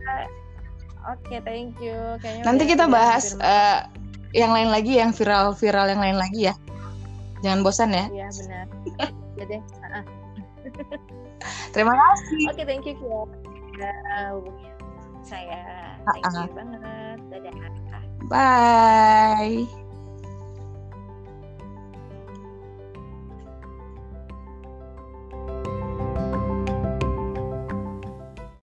Oke 1.05 1.37
okay, 1.37 1.39
thank 1.45 1.77
you. 1.85 1.97
Kayaknya 2.21 2.45
nanti 2.49 2.65
kita 2.65 2.85
bahas 2.89 3.37
uh, 3.37 3.85
yang 4.33 4.57
lain 4.57 4.73
lagi 4.73 4.97
yang 4.97 5.13
viral 5.13 5.53
viral 5.53 5.93
yang 5.93 6.01
lain 6.01 6.17
lagi 6.17 6.49
ya 6.49 6.55
jangan 7.45 7.61
bosan 7.61 7.93
ya. 7.93 8.09
Iya 8.09 8.29
benar. 8.41 8.67
Ya 9.37 9.45
deh. 9.45 9.63
Terima 11.77 11.93
kasih. 11.93 12.43
Oke 12.49 12.57
okay, 12.57 12.65
thank 12.65 12.89
you 12.89 12.97
ya 13.77 13.93
hubungi 14.33 14.73
saya. 15.21 15.97
Thank 16.09 16.25
you 16.33 16.49
banget. 16.57 17.19
Dadah. 17.29 17.53
Bye 18.33 19.84